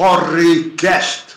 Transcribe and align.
Porrecast. 0.00 1.36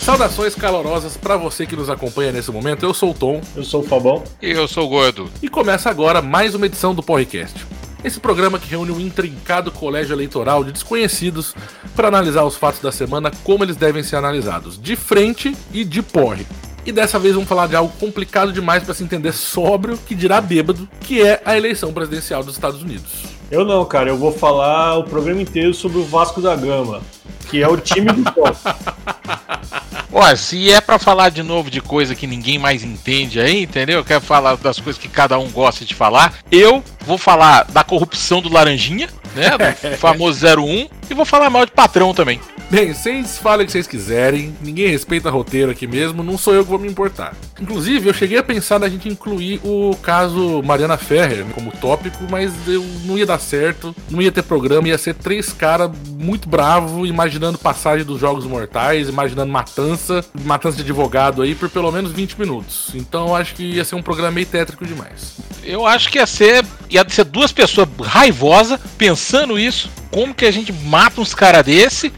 Saudações 0.00 0.56
calorosas 0.56 1.16
para 1.16 1.36
você 1.36 1.64
que 1.64 1.76
nos 1.76 1.88
acompanha 1.88 2.32
nesse 2.32 2.50
momento. 2.50 2.84
Eu 2.84 2.92
sou 2.92 3.12
o 3.12 3.14
Tom. 3.14 3.40
Eu 3.54 3.62
sou 3.62 3.82
o 3.82 3.84
Fabão. 3.84 4.24
E 4.42 4.50
eu 4.50 4.66
sou 4.66 4.86
o 4.86 4.88
Gordo. 4.88 5.30
E 5.40 5.48
começa 5.48 5.88
agora 5.88 6.20
mais 6.20 6.56
uma 6.56 6.66
edição 6.66 6.92
do 6.92 7.00
Porrecast. 7.00 7.64
Esse 8.02 8.18
programa 8.18 8.58
que 8.58 8.68
reúne 8.68 8.90
um 8.90 8.98
intrincado 8.98 9.70
colégio 9.70 10.14
eleitoral 10.14 10.64
de 10.64 10.72
desconhecidos 10.72 11.54
para 11.94 12.08
analisar 12.08 12.42
os 12.42 12.56
fatos 12.56 12.80
da 12.80 12.90
semana 12.90 13.30
como 13.44 13.62
eles 13.62 13.76
devem 13.76 14.02
ser 14.02 14.16
analisados, 14.16 14.82
de 14.82 14.96
frente 14.96 15.56
e 15.72 15.84
de 15.84 16.02
porre. 16.02 16.44
E 16.84 16.90
dessa 16.90 17.18
vez 17.18 17.34
vamos 17.34 17.48
falar 17.48 17.68
de 17.68 17.76
algo 17.76 17.92
complicado 17.98 18.52
demais 18.52 18.82
para 18.82 18.92
se 18.92 19.04
entender 19.04 19.32
sóbrio, 19.32 19.96
que 19.96 20.14
dirá 20.14 20.40
bêbado, 20.40 20.88
que 21.00 21.22
é 21.22 21.40
a 21.44 21.56
eleição 21.56 21.92
presidencial 21.92 22.42
dos 22.42 22.54
Estados 22.54 22.82
Unidos. 22.82 23.24
Eu 23.50 23.64
não, 23.64 23.84
cara, 23.84 24.08
eu 24.08 24.16
vou 24.16 24.32
falar 24.32 24.96
o 24.98 25.04
programa 25.04 25.40
inteiro 25.40 25.72
sobre 25.74 25.98
o 25.98 26.04
Vasco 26.04 26.40
da 26.40 26.56
Gama, 26.56 27.00
que 27.48 27.62
é 27.62 27.68
o 27.68 27.76
time 27.76 28.10
do 28.10 28.24
Tom. 28.24 28.52
Ó, 30.12 30.36
se 30.36 30.70
é 30.70 30.80
pra 30.80 30.98
falar 30.98 31.30
de 31.30 31.42
novo 31.42 31.70
de 31.70 31.80
coisa 31.80 32.14
que 32.14 32.26
ninguém 32.26 32.58
mais 32.58 32.84
entende 32.84 33.40
aí, 33.40 33.62
entendeu? 33.62 33.98
Eu 33.98 34.04
quero 34.04 34.20
falar 34.20 34.56
das 34.56 34.78
coisas 34.78 35.00
que 35.00 35.08
cada 35.08 35.38
um 35.38 35.50
gosta 35.50 35.84
de 35.84 35.94
falar. 35.94 36.34
Eu 36.50 36.84
vou 37.06 37.16
falar 37.16 37.64
da 37.64 37.82
corrupção 37.82 38.42
do 38.42 38.52
Laranjinha, 38.52 39.08
né? 39.34 39.50
Do 39.56 39.96
famoso 39.96 40.44
01. 40.46 40.88
E 41.10 41.14
vou 41.14 41.24
falar 41.24 41.48
mal 41.48 41.64
de 41.64 41.72
patrão 41.72 42.12
também. 42.12 42.40
Bem, 42.72 42.94
vocês 42.94 43.36
falem 43.36 43.64
o 43.64 43.66
que 43.66 43.72
vocês 43.72 43.86
quiserem, 43.86 44.56
ninguém 44.62 44.88
respeita 44.88 45.28
roteiro 45.28 45.70
aqui 45.70 45.86
mesmo, 45.86 46.22
não 46.22 46.38
sou 46.38 46.54
eu 46.54 46.64
que 46.64 46.70
vou 46.70 46.78
me 46.78 46.88
importar. 46.88 47.34
Inclusive, 47.60 48.08
eu 48.08 48.14
cheguei 48.14 48.38
a 48.38 48.42
pensar 48.42 48.80
na 48.80 48.88
gente 48.88 49.10
incluir 49.10 49.60
o 49.62 49.94
caso 49.96 50.62
Mariana 50.62 50.96
Ferrer 50.96 51.44
como 51.54 51.70
tópico, 51.70 52.24
mas 52.30 52.50
eu 52.66 52.82
não 53.04 53.18
ia 53.18 53.26
dar 53.26 53.38
certo, 53.38 53.94
não 54.08 54.22
ia 54.22 54.32
ter 54.32 54.42
programa, 54.42 54.88
ia 54.88 54.96
ser 54.96 55.14
três 55.14 55.52
caras 55.52 55.90
muito 56.08 56.48
bravos, 56.48 57.06
imaginando 57.06 57.58
passagem 57.58 58.06
dos 58.06 58.18
Jogos 58.18 58.46
Mortais, 58.46 59.06
imaginando 59.06 59.52
matança, 59.52 60.01
matança 60.44 60.76
de 60.76 60.82
advogado 60.82 61.42
aí 61.42 61.54
por 61.54 61.68
pelo 61.68 61.90
menos 61.92 62.12
20 62.12 62.38
minutos. 62.38 62.90
Então 62.94 63.28
eu 63.28 63.36
acho 63.36 63.54
que 63.54 63.62
ia 63.62 63.84
ser 63.84 63.94
um 63.94 64.02
programa 64.02 64.32
meio 64.32 64.46
tétrico 64.46 64.86
demais. 64.86 65.36
Eu 65.62 65.86
acho 65.86 66.10
que 66.10 66.18
ia 66.18 66.26
ser, 66.26 66.64
ia 66.90 67.04
ser 67.08 67.24
duas 67.24 67.52
pessoas 67.52 67.88
raivosas 68.00 68.80
pensando 68.98 69.58
isso. 69.58 69.90
Como 70.10 70.34
que 70.34 70.44
a 70.44 70.50
gente 70.50 70.72
mata 70.72 71.20
uns 71.20 71.34
caras 71.34 71.64
desse? 71.64 72.12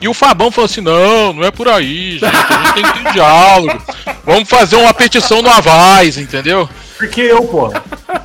E 0.00 0.08
o 0.08 0.14
Fabão 0.14 0.50
falou 0.50 0.66
assim: 0.66 0.80
não, 0.80 1.32
não 1.32 1.44
é 1.44 1.50
por 1.50 1.68
aí, 1.68 2.18
gente. 2.18 2.24
A 2.24 2.62
gente 2.62 2.74
tem 2.74 2.84
que 2.84 3.04
ter 3.04 3.12
diálogo. 3.12 3.82
Vamos 4.24 4.48
fazer 4.48 4.76
uma 4.76 4.94
petição 4.94 5.42
no 5.42 5.50
Avaz, 5.50 6.16
entendeu? 6.16 6.68
Porque 6.96 7.20
eu, 7.20 7.42
pô. 7.44 7.70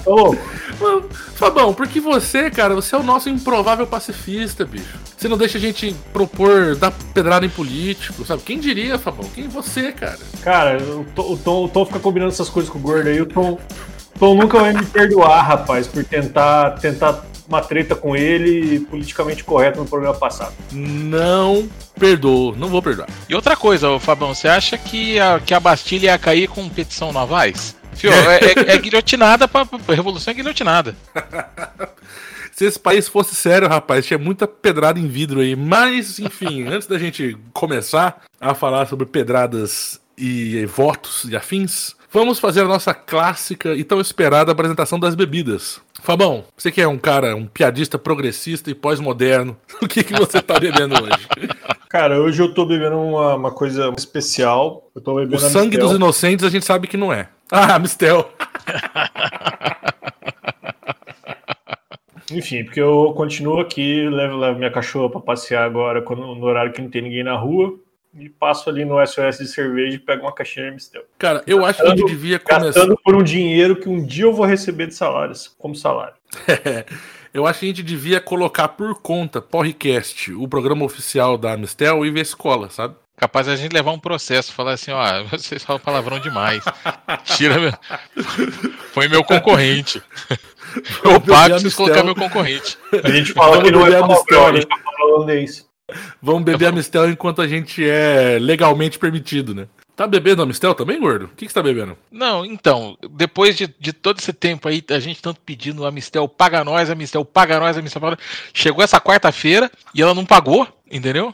Tô 0.04 0.16
louco. 0.16 0.55
Mano, 0.80 1.10
Fabão, 1.10 1.74
porque 1.74 2.00
você, 2.00 2.50
cara, 2.50 2.76
você 2.76 2.96
é 2.96 2.98
o 2.98 3.04
nosso 3.04 3.30
improvável 3.30 3.88
pacifista, 3.88 4.66
bicho. 4.66 4.98
Você 5.18 5.28
não 5.28 5.38
deixa 5.38 5.58
a 5.58 5.62
gente 5.62 5.96
propor 6.12 6.76
dar 6.76 6.92
pedrada 7.14 7.46
em 7.46 7.50
político, 7.50 8.26
sabe? 8.26 8.44
Quem 8.44 8.60
diria, 8.60 9.00
Fabão? 9.00 9.30
Quem 9.34 9.48
você, 9.48 9.92
cara? 9.92 10.20
Cara, 10.42 10.78
o 10.82 11.06
Tom, 11.16 11.34
o 11.34 11.38
Tom, 11.38 11.66
o 11.66 11.70
Tom 11.70 11.86
fica 11.86 12.00
combinando 12.00 12.32
essas 12.32 12.50
coisas 12.50 12.72
com 12.72 12.78
o 12.78 12.82
gordo 12.82 13.08
aí. 13.08 13.22
O 13.22 13.26
Tom, 13.26 13.58
Tom 14.20 14.36
nunca 14.36 14.60
vai 14.60 14.74
me 14.74 14.86
perdoar, 14.86 15.42
rapaz, 15.42 15.88
por 15.88 16.04
tentar, 16.04 16.72
tentar 16.72 17.26
uma 17.48 17.62
treta 17.62 17.96
com 17.96 18.16
ele 18.16 18.80
politicamente 18.82 19.44
correto 19.44 19.80
no 19.80 19.86
programa 19.86 20.18
passado. 20.18 20.54
Não 20.72 21.70
perdoo, 21.98 22.56
não 22.56 22.68
vou 22.68 22.82
perdoar. 22.82 23.08
E 23.30 23.36
outra 23.36 23.56
coisa, 23.56 24.00
Fabão, 24.00 24.34
você 24.34 24.48
acha 24.48 24.78
que 24.78 25.20
a, 25.20 25.40
que 25.40 25.54
a 25.54 25.60
Bastilha 25.60 26.08
ia 26.08 26.18
cair 26.18 26.48
com 26.48 26.68
petição 26.70 27.12
navais? 27.12 27.76
Fio, 27.94 28.12
é, 28.12 28.72
é, 28.72 28.76
é 28.76 28.78
guilhotinada 28.78 29.48
pra, 29.48 29.66
pra 29.66 29.96
revolução 29.96 30.32
é 30.32 30.36
guilhotinada. 30.36 30.96
Se 32.52 32.64
esse 32.64 32.80
país 32.80 33.06
fosse 33.08 33.36
sério, 33.36 33.68
rapaz, 33.68 34.06
tinha 34.06 34.18
muita 34.18 34.48
pedrada 34.48 34.98
em 34.98 35.08
vidro 35.08 35.42
aí. 35.42 35.58
Mas, 35.58 36.20
enfim, 36.20 36.64
antes 36.72 36.88
da 36.88 36.98
gente 36.98 37.38
começar 37.52 38.22
a 38.40 38.54
falar 38.54 38.88
sobre 38.88 39.06
pedradas 39.06 40.00
e 40.18 40.66
votos 40.66 41.26
e 41.26 41.36
afins, 41.36 41.96
vamos 42.10 42.40
fazer 42.40 42.62
a 42.62 42.66
nossa 42.66 42.94
clássica 42.94 43.76
e 43.76 43.84
tão 43.84 44.00
esperada 44.00 44.54
apresentação 44.54 44.98
das 44.98 45.16
bebidas. 45.16 45.82
Fabão, 46.06 46.44
você 46.56 46.72
que 46.72 46.80
é 46.80 46.88
um 46.88 47.00
cara, 47.00 47.36
um 47.36 47.48
piadista 47.48 47.98
progressista 47.98 48.70
e 48.70 48.76
pós-moderno, 48.76 49.58
o 49.82 49.88
que, 49.88 50.04
que 50.04 50.14
você 50.14 50.40
tá 50.40 50.60
bebendo 50.60 50.94
hoje? 50.94 51.28
Cara, 51.90 52.22
hoje 52.22 52.40
eu 52.44 52.54
tô 52.54 52.64
bebendo 52.64 52.96
uma, 53.00 53.34
uma 53.34 53.52
coisa 53.52 53.92
especial. 53.98 54.88
Eu 54.96 55.02
tô 55.02 55.14
O 55.14 55.16
bebendo 55.16 55.38
a 55.38 55.50
sangue 55.50 55.70
Mistel. 55.70 55.88
dos 55.88 55.96
inocentes 55.96 56.46
a 56.46 56.50
gente 56.50 56.64
sabe 56.64 56.88
que 56.88 56.96
não 56.96 57.12
é. 57.12 57.28
Ah, 57.52 57.80
Mistel. 57.80 58.32
Enfim, 62.32 62.64
porque 62.66 62.82
eu 62.82 63.14
continuo 63.16 63.60
aqui, 63.60 64.08
levo, 64.08 64.38
levo 64.38 64.58
minha 64.60 64.72
cachorra 64.72 65.10
pra 65.10 65.22
passear 65.22 65.64
agora 65.64 66.02
quando, 66.04 66.22
no 66.36 66.46
horário 66.46 66.72
que 66.72 66.82
não 66.82 66.90
tem 66.90 67.02
ninguém 67.02 67.24
na 67.24 67.36
rua. 67.36 67.74
E 68.18 68.30
passo 68.30 68.70
ali 68.70 68.86
no 68.86 69.06
SOS 69.06 69.40
de 69.40 69.48
cerveja 69.48 69.96
e 69.98 70.00
pego 70.00 70.24
uma 70.24 70.32
caixinha 70.32 70.68
de 70.68 70.72
Mistel. 70.76 71.04
Cara, 71.20 71.44
eu 71.46 71.66
acho 71.66 71.82
que 71.82 71.86
a 71.86 71.90
gente 71.90 72.02
Gastando- 72.02 72.18
devia 72.22 72.40
começar. 72.40 72.66
Gastando 72.66 72.98
por 73.04 73.14
um 73.16 73.22
dinheiro 73.24 73.76
que 73.76 73.90
um 73.90 74.02
dia 74.06 74.24
eu 74.24 74.34
vou 74.34 74.46
receber 74.46 74.88
de 74.88 74.96
salários, 74.96 75.54
como 75.58 75.76
salário. 75.76 76.14
eu 77.34 77.46
acho 77.46 77.60
que 77.60 77.66
a 77.66 77.70
gente 77.70 77.84
devia 77.84 78.22
colocar 78.22 78.70
por 78.70 79.02
conta, 79.02 79.42
Porrecast, 79.42 80.32
o 80.34 80.48
programa 80.48 80.86
oficial 80.86 81.38
da 81.38 81.58
Mistel 81.58 82.06
e 82.06 82.10
ver 82.10 82.22
escola, 82.22 82.70
sabe? 82.70 82.96
Capaz 83.18 83.48
a 83.50 83.56
gente 83.58 83.74
levar 83.74 83.92
um 83.92 84.00
processo, 84.00 84.54
falar 84.54 84.74
assim, 84.74 84.92
ó, 84.92 85.24
vocês 85.32 85.64
falam 85.64 85.82
palavrão 85.82 86.20
demais. 86.20 86.64
Tira 87.26 87.60
meu. 87.60 87.74
Põe 88.94 89.10
meu 89.10 89.24
concorrente. 89.26 90.02
Eu 91.04 91.20
pago 91.22 91.56
Mistel. 91.56 91.72
colocar 91.86 92.04
meu 92.04 92.16
concorrente. 92.16 92.78
A 93.04 93.10
gente 93.10 93.34
fala 93.34 93.62
que 93.62 93.72
não 93.72 93.86
é 93.86 93.92
palavrão, 93.92 94.08
Mistel, 94.16 94.48
a 94.48 94.54
gente 94.54 94.68
tá 94.68 94.78
falando 94.98 95.34
isso. 95.34 95.66
Vamos 96.22 96.44
beber 96.44 96.68
a 96.68 96.72
Mistel 96.72 97.10
enquanto 97.10 97.42
a 97.42 97.48
gente 97.48 97.88
é 97.88 98.40
legalmente 98.40 98.98
permitido, 98.98 99.54
né? 99.54 99.68
Tá 99.96 100.06
bebendo 100.06 100.42
a 100.42 100.46
Mistel 100.46 100.76
também, 100.76 101.00
gordo? 101.00 101.26
O 101.26 101.30
que, 101.30 101.46
que 101.46 101.48
você 101.48 101.54
tá 101.54 101.64
bebendo? 101.64 101.98
Não, 102.12 102.46
então, 102.46 102.98
depois 103.12 103.56
de, 103.56 103.74
de 103.80 103.94
todo 103.94 104.20
esse 104.20 104.34
tempo 104.34 104.68
aí, 104.68 104.84
a 104.90 105.00
gente 105.00 105.22
tanto 105.22 105.40
pedindo 105.40 105.86
a 105.86 105.92
Mistel, 105.92 106.28
paga 106.28 106.66
nós, 106.66 106.90
a 106.90 106.96
Mistel, 106.96 107.24
paga 107.24 107.60
nós, 107.60 107.78
a 107.78 107.82
Mistel, 107.82 108.02
paga 108.02 108.18
nós. 108.18 108.26
Chegou 108.54 108.84
essa 108.84 109.00
quarta-feira 109.00 109.72
e 109.94 110.02
ela 110.02 110.14
não 110.14 110.26
pagou, 110.26 110.68
entendeu? 110.92 111.34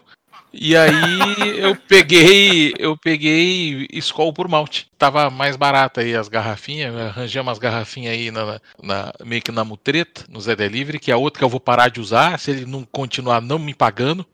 E 0.54 0.76
aí 0.76 1.60
eu 1.60 1.76
peguei, 1.76 2.74
eu 2.78 2.98
peguei 2.98 3.88
Skol 3.94 4.34
por 4.34 4.48
malte. 4.50 4.88
Tava 4.98 5.30
mais 5.30 5.56
barata 5.56 6.02
aí 6.02 6.14
as 6.16 6.28
garrafinhas, 6.28 6.96
arranjei 6.96 7.42
umas 7.42 7.58
garrafinhas 7.58 8.14
aí 8.14 8.32
na, 8.32 8.60
na- 8.84 9.14
meio 9.24 9.42
que 9.42 9.52
na 9.52 9.64
mutreta, 9.64 10.26
no 10.30 10.42
Zé 10.42 10.56
Delivery, 10.56 11.00
que 11.00 11.12
é 11.12 11.16
outra 11.16 11.40
que 11.40 11.44
eu 11.46 11.50
vou 11.50 11.60
parar 11.60 11.90
de 11.90 12.02
usar, 12.02 12.38
se 12.38 12.52
ele 12.52 12.66
não 12.66 12.84
continuar 12.84 13.42
não 13.42 13.58
me 13.58 13.74
pagando, 13.74 14.26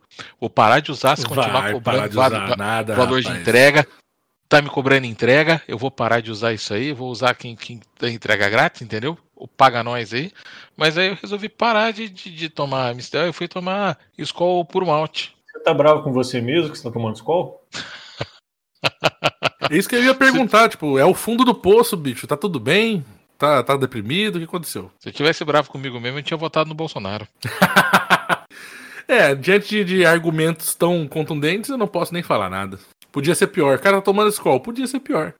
vou 0.41 0.49
parar 0.49 0.79
de 0.79 0.91
usar, 0.91 1.15
se 1.17 1.25
continuar 1.25 1.61
Vai 1.61 1.73
cobrando 1.73 1.97
parar 1.97 2.07
de 2.09 2.15
va- 2.15 2.27
usar 2.27 2.47
va- 2.49 2.55
nada, 2.55 2.95
valor 2.95 3.21
de 3.21 3.27
entrega, 3.41 3.87
tá 4.49 4.59
me 4.59 4.69
cobrando 4.69 5.05
entrega, 5.05 5.61
eu 5.67 5.77
vou 5.77 5.91
parar 5.91 6.19
de 6.19 6.31
usar 6.31 6.51
isso 6.51 6.73
aí, 6.73 6.93
vou 6.93 7.11
usar 7.11 7.35
quem, 7.35 7.55
quem 7.55 7.79
entrega 8.01 8.49
grátis, 8.49 8.81
entendeu? 8.81 9.15
O 9.35 9.47
paga 9.47 9.83
nós 9.83 10.11
aí. 10.13 10.31
Mas 10.75 10.97
aí 10.97 11.09
eu 11.09 11.17
resolvi 11.21 11.47
parar 11.47 11.93
de, 11.93 12.09
de, 12.09 12.31
de 12.31 12.49
tomar 12.49 12.95
Mistel, 12.95 13.27
eu 13.27 13.33
fui 13.33 13.47
tomar 13.47 13.99
Skol 14.17 14.65
por 14.65 14.83
malte. 14.83 15.36
Você 15.57 15.63
tá 15.63 15.73
bravo 15.73 16.03
com 16.03 16.13
você 16.13 16.39
mesmo 16.39 16.69
que 16.69 16.77
você 16.77 16.83
tá 16.83 16.91
tomando 16.91 17.15
Skol? 17.15 17.65
É 19.69 19.75
isso 19.75 19.89
que 19.89 19.95
eu 19.95 20.03
ia 20.03 20.13
perguntar, 20.13 20.69
tipo, 20.69 20.99
é 20.99 21.03
o 21.03 21.15
fundo 21.15 21.43
do 21.43 21.55
poço, 21.55 21.97
bicho. 21.97 22.27
Tá 22.27 22.37
tudo 22.37 22.59
bem? 22.59 23.03
Tá, 23.39 23.63
tá 23.63 23.75
deprimido? 23.75 24.35
O 24.35 24.39
que 24.39 24.45
aconteceu? 24.45 24.91
Se 24.99 25.09
eu 25.09 25.13
tivesse 25.13 25.43
bravo 25.43 25.71
comigo 25.71 25.99
mesmo, 25.99 26.19
eu 26.19 26.23
tinha 26.23 26.37
votado 26.37 26.69
no 26.69 26.75
Bolsonaro. 26.75 27.27
É, 29.09 29.33
diante 29.33 29.69
de, 29.69 29.85
de 29.85 30.05
argumentos 30.05 30.75
tão 30.75 31.07
contundentes, 31.07 31.69
eu 31.69 31.77
não 31.77 31.87
posso 31.87 32.13
nem 32.13 32.21
falar 32.21 32.49
nada. 32.49 32.77
Podia 33.09 33.33
ser 33.33 33.47
pior. 33.47 33.79
Cara, 33.79 33.95
tá 33.95 34.01
tomando 34.01 34.27
escola, 34.27 34.59
podia 34.59 34.85
ser 34.85 34.99
pior. 34.99 35.33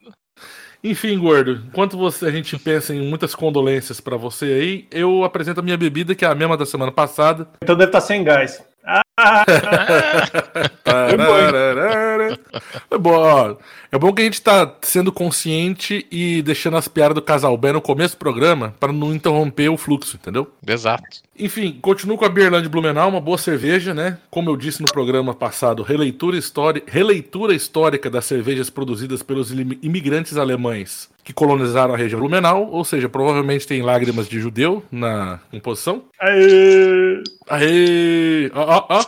Enfim, 0.82 1.20
gordo, 1.20 1.64
enquanto 1.68 1.98
você, 1.98 2.28
a 2.28 2.32
gente 2.32 2.58
pensa 2.58 2.96
em 2.96 3.02
muitas 3.02 3.36
condolências 3.36 4.00
pra 4.00 4.16
você 4.16 4.46
aí, 4.46 4.88
eu 4.90 5.26
apresento 5.26 5.60
a 5.60 5.64
minha 5.64 5.76
bebida, 5.76 6.16
que 6.16 6.24
é 6.24 6.30
a 6.30 6.34
mesma 6.34 6.56
da 6.56 6.66
semana 6.66 6.94
passada. 6.94 7.46
Então 7.62 7.76
deve 7.76 7.90
estar 7.90 8.00
sem 8.00 8.24
gás. 8.24 8.64
É 12.92 12.98
bom, 12.98 13.14
ó. 13.14 13.56
É 13.92 13.98
bom 13.98 14.14
que 14.14 14.22
a 14.22 14.26
gente 14.26 14.42
tá 14.42 14.76
sendo 14.82 15.12
consciente 15.12 16.06
e 16.12 16.42
deixando 16.42 16.78
as 16.78 16.88
piadas 16.88 17.16
do 17.16 17.22
casal 17.22 17.58
bem 17.58 17.74
no 17.74 17.82
começo 17.82 18.16
do 18.16 18.20
programa 18.20 18.76
para 18.80 18.92
não 18.92 19.14
interromper 19.14 19.70
o 19.70 19.78
fluxo, 19.78 20.18
entendeu? 20.22 20.52
Exato. 20.66 21.04
Enfim, 21.40 21.78
continuo 21.82 22.18
com 22.18 22.26
a 22.26 22.30
Beerland 22.30 22.68
Blumenau, 22.68 23.10
uma 23.10 23.22
boa 23.22 23.38
cerveja, 23.38 23.94
né? 23.94 24.18
Como 24.30 24.50
eu 24.50 24.58
disse 24.58 24.82
no 24.82 24.88
programa 24.88 25.34
passado, 25.34 25.84
releitura, 25.84 26.38
história, 26.38 26.84
releitura 26.86 27.54
histórica 27.54 28.10
das 28.10 28.26
cervejas 28.26 28.70
produzidas 28.70 29.24
pelos 29.24 29.52
imi- 29.52 29.80
imigrantes 29.82 30.36
alemães 30.38 31.10
que 31.28 31.34
colonizaram 31.34 31.94
a 31.94 31.98
região 31.98 32.22
Blumenau, 32.22 32.70
ou 32.72 32.86
seja, 32.86 33.10
provavelmente 33.10 33.68
tem 33.68 33.82
lágrimas 33.82 34.30
de 34.30 34.40
judeu 34.40 34.82
na 34.90 35.42
composição. 35.52 36.06
Aê! 36.22 37.22
Aê! 37.50 38.50
Ó, 38.56 38.64
ó, 38.64 38.86
ó! 38.90 39.06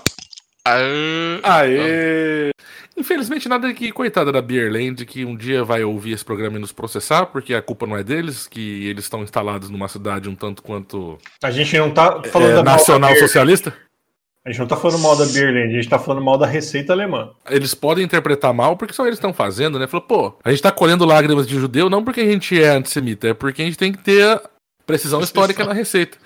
Aê. 0.66 1.39
Aê! 1.42 2.50
Infelizmente, 2.98 3.48
nada 3.48 3.74
que, 3.74 3.94
coitada 3.94 4.33
da 4.33 4.42
Beerland, 4.42 5.06
que 5.06 5.24
um 5.24 5.33
dia 5.33 5.63
vai 5.63 5.81
ouvir 5.86 6.12
esse 6.12 6.25
programa 6.25 6.57
e 6.57 6.60
nos 6.60 6.74
processar, 6.74 7.27
porque 7.27 7.54
a 7.54 7.62
culpa 7.62 7.88
não 7.88 7.95
é 7.95 8.04
deles, 8.04 8.48
que 8.48 8.86
eles 8.86 9.06
estão 9.06 9.24
instalados 9.24 9.69
numa 9.69 9.88
cidade 9.88 10.27
um 10.27 10.36
tanto 10.36 10.62
quanto 10.62 11.18
A 11.42 11.50
gente 11.50 11.77
não 11.77 11.89
tá 11.89 12.21
falando 12.24 12.51
é, 12.51 12.56
da 12.56 12.63
nacional 12.63 13.16
socialista. 13.16 13.74
A 14.46 14.50
gente 14.50 14.60
não 14.60 14.68
tá 14.68 14.78
falando 14.78 15.00
mal 15.00 15.16
da 15.18 15.26
Beerland, 15.26 15.70
a 15.74 15.76
gente 15.82 15.90
tá 15.90 16.00
falando 16.00 16.24
mal 16.24 16.38
da 16.38 16.46
receita 16.48 16.94
alemã. 16.94 17.32
Eles 17.50 17.74
podem 17.74 18.06
interpretar 18.06 18.54
mal 18.54 18.78
porque 18.78 18.94
só 18.94 19.06
eles 19.06 19.18
estão 19.18 19.34
fazendo, 19.34 19.78
né? 19.78 19.86
Falou, 19.86 20.06
pô, 20.08 20.40
a 20.44 20.50
gente 20.50 20.62
tá 20.62 20.72
colhendo 20.72 21.06
lágrimas 21.06 21.46
de 21.48 21.56
judeu 21.60 21.90
não 21.90 22.04
porque 22.04 22.22
a 22.22 22.26
gente 22.26 22.62
é 22.62 22.70
antissemita, 22.70 23.28
é 23.28 23.34
porque 23.34 23.62
a 23.62 23.66
gente 23.66 23.78
tem 23.78 23.92
que 23.92 23.98
ter 23.98 24.42
precisão 24.86 25.22
histórica 25.22 25.66
na 25.66 25.74
receita. 25.74 26.18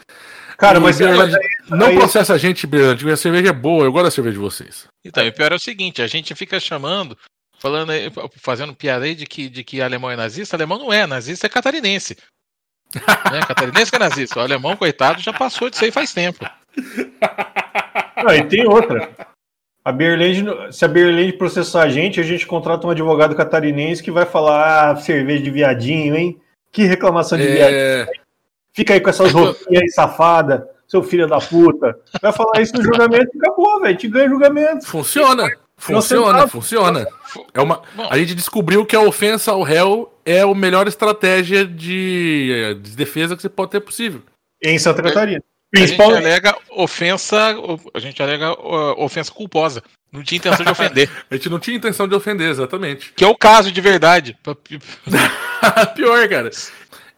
Cara, 0.57 0.77
E 0.77 0.81
mas 0.81 0.99
Beerland, 0.99 1.35
não 1.69 1.87
aí- 1.87 1.95
processa 1.95 2.33
a 2.35 2.37
gente, 2.37 2.67
Beerland, 2.67 3.09
a 3.11 3.17
cerveja 3.17 3.49
é 3.49 3.53
boa, 3.53 3.83
eu 3.83 3.91
gosto 3.91 4.05
da 4.05 4.11
cerveja 4.11 4.35
de 4.35 4.39
vocês. 4.39 4.87
Então, 5.03 5.25
e 5.25 5.29
o 5.29 5.33
pior 5.33 5.51
é 5.51 5.55
o 5.55 5.59
seguinte, 5.59 6.01
a 6.01 6.07
gente 6.07 6.35
fica 6.35 6.59
chamando, 6.59 7.17
falando, 7.59 7.91
fazendo 8.39 8.75
piada 8.75 9.05
aí 9.05 9.15
de 9.15 9.25
que, 9.25 9.49
de 9.49 9.63
que 9.63 9.81
alemão 9.81 10.11
é 10.11 10.15
nazista, 10.15 10.55
alemão 10.55 10.77
não 10.77 10.93
é, 10.93 11.07
nazista 11.07 11.47
é 11.47 11.49
catarinense. 11.49 12.15
né? 13.31 13.41
Catarinense 13.47 13.89
que 13.89 13.95
é 13.95 13.99
nazista. 13.99 14.39
O 14.39 14.43
alemão, 14.43 14.77
coitado, 14.77 15.19
já 15.19 15.33
passou 15.33 15.67
disso 15.69 15.83
aí 15.83 15.91
faz 15.91 16.13
tempo. 16.13 16.45
Não, 18.17 18.33
e 18.33 18.43
tem 18.43 18.67
outra. 18.67 19.09
A 19.85 19.91
Beerland, 19.91 20.73
se 20.73 20.85
a 20.85 20.87
Beerland 20.87 21.33
processar 21.33 21.83
a 21.83 21.89
gente, 21.89 22.19
a 22.19 22.23
gente 22.23 22.47
contrata 22.47 22.87
um 22.87 22.89
advogado 22.89 23.35
catarinense 23.35 24.01
que 24.01 24.11
vai 24.11 24.25
falar: 24.25 24.91
ah, 24.91 24.95
cerveja 24.95 25.43
de 25.43 25.51
viadinho, 25.51 26.15
hein? 26.15 26.39
Que 26.71 26.83
reclamação 26.83 27.37
de 27.37 27.45
viadinho. 27.45 27.79
É, 27.79 28.07
Fica 28.73 28.93
aí 28.93 28.99
com 28.99 29.09
essas 29.09 29.31
roupinhas 29.33 29.83
aí, 29.83 29.89
safada, 29.89 30.67
seu 30.87 31.03
filho 31.03 31.27
da 31.27 31.39
puta. 31.39 31.97
Vai 32.21 32.31
falar 32.31 32.61
isso 32.61 32.75
no 32.75 32.83
julgamento 32.83 33.29
e 33.33 33.37
acabou, 33.37 33.81
velho. 33.81 33.97
Te 33.97 34.07
ganha 34.07 34.29
julgamento. 34.29 34.85
funciona, 34.85 35.51
funciona, 35.77 36.47
funciona. 36.47 37.07
É 37.53 37.61
uma, 37.61 37.81
a 38.09 38.17
gente 38.17 38.33
descobriu 38.33 38.85
que 38.85 38.95
a 38.95 39.01
ofensa 39.01 39.51
ao 39.51 39.61
réu 39.61 40.11
é 40.25 40.41
a 40.41 40.55
melhor 40.55 40.87
estratégia 40.87 41.65
de, 41.65 42.77
de 42.81 42.95
defesa 42.95 43.35
que 43.35 43.41
você 43.41 43.49
pode 43.49 43.71
ter 43.71 43.81
possível. 43.81 44.21
Em 44.61 44.79
Santa 44.79 45.03
Catarina. 45.03 45.43
A 45.73 45.85
gente 45.85 46.01
alega 46.01 46.55
ofensa, 46.69 47.55
a 47.93 47.99
gente 47.99 48.21
alega 48.21 48.51
ó, 48.51 49.03
ofensa 49.03 49.31
culposa. 49.31 49.83
Não 50.11 50.21
tinha 50.21 50.37
intenção 50.37 50.63
de 50.63 50.71
ofender. 50.71 51.09
A 51.31 51.35
gente 51.35 51.49
não 51.49 51.57
tinha 51.57 51.75
intenção 51.75 52.07
de 52.07 52.13
ofender, 52.13 52.47
exatamente. 52.47 53.11
Que 53.15 53.23
é 53.23 53.27
o 53.27 53.35
caso 53.35 53.71
de 53.71 53.81
verdade. 53.81 54.37
Pior, 55.95 56.29
cara. 56.29 56.51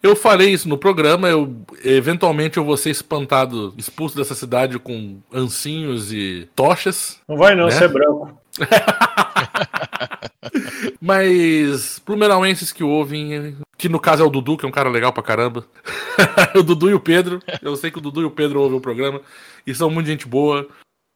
Eu 0.02 0.16
falei 0.16 0.50
isso 0.50 0.68
no 0.68 0.78
programa, 0.78 1.28
eu 1.28 1.54
eventualmente 1.84 2.56
eu 2.56 2.64
vou 2.64 2.76
ser 2.76 2.90
espantado, 2.90 3.74
expulso 3.76 4.16
dessa 4.16 4.34
cidade 4.34 4.78
com 4.78 5.18
ancinhos 5.32 6.12
e 6.12 6.48
tochas, 6.54 7.18
Não 7.28 7.36
vai 7.36 7.54
não, 7.54 7.66
Né? 7.66 7.72
você 7.72 7.84
é 7.84 7.88
branco. 7.88 8.38
mas 11.00 11.98
plumenauenses 12.00 12.72
que 12.72 12.82
ouvem, 12.82 13.56
que 13.76 13.88
no 13.88 14.00
caso 14.00 14.22
é 14.22 14.26
o 14.26 14.30
Dudu, 14.30 14.56
que 14.56 14.64
é 14.64 14.68
um 14.68 14.72
cara 14.72 14.88
legal 14.88 15.12
pra 15.12 15.22
caramba. 15.22 15.66
o 16.54 16.62
Dudu 16.62 16.90
e 16.90 16.94
o 16.94 17.00
Pedro, 17.00 17.40
eu 17.62 17.76
sei 17.76 17.90
que 17.90 17.98
o 17.98 18.00
Dudu 18.00 18.22
e 18.22 18.24
o 18.24 18.30
Pedro 18.30 18.60
ouvem 18.60 18.78
o 18.78 18.80
programa 18.80 19.20
e 19.66 19.74
são 19.74 19.90
muito 19.90 20.06
gente 20.06 20.26
boa. 20.26 20.66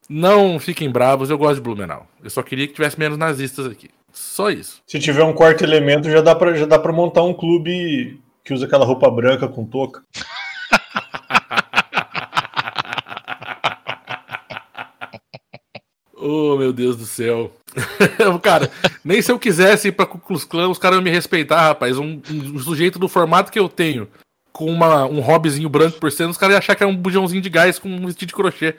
Não 0.08 0.58
fiquem 0.58 0.90
bravos, 0.90 1.30
eu 1.30 1.38
gosto 1.38 1.56
de 1.56 1.60
Blumenau. 1.60 2.06
Eu 2.22 2.30
só 2.30 2.42
queria 2.42 2.66
que 2.66 2.74
tivesse 2.74 2.98
menos 2.98 3.16
nazistas 3.16 3.66
aqui. 3.66 3.88
Só 4.12 4.50
isso. 4.50 4.82
Se 4.86 4.98
tiver 4.98 5.22
um 5.22 5.32
quarto 5.32 5.62
elemento, 5.62 6.10
já 6.10 6.20
dá 6.20 6.34
pra, 6.34 6.54
já 6.54 6.66
dá 6.66 6.78
pra 6.78 6.92
montar 6.92 7.22
um 7.22 7.32
clube 7.32 8.20
que 8.44 8.52
usa 8.52 8.66
aquela 8.66 8.84
roupa 8.84 9.08
branca 9.08 9.46
com 9.46 9.64
touca. 9.64 10.02
Oh, 16.20 16.56
meu 16.56 16.72
Deus 16.72 16.96
do 16.96 17.06
céu. 17.06 17.52
cara, 18.42 18.70
nem 19.04 19.22
se 19.22 19.32
eu 19.32 19.38
quisesse 19.38 19.88
ir 19.88 19.92
pra 19.92 20.06
Klux 20.06 20.44
Klan, 20.44 20.68
os 20.68 20.78
caras 20.78 20.96
iam 20.96 21.02
me 21.02 21.10
respeitar, 21.10 21.60
rapaz. 21.60 21.98
Um, 21.98 22.20
um 22.30 22.58
sujeito 22.58 22.98
do 22.98 23.08
formato 23.08 23.50
que 23.50 23.58
eu 23.58 23.68
tenho, 23.68 24.08
com 24.52 24.66
uma, 24.66 25.06
um 25.06 25.20
hobbyzinho 25.20 25.68
branco 25.68 25.98
por 25.98 26.12
cima, 26.12 26.30
os 26.30 26.36
caras 26.36 26.54
iam 26.54 26.58
achar 26.58 26.74
que 26.74 26.82
era 26.82 26.92
um 26.92 26.96
bujãozinho 26.96 27.42
de 27.42 27.48
gás 27.48 27.78
com 27.78 27.88
um 27.88 28.06
vestido 28.06 28.28
de 28.28 28.34
crochê. 28.34 28.74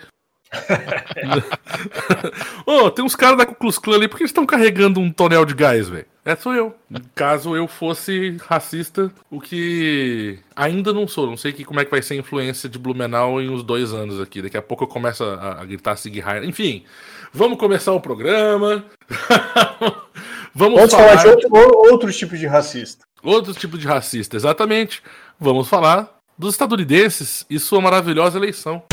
Ô, 2.66 2.92
tem 2.92 3.06
uns 3.06 3.16
caras 3.16 3.38
da 3.38 3.46
Klux 3.46 3.78
Klan 3.78 3.96
ali, 3.96 4.08
por 4.08 4.18
que 4.18 4.24
eles 4.24 4.32
estão 4.32 4.46
carregando 4.46 5.00
um 5.00 5.12
tonel 5.12 5.46
de 5.46 5.54
gás, 5.54 5.88
velho? 5.88 6.06
É, 6.24 6.36
sou 6.36 6.54
eu. 6.54 6.76
Caso 7.16 7.56
eu 7.56 7.68
fosse 7.68 8.38
racista, 8.46 9.12
o 9.30 9.42
que 9.42 10.38
ainda 10.56 10.94
não 10.94 11.08
sou. 11.08 11.26
Não 11.26 11.36
sei 11.36 11.52
que, 11.52 11.66
como 11.66 11.80
é 11.80 11.86
que 11.86 11.90
vai 11.90 12.02
ser 12.02 12.14
a 12.14 12.18
influência 12.18 12.70
de 12.70 12.78
Blumenau 12.78 13.42
em 13.42 13.50
uns 13.50 13.64
dois 13.64 13.92
anos 13.92 14.22
aqui. 14.22 14.40
Daqui 14.40 14.56
a 14.56 14.62
pouco 14.62 14.84
eu 14.84 14.88
começo 14.88 15.24
a, 15.24 15.62
a 15.62 15.66
gritar 15.66 15.96
Sig 15.96 16.20
Heil. 16.20 16.44
Enfim, 16.44 16.84
vamos 17.34 17.58
começar 17.58 17.92
o 17.94 18.00
programa. 18.02 18.86
vamos, 20.54 20.76
Vamos 20.80 20.92
falar, 20.92 21.18
falar 21.20 21.24
de 21.24 21.28
outro, 21.30 21.50
ou- 21.52 21.92
outros 21.92 22.18
tipos 22.18 22.40
de 22.40 22.48
racista. 22.48 23.06
outro 23.24 23.54
tipo 23.54 23.78
de 23.78 23.88
racista, 23.88 24.36
exatamente. 24.36 25.02
Vamos 25.40 25.68
falar 25.68 26.18
dos 26.38 26.54
estadunidenses 26.56 27.46
e 27.50 27.60
sua 27.60 27.82
maravilhosa 27.82 28.38
eleição. 28.38 28.84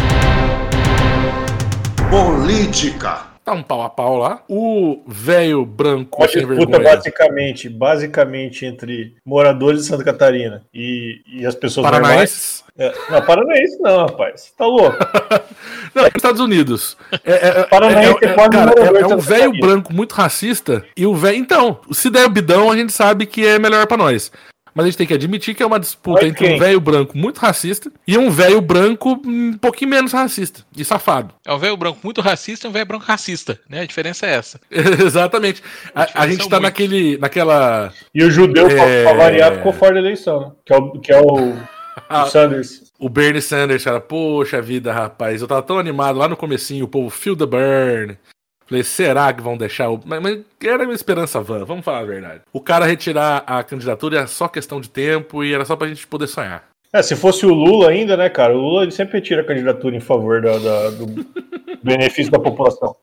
Política. 2.10 3.26
Tá 3.48 3.54
um 3.54 3.62
pau 3.62 3.80
a 3.80 3.88
pau 3.88 4.18
lá. 4.18 4.42
O 4.46 5.02
velho 5.06 5.64
branco 5.64 6.20
Uma 6.20 6.28
sem 6.28 6.44
vergonha. 6.44 6.78
basicamente, 6.80 7.66
basicamente 7.66 8.66
entre 8.66 9.14
moradores 9.24 9.80
de 9.80 9.86
Santa 9.86 10.04
Catarina 10.04 10.66
e, 10.74 11.22
e 11.26 11.46
as 11.46 11.54
pessoas. 11.54 11.86
Paranaenses. 11.86 12.62
É, 12.76 12.92
não, 13.10 13.22
paranaense 13.22 13.80
não, 13.80 14.00
rapaz. 14.00 14.52
Tá 14.56 14.66
louco. 14.66 14.96
Não, 15.94 16.04
é 16.04 16.10
Estados 16.14 16.40
Unidos. 16.40 16.96
É, 17.24 17.32
é, 17.32 17.48
é, 17.60 17.64
Paranaense 17.64 18.18
é, 18.24 18.28
é, 18.28 18.32
pode 18.34 18.50
cara, 18.50 18.72
é- 18.76 19.00
é 19.00 19.06
um 19.06 19.18
velho 19.18 19.52
branco 19.58 19.92
muito 19.92 20.12
racista. 20.12 20.84
E 20.94 21.06
o 21.06 21.14
velho. 21.14 21.38
Então, 21.38 21.80
se 21.90 22.10
der 22.10 22.28
bidão, 22.28 22.70
a 22.70 22.76
gente 22.76 22.92
sabe 22.92 23.24
que 23.26 23.44
é 23.44 23.58
melhor 23.58 23.86
pra 23.86 23.96
nós. 23.96 24.30
Mas 24.78 24.84
a 24.84 24.88
gente 24.90 24.96
tem 24.98 25.06
que 25.08 25.14
admitir 25.14 25.56
que 25.56 25.62
é 25.62 25.66
uma 25.66 25.80
disputa 25.80 26.24
entre 26.24 26.54
um 26.54 26.56
velho 26.56 26.80
branco 26.80 27.18
muito 27.18 27.38
racista 27.38 27.90
e 28.06 28.16
um 28.16 28.30
velho 28.30 28.60
branco 28.60 29.20
um 29.26 29.54
pouquinho 29.54 29.90
menos 29.90 30.12
racista 30.12 30.60
e 30.76 30.84
safado. 30.84 31.34
É 31.44 31.52
um 31.52 31.58
velho 31.58 31.76
branco 31.76 31.98
muito 32.04 32.20
racista 32.20 32.64
e 32.64 32.70
um 32.70 32.72
velho 32.72 32.86
branco 32.86 33.04
racista, 33.04 33.58
né? 33.68 33.80
A 33.80 33.84
diferença 33.86 34.24
é 34.24 34.34
essa. 34.36 34.60
Exatamente. 34.70 35.60
A, 35.92 36.22
a 36.22 36.28
gente 36.28 36.48
tá 36.48 36.60
naquele, 36.60 37.18
naquela. 37.18 37.92
E 38.14 38.22
o 38.22 38.30
judeu, 38.30 38.68
pra- 38.68 38.84
É. 38.84 39.02
pra 39.02 39.14
variar, 39.14 39.56
ficou 39.56 39.72
fora 39.72 39.94
da 39.94 39.98
eleição, 39.98 40.40
né? 40.42 40.52
Que 40.64 40.72
é 40.72 40.76
o, 40.76 40.90
que 41.00 41.12
é 41.12 41.20
o, 41.20 41.54
Ah. 42.08 42.22
o 42.24 42.26
Sanders. 42.30 42.82
O 43.00 43.08
Bernie 43.08 43.42
Sanders, 43.42 43.82
cara, 43.82 44.00
poxa 44.00 44.62
vida, 44.62 44.92
rapaz. 44.92 45.42
Eu 45.42 45.48
tava 45.48 45.62
tão 45.62 45.76
animado 45.78 46.16
lá 46.18 46.28
no 46.28 46.36
comecinho, 46.36 46.84
o 46.84 46.88
povo 46.88 47.10
feel 47.10 47.36
the 47.36 47.46
burn. 47.46 48.16
Falei, 48.68 48.84
será 48.84 49.32
que 49.32 49.40
vão 49.42 49.56
deixar 49.56 49.88
o. 49.88 49.98
Mas, 50.04 50.20
mas 50.20 50.40
era 50.62 50.84
uma 50.84 50.92
esperança 50.92 51.40
vã, 51.40 51.64
vamos 51.64 51.84
falar 51.84 52.00
a 52.00 52.04
verdade. 52.04 52.42
O 52.52 52.60
cara 52.60 52.84
retirar 52.84 53.42
a 53.46 53.62
candidatura 53.64 54.18
era 54.18 54.26
só 54.26 54.46
questão 54.46 54.80
de 54.80 54.90
tempo 54.90 55.42
e 55.42 55.54
era 55.54 55.64
só 55.64 55.74
pra 55.74 55.88
gente 55.88 56.06
poder 56.06 56.26
sonhar. 56.26 56.64
É, 56.92 57.02
se 57.02 57.16
fosse 57.16 57.44
o 57.46 57.52
Lula 57.52 57.88
ainda, 57.90 58.16
né, 58.16 58.28
cara? 58.28 58.54
O 58.54 58.60
Lula 58.60 58.82
ele 58.82 58.90
sempre 58.92 59.18
retira 59.18 59.42
a 59.42 59.44
candidatura 59.44 59.94
em 59.96 60.00
favor 60.00 60.40
da- 60.42 60.58
da- 60.58 60.90
do 60.90 61.06
benefício 61.82 62.30
da 62.32 62.38
população. 62.38 62.94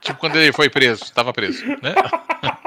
Tipo 0.00 0.18
quando 0.20 0.36
ele 0.36 0.52
foi 0.52 0.68
preso, 0.68 1.12
tava 1.14 1.32
preso, 1.32 1.64
né? 1.66 1.94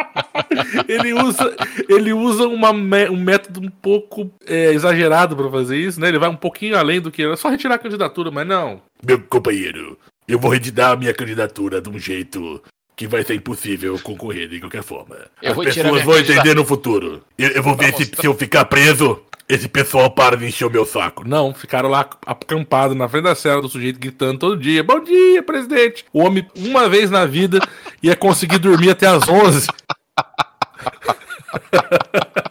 ele 0.88 1.14
usa, 1.14 1.56
ele 1.88 2.14
usa 2.14 2.48
uma 2.48 2.74
me- 2.74 3.10
um 3.10 3.18
método 3.18 3.60
um 3.62 3.70
pouco 3.70 4.32
é, 4.46 4.74
exagerado 4.74 5.36
pra 5.36 5.50
fazer 5.50 5.78
isso, 5.78 6.00
né? 6.00 6.08
Ele 6.08 6.18
vai 6.20 6.30
um 6.30 6.36
pouquinho 6.36 6.78
além 6.78 7.00
do 7.00 7.12
que 7.12 7.22
era 7.24 7.36
só 7.38 7.50
retirar 7.50 7.76
a 7.76 7.80
candidatura, 7.80 8.32
mas 8.32 8.48
não. 8.48 8.82
Meu 9.06 9.22
companheiro, 9.22 9.98
eu 10.28 10.40
vou 10.40 10.52
retirar 10.52 10.92
a 10.92 10.96
minha 10.96 11.14
candidatura 11.14 11.82
de 11.82 11.90
um 11.90 11.98
jeito 11.98 12.62
que 12.96 13.08
vai 13.08 13.24
ser 13.24 13.36
impossível 13.36 13.98
concorrer 14.00 14.50
de 14.50 14.60
qualquer 14.60 14.84
forma. 14.84 15.16
Eu 15.42 15.52
As 15.52 15.76
pessoas 15.76 16.04
vão 16.04 16.18
entender 16.18 16.56
no 16.56 16.66
futuro. 16.66 17.24
Eu, 17.38 17.50
eu 17.50 17.64
vou 17.64 17.76
ver 17.76 17.94
se, 17.94 18.06
se 18.06 18.26
eu 18.26 18.34
ficar 18.34 18.66
preso, 18.66 19.22
esse 19.48 19.70
pessoal 19.70 20.10
para 20.10 20.36
de 20.36 20.46
encher 20.46 20.66
o 20.66 20.70
meu 20.70 20.86
saco. 20.86 21.26
Não, 21.26 21.54
ficaram 21.54 21.90
lá 21.90 22.10
acampados 22.26 22.98
na 22.98 23.08
frente 23.08 23.26
da 23.26 23.36
cela 23.36 23.62
do 23.62 23.70
sujeito 23.70 24.00
gritando 24.00 24.40
todo 24.40 24.58
dia: 24.58 24.84
Bom 24.84 25.00
dia, 25.00 25.44
presidente! 25.44 26.06
O 26.12 26.24
homem, 26.24 26.46
uma 26.56 26.90
vez 26.90 27.12
na 27.12 27.26
vida, 27.26 27.60
ia 28.02 28.16
conseguir 28.16 28.58
dormir 28.58 28.90
até 28.90 29.08
as 29.08 29.30
11. 29.30 29.68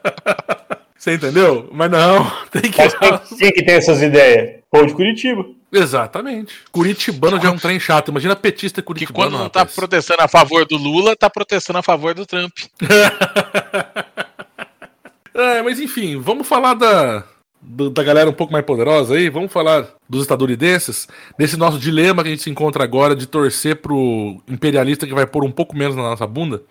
Você 1.07 1.15
entendeu? 1.15 1.69
Mas 1.73 1.89
não, 1.89 2.29
tem 2.51 2.63
que. 2.69 2.83
Mas 2.83 3.29
quem, 3.39 3.53
que 3.53 3.65
tem 3.65 3.77
essas 3.77 4.03
ideias? 4.03 4.61
Povo 4.69 4.87
de 4.87 4.93
Curitiba. 4.95 5.47
Exatamente. 5.73 6.53
Curitibano 6.73 7.41
já 7.41 7.47
é 7.49 7.53
um 7.53 7.59
trem 7.59 7.79
chato. 7.79 8.11
Imagina 8.11 8.35
petista 8.35 8.83
Que 8.83 8.87
curitibano. 8.87 9.31
quando 9.31 9.39
não 9.41 9.49
tá 9.49 9.61
rapaz. 9.61 9.77
protestando 9.77 10.23
a 10.23 10.27
favor 10.27 10.67
do 10.67 10.77
Lula, 10.77 11.15
tá 11.15 11.31
protestando 11.31 11.79
a 11.79 11.83
favor 11.83 12.13
do 12.13 12.27
Trump. 12.27 12.53
É, 15.39 15.61
mas 15.61 15.79
enfim, 15.79 16.19
vamos 16.19 16.49
falar 16.49 16.73
da, 16.73 17.23
da 17.61 18.03
galera 18.03 18.31
um 18.31 18.33
pouco 18.33 18.55
mais 18.55 18.65
poderosa 18.65 19.15
aí. 19.17 19.29
Vamos 19.29 19.53
falar 19.53 19.87
dos 20.09 20.23
estadunidenses. 20.23 21.07
Desse 21.39 21.59
nosso 21.59 21.79
dilema 21.79 22.23
que 22.23 22.29
a 22.31 22.33
gente 22.33 22.43
se 22.43 22.49
encontra 22.49 22.83
agora 22.83 23.15
de 23.15 23.27
torcer 23.27 23.77
pro 23.77 24.41
imperialista 24.49 25.07
que 25.07 25.13
vai 25.13 25.27
pôr 25.27 25.45
um 25.45 25.51
pouco 25.53 25.77
menos 25.77 25.95
na 25.95 26.01
nossa 26.01 26.27
bunda. 26.27 26.63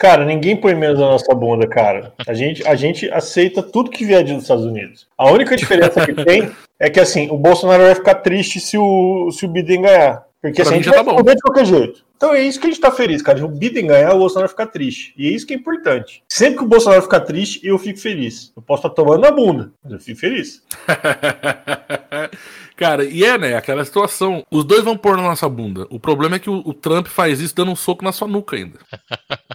Cara, 0.00 0.24
ninguém 0.24 0.56
põe 0.56 0.74
menos 0.74 0.98
na 0.98 1.10
nossa 1.10 1.34
bunda, 1.34 1.66
cara. 1.66 2.14
A 2.26 2.32
gente, 2.32 2.66
a 2.66 2.74
gente 2.74 3.10
aceita 3.10 3.62
tudo 3.62 3.90
que 3.90 4.02
vier 4.02 4.24
dos 4.24 4.44
Estados 4.44 4.64
Unidos. 4.64 5.06
A 5.16 5.30
única 5.30 5.54
diferença 5.54 6.06
que 6.06 6.14
tem 6.24 6.50
é 6.78 6.88
que, 6.88 6.98
assim, 6.98 7.28
o 7.30 7.36
Bolsonaro 7.36 7.82
vai 7.82 7.94
ficar 7.94 8.14
triste 8.14 8.60
se 8.60 8.78
o, 8.78 9.30
se 9.30 9.44
o 9.44 9.48
Biden 9.48 9.82
ganhar. 9.82 10.24
Porque 10.40 10.62
Pra 10.62 10.62
assim, 10.62 10.72
a 10.72 10.76
gente 10.76 10.86
já 10.86 11.02
vai 11.02 11.14
tá 11.22 11.34
de 11.34 11.42
qualquer 11.42 11.66
jeito. 11.66 12.02
Então 12.16 12.32
é 12.32 12.40
isso 12.40 12.58
que 12.58 12.66
a 12.66 12.70
gente 12.70 12.80
tá 12.80 12.90
feliz, 12.90 13.20
cara. 13.20 13.44
O 13.44 13.48
Biden 13.48 13.88
ganhar, 13.88 14.14
o 14.14 14.18
Bolsonaro 14.20 14.48
ficar 14.48 14.68
triste. 14.68 15.12
E 15.18 15.28
é 15.28 15.32
isso 15.32 15.46
que 15.46 15.52
é 15.52 15.56
importante. 15.58 16.22
Sempre 16.26 16.56
que 16.56 16.64
o 16.64 16.68
Bolsonaro 16.68 17.02
ficar 17.02 17.20
triste, 17.20 17.60
eu 17.62 17.76
fico 17.76 17.98
feliz. 17.98 18.54
Eu 18.56 18.62
posso 18.62 18.86
estar 18.86 18.94
tomando 18.94 19.20
na 19.20 19.30
bunda, 19.30 19.70
mas 19.84 19.92
eu 19.92 20.00
fico 20.00 20.18
feliz. 20.18 20.62
Cara, 22.74 23.04
e 23.04 23.22
é, 23.22 23.36
né? 23.36 23.54
Aquela 23.54 23.84
situação. 23.84 24.46
Os 24.50 24.64
dois 24.64 24.82
vão 24.82 24.96
pôr 24.96 25.14
na 25.18 25.24
nossa 25.24 25.46
bunda. 25.46 25.86
O 25.90 26.00
problema 26.00 26.36
é 26.36 26.38
que 26.38 26.48
o, 26.48 26.62
o 26.64 26.72
Trump 26.72 27.06
faz 27.06 27.38
isso 27.38 27.54
dando 27.54 27.72
um 27.72 27.76
soco 27.76 28.02
na 28.02 28.12
sua 28.12 28.26
nuca 28.26 28.56
ainda. 28.56 28.78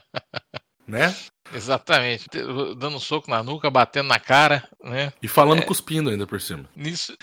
né? 0.87 1.13
Exatamente. 1.53 2.25
Dando 2.75 2.95
um 2.97 2.99
soco 2.99 3.29
na 3.29 3.43
nuca, 3.43 3.69
batendo 3.69 4.07
na 4.07 4.17
cara, 4.19 4.63
né? 4.83 5.13
E 5.21 5.27
falando 5.27 5.59
É. 5.59 5.61
cuspindo 5.61 6.09
ainda 6.09 6.25
por 6.25 6.41
cima. 6.41 6.65
Nisso. 6.75 7.13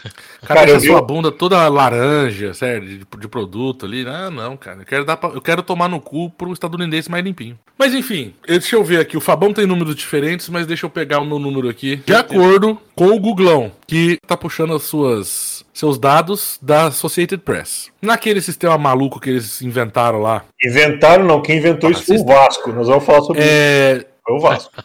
O 0.43 0.47
cara, 0.47 0.61
Cara, 0.61 0.71
eu 0.71 0.81
sua 0.81 1.03
bunda 1.03 1.33
toda 1.33 1.67
laranja, 1.69 2.55
sério, 2.55 2.87
de, 2.89 2.99
de 3.19 3.29
produto 3.29 3.85
ali. 3.85 4.07
Ah, 4.07 4.31
não, 4.31 4.57
cara. 4.57 4.83
Eu 4.83 4.87
quero, 4.87 5.05
dar 5.05 5.17
pra- 5.17 5.31
eu 5.31 5.41
quero 5.41 5.61
tomar 5.63 5.89
no 5.89 6.01
cu 6.01 6.31
pro 6.31 6.53
estadunidense 6.53 7.11
mais 7.11 7.25
limpinho. 7.25 7.59
Mas 7.77 7.93
enfim, 7.95 8.33
deixa 8.47 8.77
eu 8.77 8.85
ver 8.85 9.01
aqui. 9.01 9.17
O 9.17 9.21
Fabão 9.21 9.53
tem 9.53 9.67
números 9.67 9.97
diferentes, 9.97 10.49
mas 10.49 10.67
deixa 10.69 10.87
eu 10.87 10.91
pegar 10.91 11.19
o 11.19 11.25
meu 11.27 11.41
número 11.41 11.69
aqui. 11.69 11.97
De 11.97 12.15
acordo 12.15 12.81
com 12.95 13.09
o 13.09 13.19
Googlão, 13.19 13.73
que 13.89 14.19
tá 14.27 14.37
puxando 14.37 14.73
as 14.75 14.85
suas, 14.85 15.65
seus 15.73 15.99
dados 15.99 16.59
da 16.61 16.87
Associated 16.87 17.43
Press. 17.43 17.91
Naquele 18.01 18.41
sistema 18.41 18.77
maluco 18.77 19.19
que 19.19 19.31
eles 19.31 19.63
inventaram 19.63 20.21
lá. 20.21 20.45
Inventaram, 20.65 21.25
não. 21.25 21.41
Quem 21.41 21.59
inventou 21.59 21.89
Ah, 21.89 21.93
isso 21.93 22.05
foi 22.05 22.19
o 22.19 22.25
Vasco. 22.25 22.73
Nós 22.73 22.89
vamos 22.89 23.05
falar 23.05 23.23
sobre 23.23 23.43
isso. 23.43 23.51
É. 23.51 24.07
Foi 24.25 24.37
o 24.37 24.41
Vasco. 24.41 24.73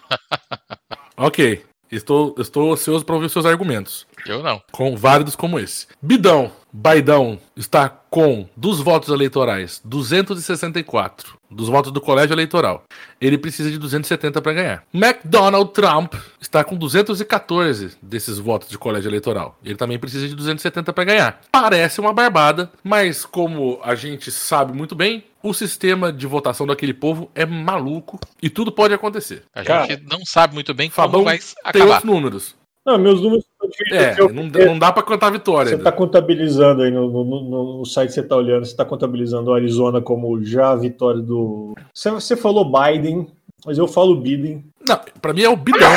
Ok. 1.19 1.63
Estou, 1.91 2.35
estou 2.37 2.71
ansioso 2.71 3.03
para 3.03 3.15
ouvir 3.15 3.29
seus 3.29 3.45
argumentos. 3.45 4.05
Eu 4.25 4.41
não. 4.43 4.61
com 4.71 4.95
válidos 4.95 5.35
como 5.35 5.59
esse. 5.59 5.87
Bidão, 6.01 6.51
Baidão 6.71 7.39
está 7.55 7.89
com, 7.89 8.47
dos 8.55 8.79
votos 8.79 9.09
eleitorais, 9.09 9.81
264 9.83 11.37
dos 11.49 11.69
votos 11.69 11.91
do 11.91 12.01
colégio 12.01 12.33
eleitoral. 12.33 12.83
Ele 13.19 13.37
precisa 13.37 13.71
de 13.71 13.77
270 13.77 14.41
para 14.41 14.53
ganhar. 14.53 14.83
McDonald 14.93 15.71
Trump 15.71 16.13
está 16.39 16.63
com 16.63 16.75
214 16.75 17.97
desses 18.01 18.37
votos 18.37 18.69
de 18.69 18.77
colégio 18.77 19.09
eleitoral. 19.09 19.57
Ele 19.63 19.75
também 19.75 19.97
precisa 19.97 20.27
de 20.27 20.35
270 20.35 20.91
para 20.93 21.03
ganhar. 21.03 21.41
Parece 21.51 21.99
uma 21.99 22.13
barbada, 22.13 22.69
mas 22.83 23.25
como 23.25 23.79
a 23.83 23.95
gente 23.95 24.29
sabe 24.31 24.73
muito 24.73 24.93
bem, 24.95 25.23
o 25.41 25.53
sistema 25.53 26.11
de 26.11 26.27
votação 26.27 26.67
daquele 26.67 26.93
povo 26.93 27.31
é 27.33 27.45
maluco 27.45 28.19
e 28.41 28.49
tudo 28.49 28.71
pode 28.71 28.93
acontecer. 28.93 29.43
A 29.55 29.63
Cara, 29.63 29.85
gente 29.87 30.03
não 30.03 30.19
sabe 30.25 30.53
muito 30.53 30.73
bem 30.73 30.89
Fabão 30.89 31.21
como 31.21 31.25
vai 31.25 31.37
tem 31.39 31.47
acabar. 31.63 31.85
outros 31.85 32.03
números. 32.03 32.55
Não, 32.87 32.97
meus 32.97 33.21
números. 33.21 33.43
É, 33.91 34.15
não, 34.17 34.43
não 34.67 34.79
dá 34.79 34.93
para 34.93 35.03
cantar 35.03 35.29
vitória. 35.29 35.71
Você 35.71 35.75
está 35.75 35.91
contabilizando 35.91 36.81
aí 36.83 36.89
no, 36.89 37.09
no, 37.11 37.23
no- 37.25 37.77
no 37.79 37.85
site 37.85 38.07
que 38.07 38.13
você 38.13 38.21
está 38.21 38.37
olhando, 38.37 38.63
você 38.65 38.71
está 38.71 38.85
contabilizando 38.85 39.51
o 39.51 39.53
Arizona 39.53 39.99
como 40.01 40.41
já 40.41 40.69
a 40.71 40.75
vitória 40.77 41.19
do. 41.21 41.75
Você, 41.93 42.09
você 42.11 42.37
falou 42.37 42.63
Biden, 42.71 43.27
mas 43.65 43.77
eu 43.77 43.89
falo 43.89 44.15
Biden. 44.21 44.63
Não, 44.87 44.99
pra 45.21 45.33
mim 45.33 45.41
é 45.41 45.49
o 45.49 45.57
bidão. 45.57 45.89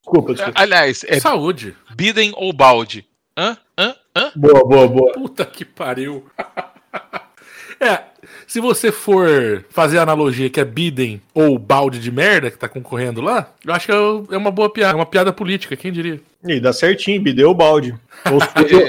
Desculpa, 0.00 0.32
desculpa. 0.32 0.52
Aliás, 0.54 1.04
é 1.08 1.18
Saúde. 1.18 1.74
Biden 1.96 2.32
ou 2.36 2.52
balde? 2.52 3.04
Hã? 3.36 3.56
Hã? 3.76 3.94
Hã? 4.16 4.30
Boa, 4.36 4.64
boa, 4.64 4.86
boa. 4.86 5.12
Puta 5.12 5.44
que 5.44 5.64
pariu. 5.64 6.24
é, 7.80 8.04
se 8.46 8.60
você 8.60 8.92
for 8.92 9.64
fazer 9.70 9.98
a 9.98 10.02
analogia 10.02 10.48
que 10.48 10.60
é 10.60 10.64
Biden 10.64 11.20
ou 11.34 11.58
balde 11.58 11.98
de 11.98 12.10
merda 12.10 12.50
que 12.50 12.58
tá 12.58 12.68
concorrendo 12.68 13.20
lá, 13.20 13.52
eu 13.64 13.74
acho 13.74 13.86
que 13.86 13.92
é 13.92 13.96
é 14.34 14.36
uma 14.36 14.50
boa 14.50 14.70
piada, 14.70 14.92
é 14.92 14.96
uma 14.96 15.06
piada 15.06 15.32
política, 15.32 15.76
quem 15.76 15.92
diria? 15.92 16.20
E 16.44 16.60
dá 16.60 16.72
certinho, 16.72 17.20
bideu 17.20 17.50
o 17.50 17.54
balde. 17.54 17.94
Ou 18.30 18.40
sujo, 18.40 18.82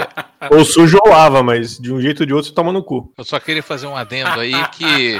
ou 0.51 0.65
sujo 0.65 0.97
ou 1.03 1.11
lava, 1.11 1.41
mas 1.41 1.77
de 1.77 1.91
um 1.91 1.99
jeito 1.99 2.21
ou 2.21 2.25
de 2.25 2.33
outro 2.33 2.49
você 2.49 2.55
toma 2.55 2.71
no 2.71 2.83
cu. 2.83 3.11
Eu 3.17 3.23
só 3.23 3.39
queria 3.39 3.63
fazer 3.63 3.87
um 3.87 3.95
adendo 3.95 4.39
aí 4.39 4.53
que 4.69 5.19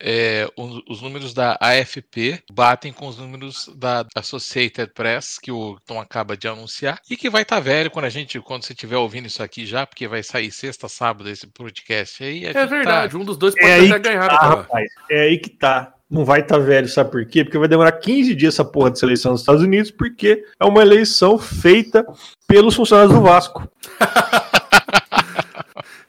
é, 0.00 0.48
os, 0.56 0.82
os 0.88 1.02
números 1.02 1.32
da 1.32 1.56
AFP 1.60 2.42
batem 2.52 2.92
com 2.92 3.06
os 3.06 3.18
números 3.18 3.70
da 3.76 4.06
Associated 4.14 4.92
Press, 4.92 5.38
que 5.38 5.50
o 5.50 5.78
Tom 5.86 6.00
acaba 6.00 6.36
de 6.36 6.48
anunciar, 6.48 7.00
e 7.10 7.16
que 7.16 7.30
vai 7.30 7.42
estar 7.42 7.60
velho 7.60 7.90
quando 7.90 8.04
a 8.04 8.10
gente, 8.10 8.40
quando 8.40 8.64
você 8.64 8.72
estiver 8.72 8.96
ouvindo 8.96 9.26
isso 9.26 9.42
aqui 9.42 9.66
já, 9.66 9.86
porque 9.86 10.06
vai 10.06 10.22
sair 10.22 10.50
sexta, 10.50 10.88
sábado 10.88 11.28
esse 11.28 11.46
podcast 11.46 12.22
aí. 12.22 12.44
É 12.44 12.52
gente 12.52 12.68
verdade, 12.68 13.16
um 13.16 13.24
dos 13.24 13.36
dois 13.36 13.54
pode 13.54 13.66
É 13.66 13.74
aí 13.74 13.90
até 13.90 13.98
ganhar 13.98 14.28
tá, 14.28 14.36
rapaz. 14.36 14.88
É 15.10 15.22
aí 15.22 15.38
que 15.38 15.50
tá. 15.50 15.92
Não 16.08 16.24
vai 16.24 16.40
estar 16.40 16.58
tá 16.58 16.62
velho, 16.62 16.88
sabe 16.88 17.10
por 17.10 17.26
quê? 17.26 17.42
Porque 17.42 17.58
vai 17.58 17.66
demorar 17.66 17.90
15 17.90 18.32
dias 18.36 18.54
essa 18.54 18.64
porra 18.64 18.92
de 18.92 18.98
seleção 18.98 19.32
nos 19.32 19.40
Estados 19.40 19.62
Unidos, 19.62 19.90
porque 19.90 20.44
é 20.60 20.64
uma 20.64 20.80
eleição 20.80 21.36
feita 21.36 22.06
pelos 22.46 22.76
funcionários 22.76 23.12
do 23.12 23.22
Vasco. 23.22 23.68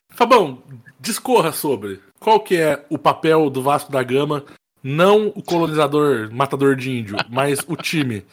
Fabão, 0.09 0.61
discorra 0.99 1.51
sobre 1.51 1.99
qual 2.19 2.39
que 2.39 2.55
é 2.55 2.83
o 2.89 2.97
papel 2.97 3.49
do 3.49 3.61
Vasco 3.61 3.91
da 3.91 4.01
Gama, 4.03 4.43
não 4.83 5.27
o 5.35 5.41
colonizador 5.43 6.29
matador 6.31 6.75
de 6.75 6.91
índio, 6.91 7.15
mas 7.29 7.59
o 7.67 7.75
time 7.75 8.23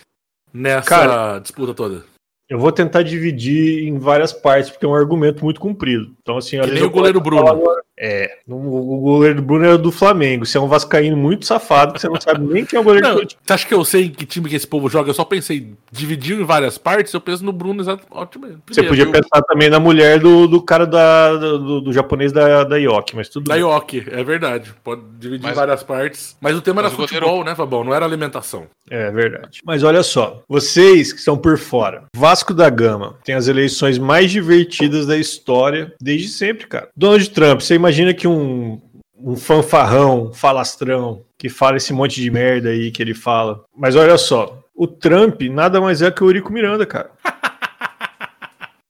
nessa 0.53 0.89
Cara, 0.89 1.39
disputa 1.39 1.75
toda. 1.75 2.05
Eu 2.49 2.59
vou 2.59 2.71
tentar 2.71 3.03
dividir 3.03 3.89
em 3.89 3.99
várias 3.99 4.33
partes, 4.33 4.71
porque 4.71 4.85
é 4.85 4.89
um 4.89 4.95
argumento 4.95 5.43
muito 5.43 5.59
comprido. 5.59 6.15
Então, 6.21 6.37
assim, 6.37 6.59
às 6.59 6.67
Que 6.67 6.73
vezes 6.73 6.87
o 6.87 6.91
goleiro 6.91 7.21
Bruno. 7.21 7.49
agora- 7.49 7.83
É, 7.99 8.39
o 8.49 9.01
goleiro 9.01 9.37
do 9.37 9.43
Bruno 9.43 9.65
era 9.65 9.79
do 9.79 9.93
Flamengo. 9.93 10.45
Você 10.45 10.59
é 10.59 10.61
um 10.61 10.67
vascaíno 10.69 11.17
muito 11.17 11.47
safado, 11.47 11.93
que 11.95 12.01
você 12.01 12.09
não 12.09 12.21
sabe 12.21 12.45
nem 12.53 12.65
quem 12.65 12.77
é 12.77 12.81
o 12.81 12.85
goleiro 12.85 13.07
Não, 13.07 13.15
do 13.17 13.25
time. 13.27 13.41
você 13.47 13.53
acha 13.53 13.67
que 13.69 13.75
eu 13.75 13.85
sei 13.85 14.07
em 14.07 14.11
que 14.11 14.27
time 14.27 14.49
que 14.49 14.57
esse 14.57 14.67
povo 14.67 14.89
joga? 14.89 15.11
Eu 15.11 15.15
só 15.15 15.25
pensei, 15.25 15.73
dividiu 15.93 16.41
em 16.41 16.45
várias 16.45 16.77
partes, 16.77 17.13
eu 17.15 17.21
penso 17.21 17.45
no 17.45 17.53
Bruno 17.53 17.81
exato. 17.81 18.05
Ótimo. 18.11 18.47
Você 18.67 18.83
primeiro. 18.83 18.89
podia 18.89 19.23
pensar 19.23 19.43
também 19.43 19.71
na 19.71 19.79
mulher 19.79 20.19
do, 20.19 20.47
do 20.49 20.61
cara 20.61 20.87
da, 20.87 21.35
do, 21.37 21.81
do 21.83 21.93
japonês 21.93 22.33
da, 22.33 22.65
da 22.65 22.77
Yoki, 22.77 23.15
mas 23.15 23.29
tudo 23.29 23.47
Da 23.49 23.55
bem. 23.55 23.63
Yoki, 23.65 24.05
é 24.11 24.25
verdade. 24.25 24.75
Pode 24.83 25.03
dividir 25.19 25.43
Mas- 25.45 25.53
em 25.53 25.55
várias 25.55 25.83
partes. 25.83 26.37
Mas 26.41 26.57
o 26.57 26.61
tema 26.61 26.83
Mas 26.83 26.93
era 26.93 27.01
o 27.01 27.03
futebol, 27.07 27.29
goleiro- 27.29 27.49
né, 27.51 27.55
Fabão? 27.55 27.85
Não 27.85 27.95
era 27.95 28.05
alimentação. 28.05 28.67
É 28.91 29.11
verdade. 29.11 29.61
Mas 29.65 29.83
olha 29.83 30.03
só, 30.03 30.43
vocês 30.49 31.13
que 31.13 31.19
estão 31.21 31.39
por 31.39 31.57
fora, 31.59 32.05
Vasco 32.15 32.53
da 32.53 32.69
Gama 32.69 33.17
tem 33.25 33.35
as 33.35 33.47
eleições 33.49 33.99
mais 33.99 34.31
divertidas 34.31 35.07
da 35.07 35.17
história 35.17 35.95
desde 36.01 36.29
sempre, 36.29 36.67
cara. 36.67 36.89
Donald 36.97 37.31
Trump, 37.31 37.61
você 37.61 37.75
imagina 37.85 38.15
que 38.15 38.27
um, 38.27 38.81
um 39.15 39.37
fanfarrão, 39.37 40.33
falastrão, 40.33 41.23
que 41.37 41.51
fala 41.51 41.77
esse 41.77 41.93
monte 41.93 42.21
de 42.21 42.31
merda 42.31 42.71
aí 42.71 42.91
que 42.91 43.03
ele 43.03 43.15
fala. 43.15 43.63
Mas 43.77 43.95
olha 43.95 44.17
só, 44.17 44.65
o 44.75 44.87
Trump 44.87 45.43
nada 45.43 45.81
mais 45.81 46.01
é 46.01 46.11
que 46.11 46.25
o 46.25 46.29
Eurico 46.29 46.53
Miranda, 46.53 46.87
cara. 46.87 47.11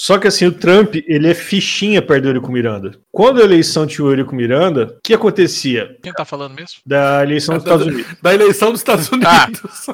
Só 0.01 0.19
que 0.19 0.29
assim, 0.29 0.45
o 0.45 0.53
Trump, 0.53 0.97
ele 1.07 1.31
é 1.31 1.35
fichinha 1.35 2.03
perto 2.03 2.25
do 2.25 2.29
Eurico 2.29 2.53
Miranda. 2.53 2.93
Quando 3.11 3.41
a 3.41 3.45
eleição 3.45 3.87
tinha 3.87 4.05
o 4.05 4.11
Eurico 4.11 4.35
Miranda, 4.35 4.97
o 4.99 5.01
que 5.03 5.15
acontecia? 5.15 5.97
Quem 6.03 6.13
tá 6.13 6.27
falando 6.27 6.55
mesmo? 6.55 6.81
Da 6.85 7.23
eleição 7.23 7.55
dos 7.55 7.65
Estados 7.65 7.87
Unidos. 7.87 8.17
Da 8.21 8.35
eleição 8.35 8.71
dos 8.71 8.81
Estados 8.81 9.09
Unidos. 9.09 9.87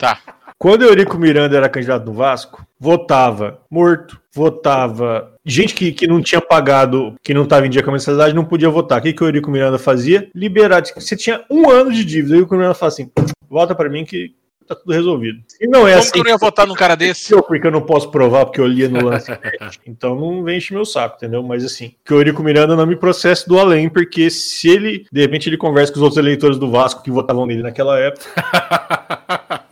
Tá. 0.00 0.18
Quando 0.64 0.80
o 0.80 0.86
Eurico 0.86 1.18
Miranda 1.18 1.54
era 1.58 1.68
candidato 1.68 2.06
no 2.06 2.14
Vasco, 2.14 2.66
votava 2.80 3.60
morto, 3.70 4.18
votava. 4.34 5.34
Gente 5.44 5.74
que, 5.74 5.92
que 5.92 6.06
não 6.06 6.22
tinha 6.22 6.40
pagado, 6.40 7.16
que 7.22 7.34
não 7.34 7.42
estava 7.42 7.66
em 7.66 7.68
dia 7.68 7.82
com 7.82 7.90
a 7.90 7.92
mensalidade, 7.92 8.34
não 8.34 8.46
podia 8.46 8.70
votar. 8.70 8.98
O 8.98 9.02
que, 9.02 9.12
que 9.12 9.22
o 9.22 9.26
Eurico 9.26 9.50
Miranda 9.50 9.78
fazia? 9.78 10.26
Liberar. 10.34 10.82
Você 10.94 11.18
tinha 11.18 11.44
um 11.50 11.68
ano 11.68 11.92
de 11.92 12.02
dívida. 12.02 12.32
O 12.32 12.36
Eurico 12.38 12.56
Miranda 12.56 12.72
fala 12.72 12.88
assim: 12.88 13.10
volta 13.46 13.74
para 13.74 13.90
mim 13.90 14.06
que 14.06 14.34
tá 14.66 14.74
tudo 14.74 14.90
resolvido. 14.94 15.38
E 15.60 15.66
não 15.68 15.86
é 15.86 15.90
Como 15.90 15.98
assim. 16.02 16.12
que 16.12 16.18
eu 16.20 16.24
não 16.24 16.30
ia 16.30 16.38
votar 16.38 16.66
num 16.66 16.74
cara 16.74 16.94
desse? 16.94 17.30
eu, 17.34 17.42
Porque 17.42 17.66
eu 17.66 17.70
não 17.70 17.82
posso 17.82 18.10
provar, 18.10 18.46
porque 18.46 18.62
eu 18.62 18.66
lia 18.66 18.88
no 18.88 19.04
lance. 19.04 19.30
então 19.86 20.18
não 20.18 20.42
vem 20.42 20.56
encher 20.56 20.72
meu 20.72 20.86
saco, 20.86 21.16
entendeu? 21.16 21.42
Mas 21.42 21.62
assim, 21.62 21.92
que 22.02 22.14
o 22.14 22.16
Eurico 22.16 22.42
Miranda 22.42 22.74
não 22.74 22.86
me 22.86 22.96
processe 22.96 23.46
do 23.46 23.58
além, 23.58 23.90
porque 23.90 24.30
se 24.30 24.70
ele, 24.70 25.04
de 25.12 25.20
repente, 25.20 25.46
ele 25.46 25.58
conversa 25.58 25.92
com 25.92 25.98
os 25.98 26.02
outros 26.02 26.16
eleitores 26.18 26.56
do 26.56 26.70
Vasco 26.70 27.02
que 27.02 27.10
votavam 27.10 27.44
nele 27.44 27.62
naquela 27.62 27.98
época 28.00 28.24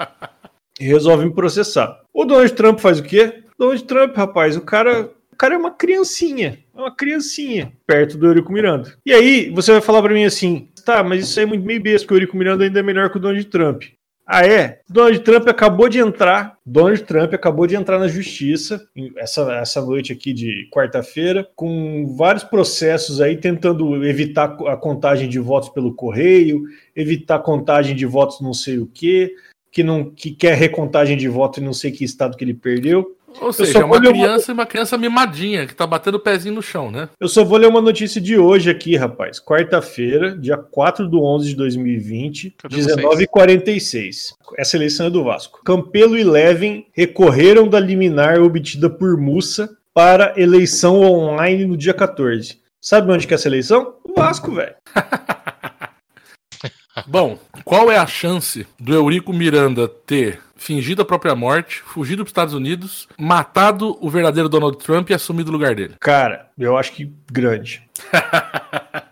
e 0.82 0.86
resolve 0.86 1.30
processar. 1.30 2.00
O 2.12 2.24
Donald 2.24 2.52
Trump 2.54 2.80
faz 2.80 2.98
o 2.98 3.04
quê? 3.04 3.44
Donald 3.56 3.84
Trump, 3.84 4.16
rapaz, 4.16 4.56
o 4.56 4.60
cara, 4.60 5.12
o 5.32 5.36
cara 5.36 5.54
é 5.54 5.56
uma 5.56 5.70
criancinha, 5.70 6.58
é 6.74 6.78
uma 6.78 6.94
criancinha 6.94 7.72
perto 7.86 8.18
do 8.18 8.26
Eurico 8.26 8.52
Miranda. 8.52 8.94
E 9.06 9.12
aí 9.12 9.50
você 9.50 9.70
vai 9.70 9.80
falar 9.80 10.02
pra 10.02 10.12
mim 10.12 10.24
assim, 10.24 10.68
tá, 10.84 11.04
mas 11.04 11.22
isso 11.22 11.38
é 11.38 11.46
muito 11.46 11.64
meio 11.64 11.80
besta, 11.80 12.00
porque 12.00 12.14
o 12.14 12.16
Eurico 12.16 12.36
Miranda 12.36 12.64
ainda 12.64 12.80
é 12.80 12.82
melhor 12.82 13.10
que 13.10 13.16
o 13.16 13.20
Donald 13.20 13.44
Trump. 13.46 13.84
Ah, 14.26 14.46
é? 14.46 14.80
Donald 14.88 15.18
Trump 15.20 15.46
acabou 15.48 15.88
de 15.88 15.98
entrar. 15.98 16.56
Donald 16.64 17.02
Trump 17.02 17.34
acabou 17.34 17.66
de 17.66 17.74
entrar 17.74 17.98
na 17.98 18.08
justiça 18.08 18.80
essa, 19.16 19.52
essa 19.54 19.82
noite 19.82 20.12
aqui 20.12 20.32
de 20.32 20.68
quarta-feira, 20.72 21.46
com 21.54 22.14
vários 22.16 22.44
processos 22.44 23.20
aí 23.20 23.36
tentando 23.36 24.04
evitar 24.06 24.56
a 24.68 24.76
contagem 24.76 25.28
de 25.28 25.38
votos 25.38 25.68
pelo 25.68 25.94
correio, 25.94 26.62
evitar 26.96 27.40
contagem 27.40 27.94
de 27.94 28.06
votos 28.06 28.40
não 28.40 28.54
sei 28.54 28.78
o 28.78 28.86
quê, 28.86 29.34
que 29.72 29.82
não 29.82 30.04
que 30.10 30.30
quer 30.30 30.54
recontagem 30.54 31.16
de 31.16 31.26
voto 31.28 31.58
em 31.58 31.64
não 31.64 31.72
sei 31.72 31.90
que 31.90 32.04
estado 32.04 32.36
que 32.36 32.44
ele 32.44 32.54
perdeu. 32.54 33.16
Ou 33.40 33.50
seja, 33.50 33.78
é 33.78 33.84
uma 33.84 33.96
uma- 33.96 34.10
criança 34.10 34.50
e 34.50 34.52
uma 34.52 34.66
criança 34.66 34.98
mimadinha, 34.98 35.66
que 35.66 35.74
tá 35.74 35.86
batendo 35.86 36.16
o 36.16 36.20
pezinho 36.20 36.54
no 36.54 36.60
chão, 36.62 36.90
né? 36.90 37.08
Eu 37.18 37.28
só 37.28 37.42
vou 37.42 37.56
ler 37.56 37.66
uma 37.66 37.80
notícia 37.80 38.20
de 38.20 38.36
hoje 38.36 38.68
aqui, 38.68 38.94
rapaz. 38.94 39.40
Quarta-feira, 39.40 40.36
dia 40.36 40.58
4 40.58 41.08
de 41.08 41.16
11 41.16 41.48
de 41.48 41.56
2020, 41.56 42.54
Cadê 42.58 42.76
19h46. 42.76 44.34
Essa 44.58 44.76
eleição 44.76 45.06
é 45.06 45.10
do 45.10 45.24
Vasco. 45.24 45.62
Campelo 45.64 46.18
e 46.18 46.24
Levin 46.24 46.84
recorreram 46.92 47.66
da 47.66 47.80
liminar 47.80 48.38
obtida 48.38 48.90
por 48.90 49.16
Mussa 49.16 49.70
para 49.94 50.34
eleição 50.36 51.00
online 51.00 51.64
no 51.64 51.74
dia 51.76 51.94
14. 51.94 52.60
Sabe 52.82 53.10
onde 53.10 53.26
que 53.26 53.32
é 53.32 53.36
essa 53.36 53.48
eleição? 53.48 53.94
O 54.04 54.12
Vasco, 54.14 54.52
velho. 54.52 54.74
Bom, 57.06 57.38
qual 57.64 57.90
é 57.90 57.96
a 57.96 58.06
chance 58.06 58.66
do 58.78 58.94
Eurico 58.94 59.32
Miranda 59.32 59.88
ter 59.88 60.40
fingido 60.56 61.02
a 61.02 61.04
própria 61.04 61.34
morte, 61.34 61.82
fugido 61.84 62.22
para 62.22 62.28
os 62.28 62.30
Estados 62.30 62.54
Unidos, 62.54 63.08
matado 63.18 63.98
o 64.00 64.08
verdadeiro 64.08 64.48
Donald 64.48 64.78
Trump 64.78 65.10
e 65.10 65.14
assumido 65.14 65.50
o 65.50 65.52
lugar 65.52 65.74
dele? 65.74 65.94
Cara, 65.98 66.48
eu 66.58 66.76
acho 66.76 66.92
que 66.92 67.12
grande. 67.30 67.82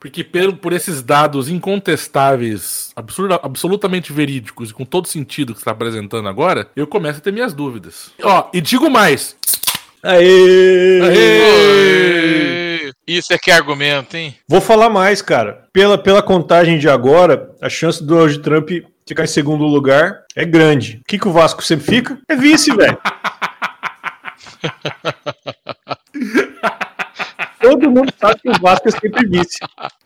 Porque 0.00 0.22
por, 0.22 0.56
por 0.58 0.72
esses 0.72 1.02
dados 1.02 1.48
incontestáveis, 1.48 2.92
absurda, 2.94 3.40
absolutamente 3.42 4.12
verídicos 4.12 4.70
e 4.70 4.74
com 4.74 4.84
todo 4.84 5.08
sentido 5.08 5.52
que 5.52 5.58
você 5.58 5.62
está 5.62 5.72
apresentando 5.72 6.28
agora, 6.28 6.70
eu 6.76 6.86
começo 6.86 7.18
a 7.18 7.22
ter 7.22 7.32
minhas 7.32 7.52
dúvidas. 7.52 8.12
Ó, 8.22 8.48
e 8.52 8.60
digo 8.60 8.88
mais. 8.88 9.36
Aê! 10.02 11.00
Aê! 11.02 12.57
Isso 13.08 13.32
é 13.32 13.38
que 13.38 13.50
é 13.50 13.54
argumento, 13.54 14.18
hein? 14.18 14.36
Vou 14.46 14.60
falar 14.60 14.90
mais, 14.90 15.22
cara. 15.22 15.66
Pela, 15.72 15.96
pela 15.96 16.22
contagem 16.22 16.78
de 16.78 16.90
agora, 16.90 17.50
a 17.58 17.70
chance 17.70 18.00
do 18.02 18.08
Donald 18.08 18.38
Trump 18.40 18.68
ficar 19.06 19.24
em 19.24 19.28
segundo 19.28 19.64
lugar 19.64 20.24
é 20.36 20.44
grande. 20.44 21.00
O 21.00 21.04
que, 21.08 21.18
que 21.18 21.26
o 21.26 21.32
Vasco 21.32 21.64
sempre 21.64 21.86
fica? 21.86 22.18
É 22.28 22.36
vice, 22.36 22.70
velho. 22.76 22.98
Todo 27.58 27.90
mundo 27.90 28.12
sabe 28.20 28.40
que 28.42 28.50
o 28.50 28.60
Vasco 28.60 28.88
é 28.88 28.90
sempre 28.90 29.26
vice. 29.26 29.56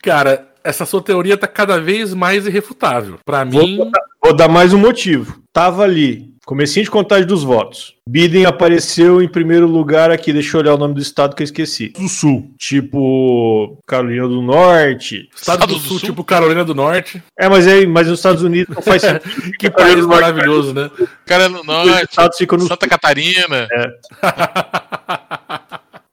Cara, 0.01 0.47
essa 0.63 0.85
sua 0.85 1.03
teoria 1.03 1.35
tá 1.37 1.45
cada 1.45 1.81
vez 1.81 2.13
mais 2.13 2.47
irrefutável. 2.47 3.19
Para 3.25 3.43
mim. 3.43 3.75
Vou, 3.77 3.91
vou, 4.23 4.33
dar 4.33 4.47
mais 4.47 4.71
um 4.71 4.79
motivo. 4.79 5.43
Tava 5.51 5.83
ali, 5.83 6.32
comecinho 6.45 6.83
de 6.83 6.91
contagem 6.91 7.25
dos 7.25 7.43
votos. 7.43 7.95
Biden 8.07 8.45
apareceu 8.45 9.21
em 9.21 9.27
primeiro 9.27 9.65
lugar 9.65 10.11
aqui. 10.11 10.33
Deixa 10.33 10.57
eu 10.57 10.61
olhar 10.61 10.73
o 10.73 10.77
nome 10.77 10.93
do 10.93 11.01
estado 11.01 11.35
que 11.35 11.41
eu 11.41 11.45
esqueci. 11.45 11.89
Do 11.89 12.09
Sul. 12.09 12.51
Tipo 12.57 13.77
Carolina 13.87 14.27
do 14.27 14.41
Norte. 14.41 15.29
Estado, 15.35 15.63
estado 15.63 15.67
do, 15.67 15.73
do 15.75 15.79
Sul, 15.79 15.99
Sul, 15.99 16.09
tipo 16.09 16.23
Carolina 16.23 16.65
do 16.65 16.75
Norte. 16.75 17.23
É, 17.39 17.47
mas 17.47 17.65
é, 17.65 17.85
mas 17.85 18.07
nos 18.07 18.19
Estados 18.19 18.43
Unidos 18.43 18.75
não 18.75 18.81
faz 18.81 19.01
sentido. 19.03 19.57
que 19.57 19.69
país 19.69 20.05
maravilhoso, 20.05 20.73
né? 20.73 20.89
Carolina 21.25 21.59
do 21.59 21.63
Norte. 21.63 22.47
No 22.51 22.67
Santa 22.67 22.87
Catarina. 22.87 23.67
É. 23.71 25.39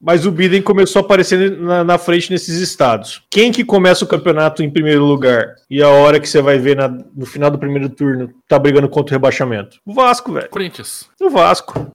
mas 0.01 0.25
o 0.25 0.31
Biden 0.31 0.61
começou 0.61 1.01
a 1.01 1.05
aparecer 1.05 1.57
na, 1.57 1.83
na, 1.83 1.97
frente 1.97 2.31
nesses 2.31 2.59
estados. 2.59 3.21
Quem 3.29 3.51
que 3.51 3.63
começa 3.63 4.03
o 4.03 4.07
campeonato 4.07 4.63
em 4.63 4.69
primeiro 4.69 5.05
lugar? 5.05 5.55
E 5.69 5.81
a 5.81 5.89
hora 5.89 6.19
que 6.19 6.27
você 6.27 6.41
vai 6.41 6.57
ver 6.57 6.75
na, 6.75 6.87
no 6.87 7.25
final 7.25 7.51
do 7.51 7.59
primeiro 7.59 7.89
turno 7.89 8.33
tá 8.47 8.57
brigando 8.57 8.89
contra 8.89 9.13
o 9.13 9.15
rebaixamento? 9.15 9.77
O 9.85 9.93
Vasco, 9.93 10.33
velho. 10.33 10.49
Corinthians. 10.49 11.07
O 11.21 11.29
Vasco. 11.29 11.91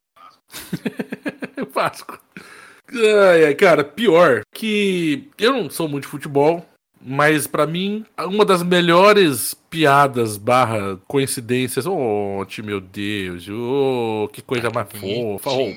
o 1.61 1.73
Vasco. 1.73 2.19
Ai, 2.93 3.45
ai, 3.45 3.55
cara, 3.55 3.83
pior 3.83 4.43
que 4.53 5.29
eu 5.37 5.51
não 5.51 5.69
sou 5.69 5.89
muito 5.89 6.03
de 6.03 6.09
futebol, 6.09 6.65
mas 7.01 7.47
para 7.47 7.65
mim, 7.65 8.05
uma 8.19 8.43
das 8.43 8.63
melhores 8.63 9.53
piadas 9.69 10.37
barra 10.37 10.97
coincidências. 11.07 11.85
Oh, 11.85 12.45
meu 12.63 12.81
Deus, 12.81 13.47
oh, 13.49 14.29
que 14.31 14.41
coisa 14.41 14.69
mais 14.69 14.87
fofa. 14.89 15.49
Oh. 15.49 15.73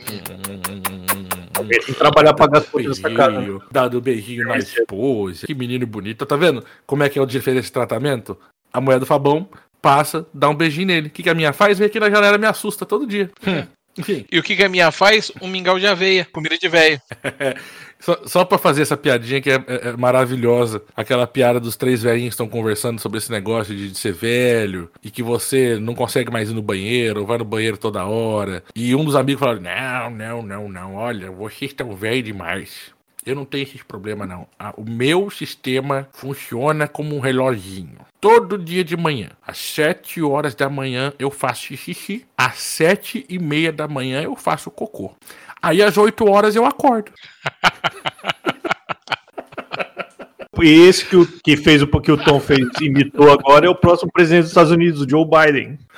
Tem 1.69 1.81
que 1.81 1.95
trabalhar 1.95 2.35
pra 2.35 2.47
dar 2.47 2.63
casa. 2.63 3.61
Dado 3.71 4.01
beijinho 4.01 4.47
na 4.47 4.59
esposa. 4.59 5.47
Que 5.47 5.55
menino 5.55 5.87
bonito. 5.87 6.25
Tá 6.25 6.37
vendo 6.37 6.65
como 6.87 7.03
é 7.03 7.09
que 7.09 7.19
é 7.19 7.23
o 7.23 7.27
diferente 7.27 7.65
de 7.65 7.73
tratamento? 7.73 8.39
A 8.73 8.81
mulher 8.81 8.99
do 8.99 9.07
Fabão 9.07 9.49
passa, 9.83 10.27
dá 10.33 10.49
um 10.49 10.55
beijinho 10.55 10.87
nele. 10.87 11.09
O 11.09 11.11
que, 11.11 11.23
que 11.23 11.31
a 11.31 11.35
minha 11.35 11.53
faz? 11.53 11.79
Vem 11.79 11.87
aqui 11.87 11.99
na 12.01 12.11
janela 12.11 12.39
me 12.39 12.47
assusta 12.47 12.87
todo 12.87 13.07
dia. 13.07 13.31
Hum. 13.47 13.67
Enfim. 13.99 14.25
E 14.31 14.39
o 14.39 14.43
que, 14.43 14.57
que 14.57 14.65
a 14.65 14.69
minha 14.69 14.91
faz? 14.91 15.33
Um 15.41 15.49
mingau 15.49 15.79
de 15.79 15.87
aveia, 15.87 16.27
comida 16.33 16.57
de 16.57 16.69
velho. 16.69 17.01
Só, 18.01 18.19
só 18.25 18.45
para 18.47 18.57
fazer 18.57 18.81
essa 18.81 18.97
piadinha 18.97 19.43
que 19.43 19.51
é, 19.51 19.57
é, 19.67 19.89
é, 19.89 19.97
maravilhosa. 19.97 20.83
Aquela 20.97 21.27
piada 21.27 21.61
dos 21.61 21.77
três 21.77 22.03
velhinhos 22.03 22.31
que 22.31 22.43
estão 22.43 22.49
conversando 22.49 22.99
sobre 22.99 23.19
esse 23.19 23.31
negócio 23.31 23.77
de, 23.77 23.91
de, 23.91 23.99
ser 23.99 24.15
velho 24.15 24.91
e 25.03 25.11
que 25.11 25.23
você 25.23 25.79
não 25.79 25.95
consegue 25.95 26.33
mais 26.33 26.51
ir 26.51 26.55
no 26.55 26.63
banheiro, 26.63 27.21
ou 27.21 27.27
vai 27.27 27.37
no 27.37 27.45
banheiro 27.45 27.77
toda 27.77 28.07
hora. 28.07 28.65
E 28.75 28.95
um 28.95 29.05
dos 29.05 29.15
amigos 29.15 29.41
fala: 29.41 29.61
Não, 29.61 30.11
não, 30.11 30.43
não, 30.43 30.69
não. 30.69 30.95
Olha, 30.95 31.31
vocês 31.31 31.73
estão 31.73 31.95
velhos 31.95 32.25
demais. 32.25 32.91
Eu 33.25 33.35
não 33.35 33.45
tenho 33.45 33.65
esse 33.65 33.85
problema, 33.85 34.27
não. 34.27 34.47
o 34.77 34.85
meu 34.85 35.31
sistema 35.31 36.09
funciona 36.13 36.89
como 36.89 37.15
um 37.15 37.21
reloginho. 37.21 37.99
Todo 38.19 38.57
dia 38.57 38.83
de 38.83 38.97
manhã, 38.97 39.31
às 39.47 39.59
7 39.59 40.23
horas 40.23 40.55
da 40.55 40.71
manhã, 40.71 41.13
eu 41.19 41.31
faço 41.31 41.77
xixi. 41.77 42.27
Às 42.37 42.59
7 42.59 43.27
e 43.29 43.39
meia 43.39 43.71
da 43.71 43.87
manhã, 43.87 44.23
eu 44.23 44.35
faço 44.37 44.71
cocô. 44.71 45.15
Aí 45.61 45.83
às 45.83 45.99
8 45.99 46.27
horas 46.29 46.57
eu 46.57 46.65
acordo. 46.65 47.13
Esse 50.63 51.07
que, 51.07 51.17
o, 51.17 51.27
que 51.27 51.57
fez 51.57 51.81
o 51.81 51.87
que 51.87 52.13
o 52.13 52.23
Tom 52.23 52.39
fez, 52.39 52.61
imitou 52.83 53.33
agora, 53.33 53.67
é 53.67 53.71
o 53.71 53.75
próximo 53.75 54.13
presidente 54.13 54.43
dos 54.43 54.51
Estados 54.51 54.71
Unidos, 54.71 55.01
o 55.01 55.09
Joe 55.09 55.25
Biden. 55.25 55.79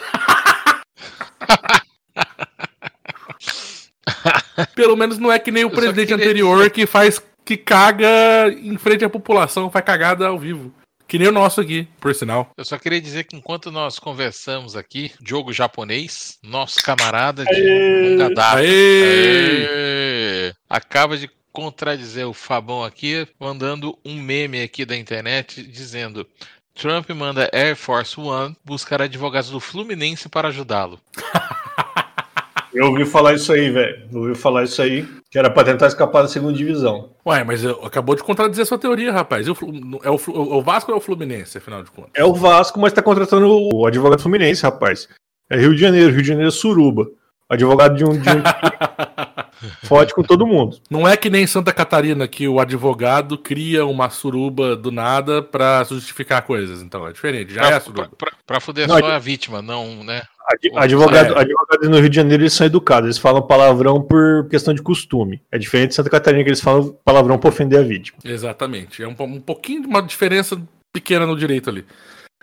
Pelo 4.74 4.96
menos 4.96 5.18
não 5.18 5.30
é 5.30 5.38
que 5.38 5.50
nem 5.50 5.64
o 5.64 5.68
eu 5.68 5.70
presidente 5.70 6.12
anterior 6.12 6.70
que 6.70 6.86
faz 6.86 7.20
que 7.44 7.56
caga 7.56 8.48
em 8.50 8.76
frente 8.78 9.04
à 9.04 9.10
população, 9.10 9.70
faz 9.70 9.84
cagada 9.84 10.26
ao 10.26 10.38
vivo. 10.38 10.72
Que 11.08 11.18
nem 11.18 11.28
o 11.28 11.32
nosso 11.32 11.60
aqui, 11.60 11.86
por 12.00 12.14
sinal. 12.14 12.50
Eu 12.56 12.64
só 12.64 12.78
queria 12.78 13.00
dizer 13.00 13.24
que 13.24 13.36
enquanto 13.36 13.70
nós 13.70 13.98
conversamos 13.98 14.74
aqui, 14.76 15.12
jogo 15.22 15.52
japonês, 15.52 16.38
nosso 16.42 16.82
camarada 16.82 17.44
de 17.44 18.18
longa 18.18 18.34
data 18.34 18.62
acaba 20.70 21.18
de 21.18 21.30
contradizer 21.52 22.26
o 22.26 22.32
Fabão 22.32 22.82
aqui, 22.82 23.28
mandando 23.38 23.98
um 24.02 24.14
meme 24.14 24.62
aqui 24.62 24.86
da 24.86 24.96
internet 24.96 25.62
dizendo: 25.62 26.26
Trump 26.74 27.10
manda 27.10 27.50
Air 27.52 27.76
Force 27.76 28.18
One 28.18 28.56
buscar 28.64 29.02
advogados 29.02 29.50
do 29.50 29.60
Fluminense 29.60 30.28
para 30.30 30.48
ajudá-lo. 30.48 30.98
Eu 32.74 32.86
ouvi 32.86 33.04
falar 33.04 33.34
isso 33.34 33.52
aí, 33.52 33.70
velho. 33.70 34.08
Ouvi 34.12 34.34
falar 34.34 34.64
isso 34.64 34.80
aí, 34.80 35.06
que 35.30 35.38
era 35.38 35.50
pra 35.50 35.64
tentar 35.64 35.86
escapar 35.88 36.22
da 36.22 36.28
segunda 36.28 36.56
divisão. 36.56 37.10
Ué, 37.26 37.44
mas 37.44 37.64
acabou 37.64 38.14
de 38.14 38.22
contradizer 38.22 38.62
a 38.62 38.66
sua 38.66 38.78
teoria, 38.78 39.12
rapaz. 39.12 39.46
O, 39.48 39.56
é 40.02 40.10
o, 40.10 40.18
o, 40.26 40.62
Vasco 40.62 40.90
ou 40.90 40.96
é 40.96 40.98
o 40.98 41.02
Fluminense, 41.02 41.58
afinal 41.58 41.82
de 41.82 41.90
contas? 41.90 42.12
É 42.14 42.24
o 42.24 42.32
Vasco, 42.32 42.80
mas 42.80 42.92
tá 42.92 43.02
contratando 43.02 43.46
o 43.48 43.86
advogado 43.86 44.22
Fluminense, 44.22 44.62
rapaz. 44.62 45.08
É 45.50 45.56
Rio 45.56 45.74
de 45.74 45.80
Janeiro, 45.80 46.10
Rio 46.12 46.22
de 46.22 46.28
Janeiro 46.28 46.48
é 46.48 46.52
suruba. 46.52 47.06
Advogado 47.48 47.94
de 47.94 48.04
um. 48.04 48.18
De 48.18 48.30
um... 48.30 48.42
Fode 49.84 50.14
com 50.14 50.22
todo 50.22 50.46
mundo. 50.46 50.80
Não 50.90 51.06
é 51.06 51.16
que 51.16 51.28
nem 51.28 51.46
Santa 51.46 51.72
Catarina 51.72 52.26
que 52.26 52.48
o 52.48 52.58
advogado 52.58 53.36
cria 53.36 53.84
uma 53.84 54.08
suruba 54.08 54.74
do 54.74 54.90
nada 54.90 55.42
pra 55.42 55.84
justificar 55.84 56.42
coisas. 56.42 56.80
Então, 56.82 57.06
é 57.06 57.12
diferente. 57.12 57.52
Já 57.52 57.60
pra, 57.60 57.70
é 57.70 57.74
a 57.74 57.80
suruba. 57.80 58.08
Pra, 58.16 58.30
pra, 58.30 58.38
pra 58.46 58.60
fuder 58.60 58.88
não, 58.88 58.98
só 58.98 59.06
a 59.06 59.18
vítima, 59.18 59.60
não, 59.60 60.02
né? 60.02 60.22
Advogado, 60.76 61.34
é. 61.34 61.40
Advogados 61.40 61.88
no 61.88 61.98
Rio 61.98 62.08
de 62.08 62.16
Janeiro 62.16 62.42
eles 62.42 62.52
são 62.52 62.66
educados, 62.66 63.06
eles 63.06 63.18
falam 63.18 63.42
palavrão 63.42 64.02
por 64.02 64.48
questão 64.48 64.74
de 64.74 64.82
costume. 64.82 65.40
É 65.50 65.58
diferente 65.58 65.90
de 65.90 65.94
Santa 65.94 66.10
Catarina 66.10 66.42
que 66.42 66.50
eles 66.50 66.60
falam 66.60 66.96
palavrão 67.04 67.38
para 67.38 67.48
ofender 67.48 67.78
a 67.78 67.82
vítima. 67.82 68.18
Exatamente. 68.24 69.02
É 69.02 69.08
um, 69.08 69.14
um 69.18 69.40
pouquinho 69.40 69.82
de 69.82 69.88
uma 69.88 70.02
diferença 70.02 70.60
pequena 70.92 71.26
no 71.26 71.36
direito 71.36 71.70
ali. 71.70 71.84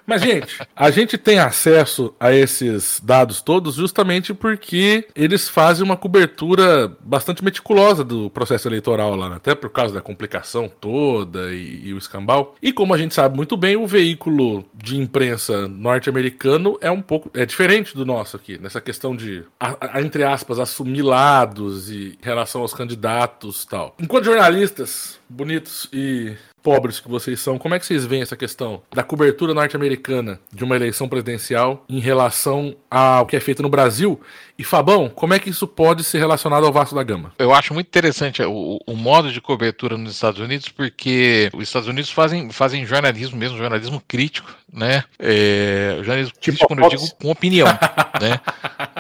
Mas, 0.10 0.24
gente, 0.24 0.58
a 0.76 0.90
gente 0.90 1.20
tem 1.20 1.38
acesso 1.38 2.16
a 2.20 2.34
esses 2.34 3.00
dados 3.04 3.44
todos 3.44 3.76
justamente 3.76 4.34
porque 4.34 5.08
eles 5.16 5.48
fazem 5.48 5.86
uma 5.86 5.96
cobertura 5.96 6.92
bastante 7.00 7.44
meticulosa 7.44 8.04
do 8.04 8.28
processo 8.32 8.68
eleitoral 8.68 9.16
lá, 9.16 9.30
né? 9.30 9.36
até 9.36 9.54
por 9.54 9.70
causa 9.70 9.94
da 9.94 10.02
complicação 10.02 10.68
toda 10.68 11.54
e, 11.54 11.90
e 11.90 11.94
o 11.94 12.00
escambau. 12.00 12.56
E 12.60 12.74
como 12.74 12.92
a 12.92 12.98
gente 12.98 13.14
sabe 13.14 13.36
muito 13.36 13.56
bem, 13.56 13.76
o 13.76 13.86
veículo 13.86 14.66
de 14.74 14.98
imprensa 14.98 15.68
norte-americano 15.68 16.76
é 16.82 16.90
um 16.90 17.04
pouco 17.04 17.30
é 17.36 17.46
diferente 17.46 17.96
do 17.96 18.04
nosso 18.04 18.36
aqui, 18.36 18.58
nessa 18.58 18.82
questão 18.82 19.16
de, 19.16 19.44
a, 19.60 20.00
a, 20.00 20.02
entre 20.02 20.24
aspas, 20.24 20.58
assumir 20.58 21.04
lados 21.04 21.92
e 21.92 22.18
em 22.20 22.26
relação 22.26 22.62
aos 22.62 22.74
candidatos 22.74 23.64
tal. 23.64 23.94
Enquanto 24.00 24.26
jornalistas 24.26 25.20
bonitos 25.30 25.88
e 25.94 26.34
pobres 26.62 27.00
que 27.00 27.10
vocês 27.10 27.40
são, 27.40 27.58
como 27.58 27.76
é 27.76 27.80
que 27.80 27.86
vocês 27.86 28.06
veem 28.06 28.22
essa 28.22 28.36
questão 28.36 28.82
da 28.94 29.04
cobertura 29.04 29.54
norte-americana 29.54 30.40
de 30.54 30.64
uma 30.64 30.76
eleição 30.76 31.08
presidencial 31.08 31.86
em 31.90 32.00
relação 32.00 32.76
ao 32.90 33.26
que 33.26 33.36
é 33.36 33.40
feito 33.40 33.62
no 33.62 33.70
Brasil? 33.70 34.20
E 34.58 34.64
Fabão, 34.64 35.08
como 35.08 35.34
é 35.34 35.40
que 35.40 35.50
isso 35.50 35.66
pode 35.66 36.04
ser 36.04 36.20
relacionado 36.20 36.66
ao 36.66 36.74
Vasco 36.74 36.94
da 36.94 37.02
Gama? 37.02 37.32
Eu 37.40 37.54
acho 37.54 37.74
muito 37.74 37.88
interessante 37.88 38.44
o, 38.44 38.78
o 38.86 38.96
modo 38.96 39.32
de 39.32 39.40
cobertura 39.40 39.98
nos 39.98 40.12
Estados 40.12 40.42
Unidos, 40.42 40.68
porque 40.68 41.50
os 41.54 41.64
Estados 41.64 41.88
Unidos 41.88 42.12
fazem, 42.12 42.52
fazem 42.52 42.86
jornalismo 42.86 43.38
mesmo, 43.38 43.58
jornalismo 43.58 44.04
crítico, 44.06 44.54
né? 44.72 45.06
É, 45.18 45.96
jornalismo 46.00 46.34
tipo 46.34 46.58
crítico, 46.58 46.68
quando 46.68 46.84
eu 46.84 46.90
digo 46.90 47.16
com 47.16 47.30
opinião, 47.32 47.68
né? 48.20 48.40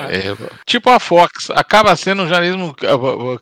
É, 0.09 0.35
tipo 0.65 0.89
a 0.89 0.99
Fox, 0.99 1.51
acaba 1.51 1.95
sendo 1.95 2.23
um 2.23 2.27
jornalismo 2.27 2.75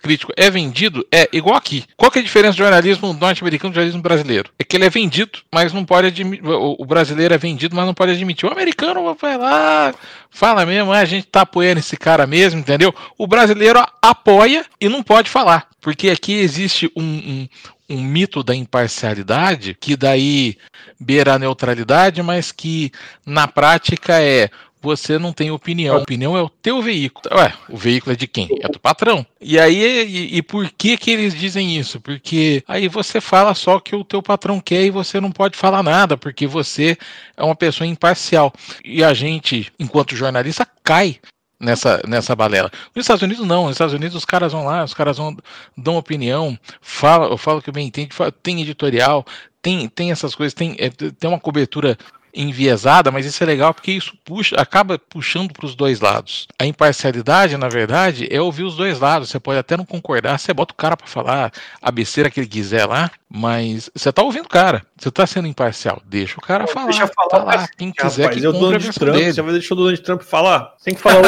crítico. 0.01 0.33
É 0.35 0.49
vendido? 0.49 1.07
É 1.09 1.29
igual 1.31 1.55
aqui. 1.55 1.85
Qual 1.95 2.11
que 2.11 2.19
é 2.19 2.21
a 2.21 2.25
diferença 2.25 2.53
do 2.55 2.57
jornalismo 2.57 3.13
norte-americano 3.13 3.69
e 3.69 3.71
do 3.71 3.75
jornalismo 3.75 4.01
brasileiro? 4.01 4.49
É 4.59 4.63
que 4.65 4.75
ele 4.75 4.85
é 4.85 4.89
vendido, 4.89 5.39
mas 5.51 5.71
não 5.71 5.85
pode 5.85 6.07
admitir. 6.07 6.45
O 6.45 6.85
brasileiro 6.85 7.33
é 7.33 7.37
vendido, 7.37 7.75
mas 7.75 7.85
não 7.85 7.93
pode 7.93 8.11
admitir. 8.11 8.45
O 8.45 8.51
americano 8.51 9.15
vai 9.15 9.37
lá, 9.37 9.93
fala 10.29 10.65
mesmo, 10.65 10.91
ah, 10.91 10.99
a 10.99 11.05
gente 11.05 11.27
tá 11.27 11.41
apoiando 11.41 11.79
esse 11.79 11.95
cara 11.95 12.27
mesmo, 12.27 12.59
entendeu? 12.59 12.93
O 13.17 13.25
brasileiro 13.25 13.81
apoia 14.01 14.65
e 14.79 14.89
não 14.89 15.01
pode 15.01 15.29
falar. 15.29 15.67
Porque 15.79 16.09
aqui 16.09 16.33
existe 16.33 16.91
um, 16.97 17.03
um, 17.03 17.47
um 17.89 18.01
mito 18.01 18.43
da 18.43 18.53
imparcialidade 18.53 19.73
que 19.73 19.95
daí 19.95 20.57
beira 20.99 21.35
a 21.35 21.39
neutralidade, 21.39 22.21
mas 22.21 22.51
que 22.51 22.91
na 23.25 23.47
prática 23.47 24.21
é 24.21 24.49
você 24.81 25.17
não 25.17 25.33
tem 25.33 25.51
opinião. 25.51 25.95
A 25.95 25.99
opinião 25.99 26.37
é 26.37 26.41
o 26.41 26.49
teu 26.49 26.81
veículo. 26.81 27.23
Ué, 27.35 27.53
o 27.69 27.77
veículo 27.77 28.13
é 28.13 28.15
de 28.15 28.27
quem? 28.27 28.47
É 28.61 28.67
do 28.67 28.79
patrão. 28.79 29.25
E 29.41 29.59
aí, 29.59 30.05
e, 30.05 30.37
e, 30.37 30.41
por 30.41 30.69
que 30.71 30.97
que 30.97 31.11
eles 31.11 31.33
dizem 31.33 31.77
isso? 31.77 31.99
Porque 31.99 32.63
aí 32.67 32.87
você 32.87 33.19
fala 33.19 33.53
só 33.53 33.79
que 33.79 33.95
o 33.95 34.03
teu 34.03 34.21
patrão 34.21 34.59
quer 34.59 34.83
e 34.83 34.91
você 34.91 35.19
não 35.19 35.31
pode 35.31 35.57
falar 35.57 35.83
nada, 35.83 36.17
porque 36.17 36.47
você 36.47 36.97
é 37.35 37.43
uma 37.43 37.55
pessoa 37.55 37.87
imparcial. 37.87 38.53
E 38.83 39.03
a 39.03 39.13
gente, 39.13 39.71
enquanto 39.79 40.15
jornalista, 40.15 40.67
cai 40.83 41.19
nessa, 41.59 42.01
nessa 42.07 42.35
balela. 42.35 42.71
Nos 42.95 43.03
Estados 43.03 43.23
Unidos 43.23 43.45
não, 43.45 43.63
nos 43.63 43.73
Estados 43.73 43.93
Unidos 43.93 44.15
os 44.15 44.25
caras 44.25 44.51
vão 44.51 44.65
lá, 44.65 44.83
os 44.83 44.93
caras 44.93 45.17
vão 45.17 45.35
dão 45.75 45.97
opinião, 45.97 46.57
fala, 46.81 47.27
eu 47.27 47.37
falo 47.37 47.61
que 47.61 47.71
bem 47.71 47.87
entende, 47.87 48.09
tem 48.43 48.61
editorial, 48.61 49.25
tem, 49.61 49.87
tem 49.89 50.11
essas 50.11 50.35
coisas, 50.35 50.53
tem, 50.53 50.75
é, 50.79 50.89
tem 50.89 51.29
uma 51.29 51.39
cobertura 51.39 51.97
enviesada, 52.37 53.11
mas 53.11 53.25
isso 53.25 53.43
é 53.43 53.47
legal 53.47 53.73
porque 53.73 53.91
isso 53.91 54.13
puxa, 54.23 54.55
acaba 54.55 54.99
puxando 54.99 55.51
para 55.51 55.65
os 55.65 55.75
dois 55.75 55.99
lados. 55.99 56.47
A 56.59 56.65
imparcialidade, 56.65 57.57
na 57.57 57.67
verdade, 57.67 58.27
é 58.29 58.39
ouvir 58.39 58.63
os 58.63 58.75
dois 58.75 58.99
lados. 58.99 59.29
Você 59.29 59.39
pode 59.39 59.59
até 59.59 59.75
não 59.75 59.85
concordar, 59.85 60.39
você 60.39 60.53
bota 60.53 60.73
o 60.73 60.77
cara 60.77 60.95
para 60.95 61.07
falar 61.07 61.51
a 61.81 61.91
besteira 61.91 62.29
que 62.29 62.39
ele 62.39 62.47
quiser 62.47 62.85
lá, 62.85 63.09
mas 63.29 63.89
você 63.93 64.11
tá 64.11 64.21
ouvindo 64.21 64.45
o 64.45 64.49
cara. 64.49 64.83
Você 64.97 65.09
tá 65.09 65.25
sendo 65.25 65.47
imparcial. 65.47 66.01
Deixa 66.05 66.37
o 66.37 66.41
cara 66.41 66.65
Pô, 66.65 66.73
falar. 66.73 66.85
Deixa 66.85 67.07
falar. 67.07 67.29
Tá 67.29 67.43
lá, 67.43 67.67
quem 67.77 67.91
quiser 67.91 68.23
rapaz, 68.23 68.39
que 68.39 68.45
eu 68.45 68.53
Donald 68.53 68.93
Trump, 68.93 69.15
dele. 69.15 69.33
Você 69.33 69.41
vai 69.41 69.53
deixar 69.53 69.73
o 69.73 69.77
Donald 69.77 70.01
Trump 70.01 70.21
falar? 70.21 70.75
Tem 70.83 70.93
que 70.93 71.01
falar 71.01 71.21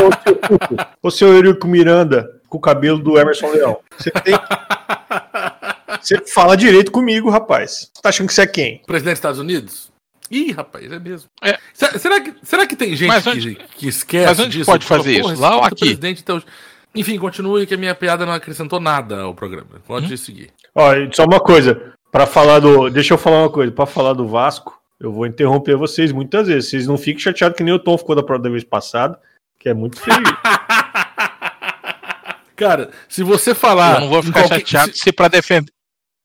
o 1.02 1.12
seu 1.12 1.34
Eurico 1.34 1.68
Miranda 1.68 2.40
com 2.48 2.58
o 2.58 2.62
cabelo 2.62 3.00
do 3.00 3.20
Emerson 3.20 3.48
Leão. 3.48 3.80
Você 3.98 4.12
tem 4.12 4.36
Você 6.02 6.18
fala 6.26 6.56
direito 6.56 6.92
comigo, 6.92 7.30
rapaz. 7.30 7.90
Você 7.94 8.02
tá 8.02 8.10
achando 8.10 8.28
que 8.28 8.34
você 8.34 8.44
é 8.44 8.48
quem? 8.48 8.82
Presidente 8.86 9.14
dos 9.14 9.20
Estados 9.20 9.40
Unidos? 9.40 9.92
Ih, 10.32 10.52
rapaz, 10.52 10.92
é 10.92 11.00
mesmo. 11.00 11.30
É. 11.42 11.58
Será, 11.74 12.22
que, 12.22 12.34
será 12.44 12.68
que 12.68 12.76
tem 12.76 12.96
gente 12.96 13.30
onde, 13.30 13.56
que, 13.56 13.64
que, 13.78 13.88
esquece 13.88 14.28
mas 14.28 14.40
onde 14.40 14.58
disso? 14.58 14.66
pode 14.66 14.86
fazer 14.86 15.20
isso? 15.20 15.40
Lá 15.40 15.58
ou 15.58 15.64
aqui? 15.64 15.86
Presidente, 15.86 16.22
então... 16.22 16.42
Enfim, 16.94 17.18
continue 17.20 17.68
que 17.68 17.74
a 17.76 17.78
minha 17.78 17.94
piada 17.94 18.26
não 18.26 18.34
acrescentou 18.34 18.80
nada 18.80 19.22
ao 19.22 19.34
programa. 19.36 19.80
Pode 19.86 20.12
hum? 20.12 20.18
seguir. 20.18 20.50
Ó, 20.74 20.92
só 21.12 21.26
uma 21.26 21.40
coisa. 21.40 21.94
Para 22.12 22.26
falar 22.26 22.60
do. 22.60 22.90
Deixa 22.90 23.14
eu 23.14 23.18
falar 23.18 23.42
uma 23.42 23.52
coisa. 23.52 23.72
Para 23.72 23.86
falar 23.86 24.14
do 24.14 24.28
Vasco, 24.28 24.80
eu 25.00 25.12
vou 25.12 25.28
interromper 25.28 25.76
vocês 25.76 26.12
muitas 26.12 26.48
vezes. 26.48 26.70
Vocês 26.70 26.88
não 26.88 26.98
fiquem 26.98 27.20
chateados 27.20 27.56
que 27.56 27.64
nem 27.64 27.74
o 27.74 27.80
Tom 27.80 27.98
ficou 27.98 28.16
da 28.16 28.24
prova 28.24 28.42
da 28.42 28.50
vez 28.50 28.64
passada, 28.64 29.20
que 29.60 29.70
é 29.70 29.74
muito 29.74 30.00
feio. 30.00 30.18
Cara, 32.56 32.90
se 33.08 33.24
você 33.24 33.54
falar. 33.54 33.96
Eu 33.96 34.02
não 34.02 34.10
vou 34.10 34.24
ficar 34.24 34.42
qualquer... 34.42 34.60
chateado 34.60 34.94
se, 34.94 35.00
se 35.00 35.12
para 35.14 35.28
defender. 35.28 35.72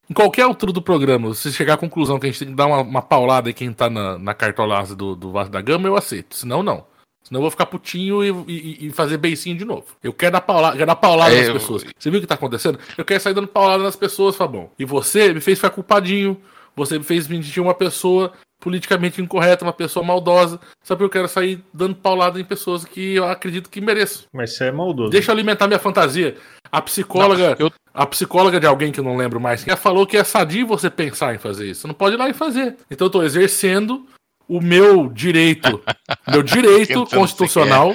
Em 0.08 0.12
qualquer 0.12 0.42
altura 0.42 0.72
do 0.72 0.82
programa, 0.82 1.32
se 1.34 1.52
chegar 1.52 1.74
à 1.74 1.78
conclusão 1.78 2.18
que 2.18 2.26
a 2.26 2.30
gente 2.30 2.38
tem 2.38 2.48
que 2.48 2.54
dar 2.54 2.66
uma, 2.66 2.80
uma 2.82 3.02
paulada 3.02 3.48
em 3.48 3.54
quem 3.54 3.72
tá 3.72 3.88
na, 3.88 4.18
na 4.18 4.34
cartolagem 4.34 4.94
do, 4.94 5.16
do 5.16 5.32
Vasco 5.32 5.52
da 5.52 5.60
Gama, 5.60 5.88
eu 5.88 5.96
aceito. 5.96 6.36
Senão, 6.36 6.62
não. 6.62 6.84
Senão 7.22 7.38
eu 7.38 7.42
vou 7.42 7.50
ficar 7.50 7.64
putinho 7.64 8.22
e, 8.22 8.52
e, 8.52 8.86
e 8.86 8.90
fazer 8.90 9.16
beicinho 9.16 9.56
de 9.56 9.64
novo. 9.64 9.86
Eu 10.02 10.12
quero 10.12 10.32
dar 10.32 10.42
paulada, 10.42 10.76
quero 10.76 10.86
dar 10.86 10.96
paulada 10.96 11.34
é, 11.34 11.44
nas 11.44 11.52
pessoas. 11.54 11.84
Você 11.98 12.10
viu 12.10 12.18
o 12.18 12.20
que 12.20 12.26
tá 12.26 12.34
acontecendo? 12.34 12.78
Eu 12.98 13.04
quero 13.04 13.18
sair 13.18 13.32
dando 13.32 13.48
paulada 13.48 13.82
nas 13.82 13.96
pessoas, 13.96 14.36
Fabão. 14.36 14.70
E 14.78 14.84
você 14.84 15.32
me 15.32 15.40
fez 15.40 15.58
ficar 15.58 15.70
culpadinho. 15.70 16.38
Você 16.76 16.98
me 16.98 17.04
fez 17.04 17.26
me 17.26 17.42
sentir 17.42 17.60
uma 17.60 17.72
pessoa 17.72 18.32
politicamente 18.64 19.20
incorreta, 19.20 19.62
uma 19.62 19.74
pessoa 19.74 20.04
maldosa. 20.04 20.58
Só 20.82 20.96
porque 20.96 21.04
eu 21.04 21.10
quero 21.10 21.28
sair 21.28 21.62
dando 21.72 21.94
paulada 21.94 22.40
em 22.40 22.44
pessoas 22.44 22.82
que 22.82 23.16
eu 23.16 23.26
acredito 23.26 23.68
que 23.68 23.78
mereço. 23.78 24.26
Mas 24.32 24.56
você 24.56 24.64
é 24.64 24.72
maldoso. 24.72 25.10
Deixa 25.10 25.30
eu 25.30 25.34
alimentar 25.34 25.66
minha 25.66 25.78
fantasia. 25.78 26.34
A 26.72 26.80
psicóloga, 26.80 27.50
não, 27.50 27.66
eu... 27.66 27.72
a 27.92 28.06
psicóloga 28.06 28.58
de 28.58 28.66
alguém 28.66 28.90
que 28.90 28.98
eu 28.98 29.04
não 29.04 29.18
lembro 29.18 29.38
mais, 29.38 29.62
já 29.62 29.76
falou 29.76 30.06
que 30.06 30.16
é 30.16 30.24
sadio 30.24 30.66
você 30.66 30.88
pensar 30.88 31.34
em 31.34 31.38
fazer 31.38 31.66
isso. 31.66 31.82
Você 31.82 31.86
não 31.86 31.94
pode 31.94 32.14
ir 32.14 32.18
lá 32.18 32.26
e 32.26 32.32
fazer. 32.32 32.76
Então 32.90 33.06
eu 33.06 33.10
tô 33.10 33.22
exercendo 33.22 34.06
o 34.48 34.60
meu 34.62 35.08
direito, 35.08 35.82
meu 36.26 36.42
direito 36.42 37.04
constitucional, 37.06 37.94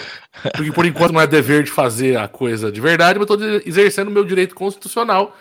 porque 0.56 0.72
por 0.72 0.86
enquanto 0.86 1.14
não 1.14 1.22
é 1.22 1.28
dever 1.28 1.64
de 1.64 1.72
fazer 1.72 2.16
a 2.18 2.28
coisa 2.28 2.72
de 2.72 2.80
verdade, 2.80 3.18
mas 3.18 3.28
eu 3.28 3.38
tô 3.38 3.44
exercendo 3.66 4.10
o 4.10 4.12
meu 4.12 4.24
direito 4.24 4.54
constitucional 4.54 5.36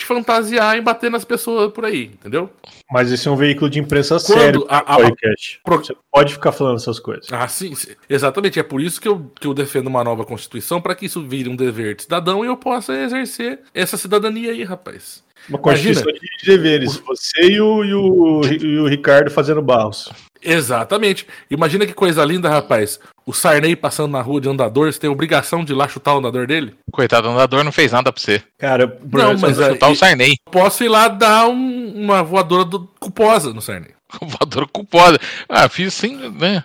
de 0.00 0.06
fantasiar 0.06 0.76
e 0.76 0.80
bater 0.80 1.10
nas 1.10 1.24
pessoas 1.24 1.72
por 1.72 1.84
aí, 1.84 2.04
entendeu? 2.04 2.50
Mas 2.90 3.12
esse 3.12 3.28
é 3.28 3.30
um 3.30 3.36
veículo 3.36 3.70
de 3.70 3.78
imprensa 3.78 4.18
Quando 4.18 4.40
sério, 4.40 4.66
a, 4.68 4.78
a, 4.78 4.96
podcast. 4.96 5.60
Pro... 5.62 5.78
Você 5.78 5.94
pode 6.10 6.32
ficar 6.32 6.52
falando 6.52 6.76
essas 6.76 6.98
coisas. 6.98 7.26
Ah, 7.30 7.46
sim, 7.46 7.74
sim, 7.74 7.90
exatamente. 8.08 8.58
É 8.58 8.62
por 8.62 8.80
isso 8.80 9.00
que 9.00 9.06
eu, 9.06 9.30
que 9.38 9.46
eu 9.46 9.54
defendo 9.54 9.86
uma 9.86 10.02
nova 10.02 10.24
Constituição, 10.24 10.80
para 10.80 10.94
que 10.94 11.06
isso 11.06 11.22
vire 11.22 11.48
um 11.48 11.56
dever 11.56 11.94
de 11.94 12.02
cidadão 12.02 12.44
e 12.44 12.48
eu 12.48 12.56
possa 12.56 12.94
exercer 12.94 13.60
essa 13.74 13.96
cidadania 13.96 14.50
aí, 14.50 14.64
rapaz. 14.64 15.22
Uma 15.48 15.58
Imagina, 15.58 16.02
de 16.02 16.46
deveres. 16.46 16.96
Você 16.96 17.42
e 17.42 17.60
o, 17.60 17.84
e, 17.84 17.94
o, 17.94 18.40
e 18.44 18.78
o 18.78 18.86
Ricardo 18.86 19.30
fazendo 19.30 19.62
barros. 19.62 20.10
Exatamente. 20.42 21.26
Imagina 21.50 21.86
que 21.86 21.92
coisa 21.92 22.24
linda, 22.24 22.48
rapaz. 22.48 22.98
O 23.26 23.32
Sarney 23.32 23.76
passando 23.76 24.12
na 24.12 24.22
rua 24.22 24.40
de 24.40 24.48
andador, 24.48 24.92
você 24.92 24.98
tem 24.98 25.10
obrigação 25.10 25.64
de 25.64 25.72
ir 25.72 25.76
lá 25.76 25.86
chutar 25.86 26.14
o 26.14 26.18
andador 26.18 26.46
dele? 26.46 26.74
Coitado, 26.90 27.28
o 27.28 27.32
andador 27.32 27.62
não 27.62 27.72
fez 27.72 27.92
nada 27.92 28.12
pra 28.12 28.20
você. 28.20 28.42
Cara, 28.58 28.98
não, 29.12 29.38
mas 29.38 29.56
chutar 29.56 29.88
é, 29.88 29.92
o 29.92 29.96
Sarney. 29.96 30.34
Posso 30.50 30.82
ir 30.82 30.88
lá 30.88 31.08
dar 31.08 31.46
um, 31.46 31.92
uma 31.94 32.22
voadora 32.22 32.64
do, 32.64 32.88
culposa 32.98 33.52
no 33.52 33.60
Sarney. 33.60 33.90
voadora 34.20 34.66
culposa. 34.66 35.18
Ah, 35.48 35.68
fiz 35.68 35.92
sim, 35.94 36.16
né? 36.30 36.64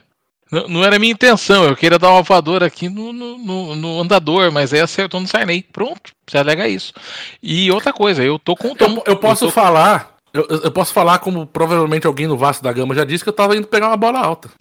Não, 0.55 0.69
não, 0.69 0.83
era 0.85 0.97
minha 0.97 1.11
intenção, 1.11 1.65
eu 1.65 1.75
queria 1.75 1.99
dar 1.99 2.11
uma 2.11 2.21
voadora 2.21 2.65
aqui 2.65 2.87
no, 2.87 3.11
no, 3.11 3.75
no 3.75 3.99
andador, 3.99 4.53
mas 4.53 4.73
aí 4.73 4.79
acertou 4.79 5.19
no 5.19 5.27
Sarney. 5.27 5.61
Pronto, 5.61 6.13
você 6.25 6.37
alega 6.37 6.65
isso. 6.65 6.93
E 7.43 7.69
outra 7.69 7.91
coisa, 7.91 8.23
eu 8.23 8.39
tô 8.39 8.55
com 8.55 8.69
o 8.69 8.75
Tom. 8.75 8.85
Eu, 8.85 9.03
eu 9.05 9.17
posso 9.17 9.45
eu 9.45 9.51
falar, 9.51 10.15
eu, 10.33 10.47
eu, 10.47 10.71
posso 10.71 10.93
falar 10.93 11.19
como 11.19 11.45
provavelmente 11.45 12.07
alguém 12.07 12.25
no 12.25 12.37
Vasco 12.37 12.63
da 12.63 12.71
Gama 12.71 12.95
já 12.95 13.03
disse 13.03 13.21
que 13.21 13.29
eu 13.29 13.33
tava 13.33 13.57
indo 13.57 13.67
pegar 13.67 13.87
uma 13.87 13.97
bola 13.97 14.19
alta. 14.19 14.49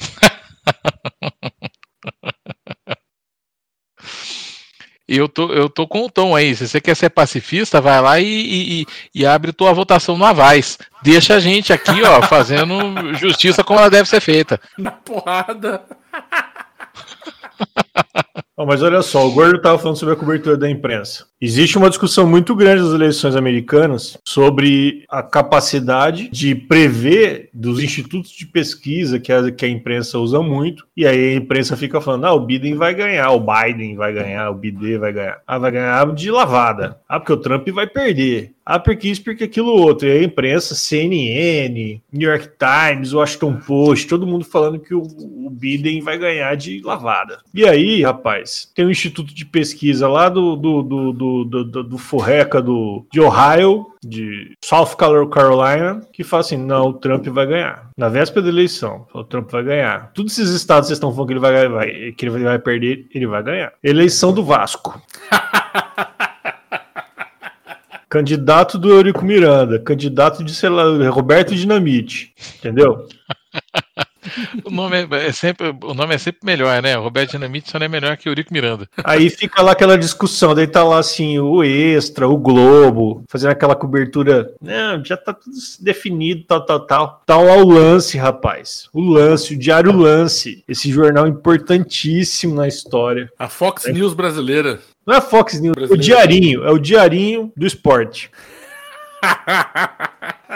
eu 5.09 5.29
tô, 5.29 5.53
eu 5.53 5.69
tô 5.69 5.87
com 5.87 6.07
o 6.07 6.11
tom 6.11 6.35
aí. 6.35 6.55
Se 6.55 6.67
você 6.67 6.81
quer 6.81 6.95
ser 6.95 7.11
pacifista, 7.11 7.81
vai 7.81 8.01
lá 8.01 8.21
e, 8.21 8.83
e, 8.83 8.87
e 9.15 9.27
abre 9.27 9.53
tua 9.53 9.73
votação 9.73 10.17
no 10.17 10.25
Avaz. 10.25 10.79
Deixa 11.03 11.35
a 11.35 11.41
gente 11.41 11.73
aqui, 11.73 12.03
ó, 12.03 12.23
fazendo 12.23 13.15
justiça 13.15 13.63
como 13.63 13.79
ela 13.79 13.91
deve 13.91 14.09
ser 14.09 14.21
feita. 14.21 14.61
Na 14.79 14.93
porrada. 14.93 15.85
Mas 18.57 18.83
olha 18.83 19.03
só, 19.03 19.27
o 19.27 19.33
Gordo 19.33 19.57
estava 19.57 19.79
falando 19.79 19.97
sobre 19.97 20.15
a 20.15 20.17
cobertura 20.17 20.57
da 20.57 20.71
imprensa. 20.71 21.27
Existe 21.41 21.77
uma 21.77 21.91
discussão 21.91 22.25
muito 22.25 22.55
grande 22.55 22.83
das 22.83 22.95
eleições 22.95 23.35
americanas 23.35 24.17
sobre 24.25 25.05
a 25.11 25.25
capacidade 25.25 26.31
de 26.31 26.55
prever 26.55 27.51
dos 27.53 27.83
institutos 27.83 28.31
de 28.31 28.47
pesquisa 28.47 29.19
que 29.19 29.33
a, 29.33 29.51
que 29.51 29.65
a 29.65 29.69
imprensa 29.69 30.19
usa 30.21 30.41
muito, 30.41 30.87
e 30.97 31.05
aí 31.05 31.35
a 31.35 31.37
imprensa 31.37 31.77
fica 31.77 32.01
falando: 32.01 32.27
ah, 32.27 32.33
o 32.33 32.47
Biden 32.47 32.77
vai 32.77 32.95
ganhar, 32.95 33.31
o 33.33 33.41
Biden 33.41 33.97
vai 33.97 34.13
ganhar, 34.13 34.49
o 34.51 34.55
Biden 34.55 34.99
vai 34.99 35.13
ganhar. 35.13 35.43
Ah, 35.45 35.59
vai 35.59 35.73
ganhar 35.73 36.15
de 36.15 36.31
lavada. 36.31 37.01
Ah, 37.09 37.19
porque 37.19 37.33
o 37.33 37.37
Trump 37.37 37.69
vai 37.71 37.89
perder. 37.89 38.53
Ah, 38.65 38.79
porque 38.79 39.09
isso, 39.09 39.23
porque 39.23 39.45
aquilo 39.45 39.73
outro. 39.73 40.09
E 40.09 40.13
a 40.13 40.23
imprensa, 40.23 40.75
CNN, 40.75 42.01
New 42.13 42.31
York 42.31 42.51
Times, 42.59 43.13
Washington 43.13 43.57
Post, 43.57 44.07
todo 44.07 44.27
mundo 44.27 44.45
falando 44.45 44.79
que 44.79 44.95
o, 44.95 45.03
o 45.03 45.51
Biden 45.51 46.01
vai 46.01 46.17
ganhar 46.17 46.55
de 46.57 46.81
lavada. 46.83 47.41
E 47.53 47.67
aí, 47.67 48.03
rapaz, 48.03 48.71
tem 48.75 48.87
um 48.87 48.91
instituto 48.91 49.35
de 49.35 49.45
pesquisa 49.45 50.09
lá 50.09 50.29
do, 50.29 50.57
do, 50.57 50.83
do, 50.83 51.13
do, 51.13 51.45
do, 51.45 51.83
do 51.85 51.99
Forreca 51.99 52.63
do, 52.63 53.07
de 53.13 53.21
Ohio, 53.21 53.87
de 54.03 54.53
South 54.65 54.97
Carolina, 54.97 56.01
que 56.13 56.25
fala 56.25 56.41
assim: 56.41 56.57
não, 56.57 56.89
o 56.89 56.93
Trump 56.95 57.27
vai 57.29 57.47
ganhar. 57.47 57.91
Na 57.97 58.09
véspera 58.09 58.43
da 58.43 58.49
eleição, 58.49 59.07
o 59.13 59.25
Trump 59.25 59.51
vai 59.51 59.63
ganhar. 59.63 60.11
Todos 60.15 60.39
esses 60.39 60.55
estados 60.55 60.87
que 60.87 60.89
vocês 60.89 60.97
estão 60.97 61.13
falando 61.13 61.29
que 61.29 61.33
ele 61.35 61.41
vai, 61.41 61.69
vai, 61.69 62.13
que 62.13 62.27
ele 62.27 62.45
vai 62.45 62.59
perder, 62.59 63.07
ele 63.15 63.27
vai 63.27 63.43
ganhar. 63.43 63.73
Eleição 63.83 64.33
do 64.33 64.45
Vasco. 64.45 65.01
Candidato 68.15 68.79
do 68.79 68.93
Eurico 68.93 69.25
Miranda, 69.25 69.77
candidato 69.81 70.45
de, 70.45 70.55
sei 70.55 70.69
lá, 70.69 70.85
Roberto 71.11 71.53
Dinamite, 71.53 72.33
entendeu? 72.59 73.09
O 74.65 74.71
nome 74.71 74.97
é, 74.97 75.27
é 75.27 75.33
sempre, 75.33 75.69
o 75.83 75.93
nome 75.93 76.15
é 76.15 76.19
sempre 76.19 76.41
melhor, 76.45 76.81
né? 76.83 76.97
O 76.97 77.03
Roberto 77.03 77.33
Dinamite 77.33 77.71
só 77.71 77.79
não 77.79 77.85
é 77.85 77.89
melhor 77.89 78.17
que 78.17 78.27
o 78.27 78.31
Eurico 78.31 78.55
Miranda. 78.55 78.89
Aí 79.05 79.29
fica 79.29 79.61
lá 79.61 79.73
aquela 79.73 79.99
discussão, 79.99 80.55
daí 80.55 80.67
tá 80.67 80.83
lá 80.83 80.99
assim, 80.99 81.39
o 81.39 81.63
Extra, 81.63 82.27
o 82.27 82.39
Globo, 82.39 83.23
fazendo 83.29 83.51
aquela 83.51 83.77
cobertura. 83.77 84.51
Não, 84.63 85.05
já 85.05 85.17
tá 85.17 85.35
tudo 85.35 85.55
definido, 85.81 86.45
tal, 86.45 86.65
tal, 86.65 86.81
tal. 86.87 87.23
Tal 87.27 87.49
ao 87.49 87.67
lance, 87.67 88.17
rapaz. 88.17 88.89
O 88.95 89.03
lance, 89.03 89.55
o 89.55 89.59
Diário 89.59 89.93
Lance. 89.93 90.65
Esse 90.67 90.91
jornal 90.91 91.27
importantíssimo 91.29 92.55
na 92.55 92.67
história. 92.67 93.31
A 93.39 93.49
Fox 93.49 93.85
é. 93.85 93.93
News 93.93 94.15
brasileira. 94.15 94.81
Não 95.07 95.15
é 95.15 95.21
Fox 95.21 95.61
News, 95.61 95.77
é 95.79 95.93
o 95.93 95.97
Diarinho, 95.97 96.65
é 96.65 96.71
o 96.71 96.79
Diarinho 96.79 97.53
do 97.57 97.67
esporte. 97.67 98.31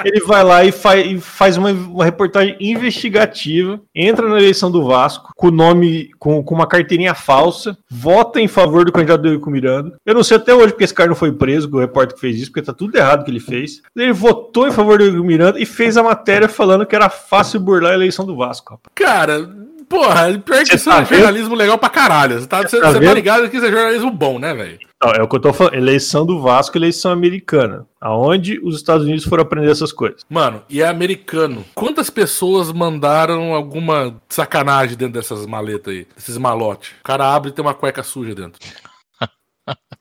Ele 0.04 0.20
vai 0.20 0.44
lá 0.44 0.64
e, 0.64 0.70
fa 0.70 0.96
e 0.96 1.18
faz 1.20 1.56
uma, 1.56 1.70
uma, 1.70 2.04
reportagem 2.04 2.56
investigativa, 2.61 3.80
entra 3.94 4.28
na 4.28 4.38
eleição 4.38 4.70
do 4.70 4.84
Vasco 4.84 5.32
com 5.34 5.48
o 5.48 5.50
nome, 5.50 6.11
com, 6.18 6.42
com, 6.42 6.54
uma 6.54 6.66
carteirinha 6.66 7.14
falsa, 7.14 7.76
vota 7.90 8.40
em 8.40 8.46
favor 8.46 8.84
do 8.84 8.92
candidato 8.92 9.22
do 9.22 9.28
Eurico 9.28 9.50
Miranda. 9.50 9.96
Eu 10.04 10.14
não 10.14 10.22
sei 10.22 10.37
até 10.37 10.54
hoje 10.54 10.68
porque 10.68 10.84
esse 10.84 10.94
cara 10.94 11.08
não 11.08 11.16
foi 11.16 11.32
preso, 11.32 11.68
o 11.72 11.80
repórter 11.80 12.14
que 12.14 12.20
fez 12.20 12.37
isso, 12.37 12.50
porque 12.50 12.62
tá 12.66 12.72
tudo 12.72 12.96
errado 12.96 13.24
que 13.24 13.30
ele 13.30 13.40
fez. 13.40 13.82
Ele 13.96 14.12
votou 14.12 14.68
em 14.68 14.72
favor 14.72 14.98
do 14.98 15.04
Eurico 15.04 15.24
Miranda 15.24 15.58
e 15.58 15.66
fez 15.66 15.96
a 15.96 16.02
matéria 16.02 16.48
falando 16.48 16.87
que 16.87 16.94
era 16.94 17.08
fácil 17.08 17.61
burlar 17.61 17.92
a 17.92 17.96
eleição 17.96 18.24
do 18.24 18.37
Vasco. 18.37 18.74
Rapaz. 18.74 18.92
Cara, 18.94 19.50
Porra, 19.88 20.38
pior 20.38 20.64
que 20.64 20.74
isso 20.77 20.90
tá 20.90 21.01
é 21.01 21.05
jornalismo 21.05 21.55
legal 21.55 21.79
pra 21.79 21.88
caralho. 21.88 22.38
Você 22.38 22.46
tá, 22.46 22.62
você, 22.62 22.81
tá, 22.81 22.92
você 22.92 23.01
tá 23.01 23.14
ligado 23.14 23.48
que 23.48 23.57
isso 23.57 23.66
é 23.66 23.70
jornalismo 23.70 24.11
bom, 24.11 24.38
né, 24.38 24.53
velho? 24.53 24.79
Não, 25.03 25.12
é 25.12 25.22
o 25.22 25.29
que 25.29 25.37
eu 25.37 25.40
tô 25.40 25.53
falando. 25.53 25.74
Eleição 25.74 26.27
do 26.27 26.40
Vasco, 26.40 26.77
eleição 26.77 27.12
americana. 27.12 27.87
Aonde 28.01 28.61
os 28.62 28.77
Estados 28.77 29.07
Unidos 29.07 29.24
foram 29.24 29.42
aprender 29.42 29.70
essas 29.70 29.92
coisas. 29.92 30.22
Mano, 30.29 30.62
e 30.68 30.83
é 30.83 30.88
americano. 30.88 31.64
Quantas 31.74 32.11
pessoas 32.11 32.72
mandaram 32.72 33.55
alguma 33.55 34.16
sacanagem 34.29 34.96
dentro 34.96 35.14
dessas 35.14 35.46
maletas 35.46 35.94
aí? 35.94 36.07
Esses 36.16 36.37
malotes. 36.37 36.90
O 37.01 37.05
cara 37.05 37.33
abre 37.33 37.51
e 37.51 37.53
tem 37.53 37.64
uma 37.64 37.74
cueca 37.74 38.03
suja 38.03 38.35
dentro. 38.35 38.59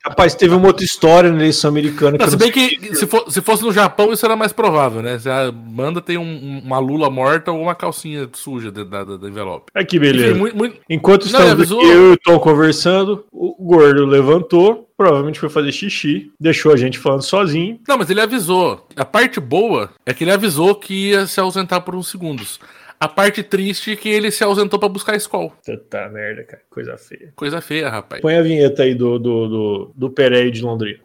Rapaz, 0.06 0.36
teve 0.36 0.56
uma 0.56 0.68
outra 0.68 0.86
história 0.86 1.30
na 1.30 1.38
eleição 1.38 1.70
americana. 1.70 2.18
Não, 2.18 2.30
se 2.30 2.38
bem 2.38 2.52
que 2.52 2.96
se, 2.96 3.06
for, 3.06 3.30
se, 3.30 3.42
fosse 3.42 3.64
no 3.64 3.72
Japão, 3.72 4.14
isso 4.14 4.26
era 4.26 4.36
mais 4.36 4.54
provável, 4.54 5.02
né? 5.02 5.18
Você 5.18 5.30
manda 5.54 6.02
tem 6.02 6.18
um, 6.18 6.62
uma 6.64 6.80
lula 6.80 7.10
morta 7.10 7.52
ou 7.52 7.62
uma 7.62 7.76
calcinha 7.76 8.30
suja 8.34 8.72
da, 8.72 8.84
da, 8.84 9.18
da 9.18 9.28
envelope. 9.28 9.72
É 9.76 9.84
que 9.84 10.00
beleza. 10.00 10.32
Enfim, 10.32 10.40
muito, 10.40 10.58
muito... 10.58 10.80
Enquanto 10.90 11.26
estamos 11.26 11.52
avisou... 11.52 11.80
aqui, 11.80 11.90
eu 11.90 12.12
e 12.12 12.14
o 12.14 12.18
Tom 12.18 12.40
conversando, 12.40 13.26
o 13.32 13.66
gordo 13.66 14.06
levantou, 14.06 14.88
provavelmente 14.96 15.40
foi 15.40 15.50
fazer 15.50 15.72
xixi, 15.72 16.32
deixou 16.40 16.72
a 16.72 16.78
gente 16.78 16.98
falando 16.98 17.22
sozinho. 17.22 17.80
Não, 17.88 17.98
mas 17.98 18.10
ele 18.10 18.22
avisou. 18.22 18.88
A 18.96 19.06
parte 19.06 19.40
boa 19.40 19.92
é 20.06 20.14
que 20.14 20.24
ele 20.24 20.32
avisou 20.32 20.74
que 20.76 21.10
ia 21.10 21.28
se 21.28 21.40
ausentar 21.40 21.82
por 21.82 21.96
uns 21.96 22.10
segundos. 22.10 22.60
A 23.00 23.08
parte 23.08 23.44
triste 23.44 23.92
é 23.92 23.96
que 23.96 24.10
ele 24.10 24.32
se 24.32 24.44
ausentou 24.44 24.80
para 24.80 24.90
buscar 24.90 25.14
a 25.14 25.18
escola. 25.18 25.52
Puta 25.64 26.10
merda, 26.10 26.44
cara. 26.44 26.64
Coisa 26.68 26.98
feia. 26.98 27.32
Coisa 27.36 27.62
feia, 27.62 27.90
rapaz. 27.90 28.24
Põe 28.24 28.36
a 28.36 28.42
vinheta 28.42 28.82
aí 28.82 28.96
do, 28.96 29.20
do, 29.20 29.48
do, 29.48 29.92
do 29.96 30.10
Pereio 30.10 30.52
de 30.52 30.64
Londrina. 30.64 31.00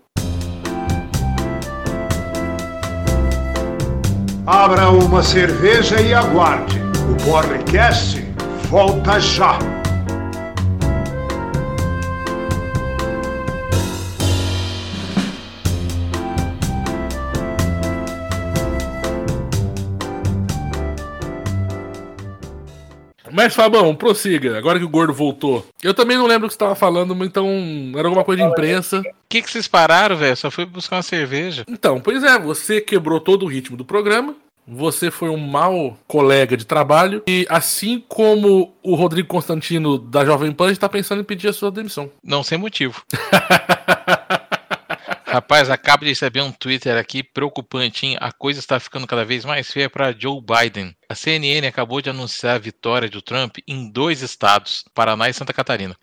Abra 4.47 4.89
uma 4.89 5.23
cerveja 5.23 6.01
e 6.01 6.15
aguarde. 6.15 6.79
O 7.11 7.31
podcast 7.31 8.23
volta 8.71 9.21
já. 9.21 9.59
Mas, 23.33 23.55
Fabão, 23.55 23.95
prossiga. 23.95 24.59
Agora 24.59 24.79
que 24.79 24.85
o 24.85 24.89
gordo 24.89 25.13
voltou. 25.13 25.67
Eu 25.83 25.95
também 25.95 26.19
não 26.19 26.27
lembro 26.27 26.47
o 26.47 26.49
que 26.49 26.55
você 26.55 26.57
estava 26.57 26.75
falando, 26.75 27.25
então 27.25 27.49
era 27.97 28.07
alguma 28.07 28.25
coisa 28.25 28.43
de 28.43 28.49
imprensa. 28.49 29.01
O 29.01 29.05
que, 29.29 29.41
que 29.41 29.51
vocês 29.51 29.67
pararam, 29.67 30.17
velho? 30.17 30.37
Só 30.37 30.51
fui 30.51 30.67
buscar 30.67 30.97
uma 30.97 31.03
cerveja. 31.03 31.65
Então, 31.67 31.99
pois 31.99 32.23
é, 32.23 32.39
você 32.39 32.81
quebrou 32.81 33.19
todo 33.19 33.45
o 33.45 33.49
ritmo 33.49 33.77
do 33.77 33.85
programa. 33.85 34.37
Você 34.67 35.11
foi 35.11 35.29
um 35.29 35.39
mau 35.39 35.99
colega 36.07 36.57
de 36.57 36.65
trabalho. 36.65 37.23
E 37.27 37.47
assim 37.49 38.03
como 38.07 38.75
o 38.83 38.95
Rodrigo 38.95 39.29
Constantino 39.29 39.99
da 39.99 40.25
Jovem 40.25 40.53
Pan 40.53 40.71
está 40.71 40.89
pensando 40.89 41.21
em 41.21 41.25
pedir 41.25 41.49
a 41.49 41.53
sua 41.53 41.71
demissão. 41.71 42.11
Não 42.23 42.43
sem 42.43 42.59
motivo. 42.59 43.03
Rapaz, 45.33 45.71
acabo 45.71 46.05
de 46.05 46.11
receber 46.11 46.43
um 46.43 46.53
Twitter 46.53 46.95
aqui 46.99 47.23
preocupante, 47.23 48.05
hein? 48.05 48.19
A 48.21 48.31
coisa 48.31 48.61
está 48.61 48.79
ficando 48.79 49.07
cada 49.07 49.25
vez 49.25 49.47
mais 49.47 49.73
feia 49.73 49.89
para 49.89 50.13
Joe 50.13 50.43
Biden. 50.43 50.95
A 51.09 51.15
CNN 51.15 51.67
acabou 51.67 52.03
de 52.03 52.11
anunciar 52.11 52.57
a 52.57 52.59
vitória 52.59 53.09
do 53.09 53.23
Trump 53.23 53.57
em 53.67 53.91
dois 53.91 54.21
estados, 54.21 54.85
Paraná 54.93 55.31
e 55.31 55.33
Santa 55.33 55.55
Catarina. 55.55 55.97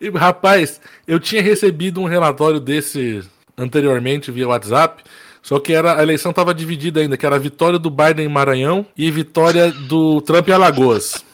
E, 0.00 0.08
rapaz, 0.10 0.80
eu 1.04 1.18
tinha 1.18 1.42
recebido 1.42 2.00
um 2.00 2.04
relatório 2.04 2.60
desse 2.60 3.28
anteriormente 3.58 4.30
via 4.30 4.46
WhatsApp. 4.46 5.02
Só 5.42 5.58
que 5.58 5.72
era, 5.72 5.98
a 5.98 6.02
eleição 6.02 6.30
estava 6.30 6.54
dividida 6.54 7.00
ainda, 7.00 7.16
que 7.16 7.26
era 7.26 7.34
a 7.34 7.40
vitória 7.40 7.78
do 7.78 7.90
Biden 7.90 8.26
em 8.26 8.28
Maranhão 8.28 8.86
e 8.96 9.10
vitória 9.10 9.72
do 9.72 10.20
Trump 10.20 10.48
em 10.48 10.52
Alagoas. 10.52 11.24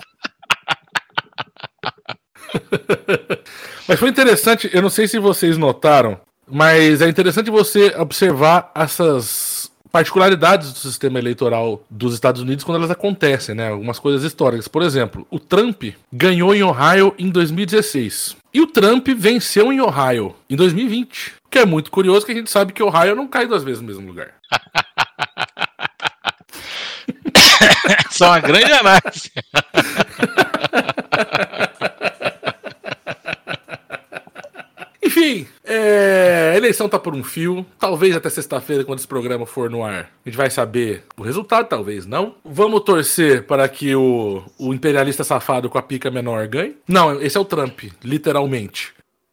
mas 3.86 3.98
foi 3.98 4.08
interessante, 4.08 4.70
eu 4.72 4.82
não 4.82 4.90
sei 4.90 5.08
se 5.08 5.18
vocês 5.18 5.58
notaram, 5.58 6.20
mas 6.50 7.00
é 7.00 7.08
interessante 7.08 7.50
você 7.50 7.94
observar 7.96 8.70
essas 8.74 9.70
particularidades 9.90 10.72
do 10.72 10.78
sistema 10.78 11.18
eleitoral 11.18 11.84
dos 11.90 12.14
Estados 12.14 12.40
Unidos 12.40 12.64
quando 12.64 12.78
elas 12.78 12.90
acontecem, 12.90 13.54
né? 13.54 13.70
Algumas 13.70 13.98
coisas 13.98 14.22
históricas. 14.22 14.68
Por 14.68 14.82
exemplo, 14.82 15.26
o 15.30 15.38
Trump 15.38 15.84
ganhou 16.12 16.54
em 16.54 16.62
Ohio 16.62 17.14
em 17.18 17.28
2016. 17.28 18.36
E 18.52 18.60
o 18.60 18.66
Trump 18.66 19.08
venceu 19.16 19.72
em 19.72 19.80
Ohio 19.80 20.34
em 20.48 20.56
2020. 20.56 21.34
Que 21.50 21.60
é 21.60 21.66
muito 21.66 21.90
curioso 21.90 22.24
que 22.24 22.32
a 22.32 22.34
gente 22.34 22.50
sabe 22.50 22.72
que 22.72 22.82
Ohio 22.82 23.16
não 23.16 23.26
cai 23.26 23.46
duas 23.46 23.64
vezes 23.64 23.80
no 23.80 23.86
mesmo 23.86 24.06
lugar. 24.06 24.34
Só 28.10 28.28
uma 28.28 28.40
grande 28.40 28.72
análise. 28.72 29.30
Enfim, 35.30 35.46
é, 35.64 36.50
a 36.52 36.56
eleição 36.56 36.88
tá 36.88 36.98
por 36.98 37.14
um 37.14 37.22
fio. 37.22 37.64
Talvez 37.78 38.16
até 38.16 38.28
sexta-feira, 38.28 38.84
quando 38.84 38.98
esse 38.98 39.06
programa 39.06 39.46
for 39.46 39.70
no 39.70 39.84
ar, 39.84 40.10
a 40.24 40.28
gente 40.28 40.36
vai 40.36 40.50
saber 40.50 41.04
o 41.16 41.22
resultado, 41.22 41.68
talvez 41.68 42.04
não. 42.04 42.34
Vamos 42.44 42.80
torcer 42.80 43.44
para 43.44 43.68
que 43.68 43.94
o, 43.94 44.42
o 44.58 44.74
imperialista 44.74 45.22
safado 45.22 45.70
com 45.70 45.78
a 45.78 45.82
pica 45.82 46.10
menor 46.10 46.46
ganhe. 46.48 46.76
Não, 46.88 47.20
esse 47.22 47.36
é 47.36 47.40
o 47.40 47.44
Trump, 47.44 47.84
literalmente. 48.02 48.92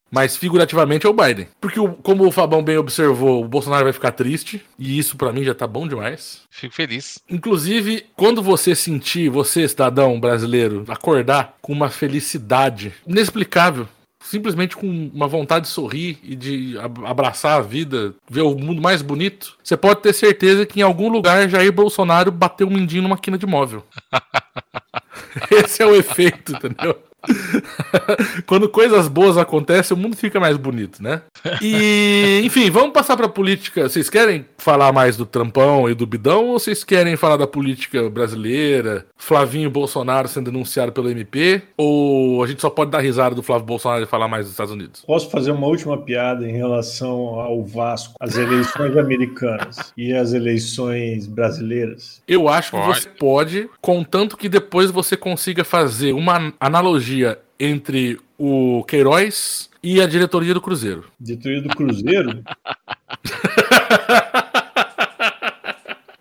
Mas 0.09 0.37
figurativamente 0.37 1.05
é 1.05 1.09
o 1.09 1.13
Biden. 1.13 1.47
Porque, 1.59 1.79
como 2.01 2.25
o 2.25 2.31
Fabão 2.31 2.63
bem 2.63 2.77
observou, 2.77 3.43
o 3.43 3.47
Bolsonaro 3.47 3.83
vai 3.83 3.93
ficar 3.93 4.11
triste. 4.11 4.63
E 4.79 4.97
isso 4.97 5.17
para 5.17 5.33
mim 5.33 5.43
já 5.43 5.53
tá 5.53 5.67
bom 5.67 5.85
demais. 5.85 6.43
Fico 6.49 6.75
feliz. 6.75 7.19
Inclusive, 7.29 8.05
quando 8.15 8.41
você 8.41 8.73
sentir, 8.73 9.29
você, 9.29 9.67
cidadão 9.67 10.17
brasileiro, 10.17 10.85
acordar 10.87 11.57
com 11.61 11.73
uma 11.73 11.89
felicidade 11.89 12.93
inexplicável 13.05 13.87
simplesmente 14.29 14.75
com 14.75 15.09
uma 15.13 15.27
vontade 15.27 15.65
de 15.65 15.71
sorrir 15.71 16.19
e 16.21 16.35
de 16.35 16.75
abraçar 17.05 17.57
a 17.57 17.61
vida, 17.61 18.13
ver 18.29 18.41
o 18.41 18.55
mundo 18.55 18.81
mais 18.81 19.01
bonito, 19.01 19.55
você 19.63 19.77
pode 19.77 20.01
ter 20.01 20.13
certeza 20.13 20.65
que 20.65 20.79
em 20.79 20.83
algum 20.83 21.09
lugar 21.09 21.47
Jair 21.49 21.71
Bolsonaro 21.71 22.31
bateu 22.31 22.67
um 22.67 22.71
mindinho 22.71 23.03
numa 23.03 23.17
quina 23.17 23.37
de 23.37 23.45
móvel. 23.45 23.83
Esse 25.49 25.81
é 25.81 25.85
o 25.85 25.95
efeito, 25.95 26.53
entendeu? 26.53 27.06
Quando 28.45 28.69
coisas 28.69 29.07
boas 29.07 29.37
acontecem, 29.37 29.95
o 29.95 29.99
mundo 29.99 30.15
fica 30.15 30.39
mais 30.39 30.57
bonito, 30.57 31.01
né? 31.01 31.21
E, 31.61 32.41
enfim, 32.43 32.69
vamos 32.69 32.91
passar 32.91 33.17
pra 33.17 33.27
política. 33.27 33.87
Vocês 33.87 34.09
querem 34.09 34.45
falar 34.57 34.91
mais 34.91 35.17
do 35.17 35.25
Trampão 35.25 35.89
e 35.89 35.93
do 35.93 36.05
Bidão 36.05 36.45
ou 36.45 36.59
vocês 36.59 36.83
querem 36.83 37.15
falar 37.15 37.37
da 37.37 37.47
política 37.47 38.09
brasileira? 38.09 39.05
Flavinho 39.15 39.69
Bolsonaro 39.69 40.27
sendo 40.27 40.51
denunciado 40.51 40.91
pelo 40.91 41.09
MP? 41.09 41.61
Ou 41.77 42.43
a 42.43 42.47
gente 42.47 42.61
só 42.61 42.69
pode 42.69 42.91
dar 42.91 42.99
risada 42.99 43.35
do 43.35 43.43
Flávio 43.43 43.65
Bolsonaro 43.65 44.03
e 44.03 44.07
falar 44.07 44.27
mais 44.27 44.45
dos 44.45 44.51
Estados 44.51 44.73
Unidos? 44.73 45.03
Posso 45.05 45.29
fazer 45.29 45.51
uma 45.51 45.67
última 45.67 45.97
piada 45.97 46.47
em 46.47 46.53
relação 46.53 47.39
ao 47.39 47.63
Vasco, 47.63 48.13
as 48.19 48.37
eleições 48.37 48.95
americanas 48.97 49.93
e 49.97 50.13
as 50.13 50.33
eleições 50.33 51.27
brasileiras? 51.27 52.21
Eu 52.27 52.47
acho 52.47 52.71
que 52.71 52.77
pode. 52.77 53.01
você 53.01 53.09
pode, 53.09 53.69
contanto 53.81 54.37
que 54.37 54.49
depois 54.49 54.91
você 54.91 55.17
consiga 55.17 55.63
fazer 55.63 56.13
uma 56.13 56.53
analogia 56.59 57.16
analogia 57.17 57.39
entre 57.59 58.19
o 58.37 58.83
Queiroz 58.87 59.69
e 59.81 60.01
a 60.01 60.07
diretoria 60.07 60.53
do 60.53 60.61
Cruzeiro. 60.61 61.05
Diretoria 61.19 61.61
do 61.61 61.69
Cruzeiro? 61.69 62.43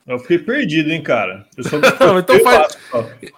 Eu 0.06 0.20
fiquei 0.20 0.38
perdido, 0.38 0.92
hein, 0.92 1.02
cara. 1.02 1.44
Não, 1.98 2.20
então 2.20 2.38
faz-. 2.38 2.78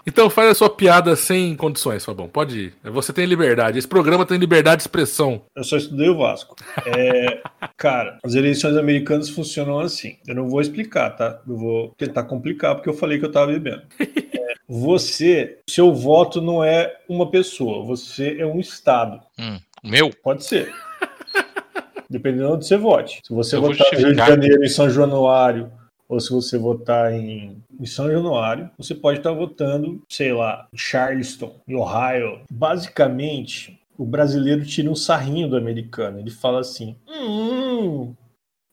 Então 0.07 0.29
faz 0.29 0.51
a 0.51 0.55
sua 0.55 0.69
piada 0.69 1.17
sem 1.17 1.57
condições, 1.57 2.05
Fabão. 2.05 2.29
Pode 2.29 2.59
ir. 2.59 2.75
Você 2.85 3.11
tem 3.11 3.25
liberdade. 3.25 3.79
Esse 3.79 3.89
programa 3.89 4.27
tem 4.27 4.37
liberdade 4.37 4.77
de 4.77 4.83
expressão. 4.83 5.41
Eu 5.57 5.65
só 5.65 5.79
estudei 5.79 6.11
o 6.11 6.19
Vasco. 6.19 6.55
É, 6.85 7.41
cara, 7.75 8.19
as 8.23 8.35
eleições 8.35 8.77
americanas 8.77 9.31
funcionam 9.31 9.81
assim. 9.81 10.19
Eu 10.27 10.35
não 10.35 10.47
vou 10.47 10.61
explicar, 10.61 11.09
tá? 11.11 11.41
Eu 11.49 11.57
vou 11.57 11.95
tentar 11.97 12.25
complicar 12.25 12.75
porque 12.75 12.91
eu 12.91 12.95
falei 12.95 13.19
que 13.19 13.25
eu 13.25 13.33
tava 13.33 13.47
bebendo. 13.47 13.85
Você, 14.69 15.61
seu 15.67 15.95
voto 15.95 16.43
não 16.43 16.63
é 16.63 16.95
uma 17.09 17.31
pessoa, 17.31 17.85
você 17.87 18.37
é 18.39 18.47
um 18.47 18.61
estado. 18.61 19.19
Hum, 19.39 19.59
meu? 19.83 20.11
Pode 20.23 20.45
ser. 20.45 20.71
Dependendo 22.11 22.49
de 22.49 22.53
onde 22.53 22.67
você 22.67 22.77
vote. 22.77 23.21
Se 23.25 23.33
você 23.33 23.57
Eu 23.57 23.63
votar 23.63 23.87
no 23.93 23.99
Rio 23.99 24.11
de. 24.11 24.19
Janeiro, 24.19 24.63
em 24.63 24.69
São 24.69 24.91
Januário, 24.91 25.73
ou 26.07 26.21
se 26.21 26.31
você 26.31 26.59
votar 26.59 27.13
em, 27.13 27.63
em 27.81 27.87
São 27.87 28.11
Januário, 28.11 28.71
você 28.77 28.95
pode 28.95 29.19
estar 29.19 29.33
votando, 29.33 30.03
sei 30.09 30.33
lá, 30.35 30.69
em 30.73 30.77
Charleston, 30.77 31.55
em 31.67 31.75
Ohio. 31.75 32.41
Basicamente, 32.51 33.81
o 33.97 34.05
brasileiro 34.05 34.67
tira 34.67 34.91
um 34.91 34.95
sarrinho 34.95 35.49
do 35.49 35.57
americano. 35.57 36.19
Ele 36.19 36.31
fala 36.31 36.61
assim: 36.61 36.95
hum, 37.09 38.15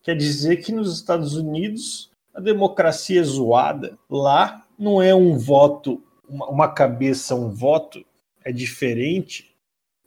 quer 0.02 0.14
dizer 0.14 0.56
que 0.58 0.72
nos 0.72 0.94
Estados 0.94 1.34
Unidos 1.34 2.10
a 2.34 2.40
democracia 2.40 3.20
é 3.20 3.24
zoada. 3.24 3.98
Lá 4.10 4.65
não 4.78 5.00
é 5.00 5.14
um 5.14 5.38
voto, 5.38 6.02
uma, 6.28 6.68
cabeça, 6.68 7.34
um 7.34 7.50
voto, 7.50 8.04
é 8.44 8.52
diferente. 8.52 9.54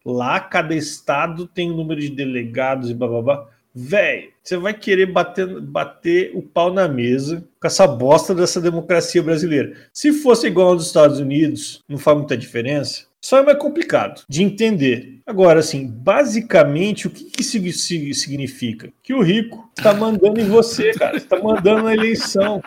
Lá 0.05 0.39
cada 0.39 0.75
estado 0.75 1.47
tem 1.47 1.71
um 1.71 1.75
número 1.75 1.99
de 1.99 2.09
delegados 2.09 2.89
e 2.89 2.93
bababá. 2.93 3.47
Véi, 3.73 4.29
você 4.43 4.57
vai 4.57 4.73
querer 4.73 5.05
bater, 5.05 5.61
bater 5.61 6.31
o 6.33 6.41
pau 6.41 6.73
na 6.73 6.87
mesa 6.87 7.47
com 7.61 7.67
essa 7.67 7.85
bosta 7.87 8.33
dessa 8.33 8.59
democracia 8.59 9.21
brasileira. 9.21 9.73
Se 9.93 10.11
fosse 10.11 10.47
igual 10.47 10.69
aos 10.69 10.87
Estados 10.87 11.19
Unidos, 11.19 11.83
não 11.87 11.97
faz 11.97 12.17
muita 12.17 12.35
diferença. 12.35 13.07
Só 13.21 13.37
é 13.37 13.43
mais 13.43 13.59
complicado 13.59 14.23
de 14.27 14.41
entender. 14.41 15.19
Agora, 15.25 15.59
assim, 15.59 15.85
basicamente, 15.85 17.05
o 17.07 17.09
que, 17.09 17.41
isso 17.41 17.59
sig- 17.73 18.13
significa? 18.13 18.91
Que 19.03 19.13
o 19.13 19.21
rico 19.21 19.69
está 19.77 19.93
mandando 19.93 20.39
em 20.39 20.47
você, 20.47 20.93
cara. 20.93 21.17
Está 21.17 21.37
mandando 21.39 21.83
na 21.83 21.93
eleição. 21.93 22.61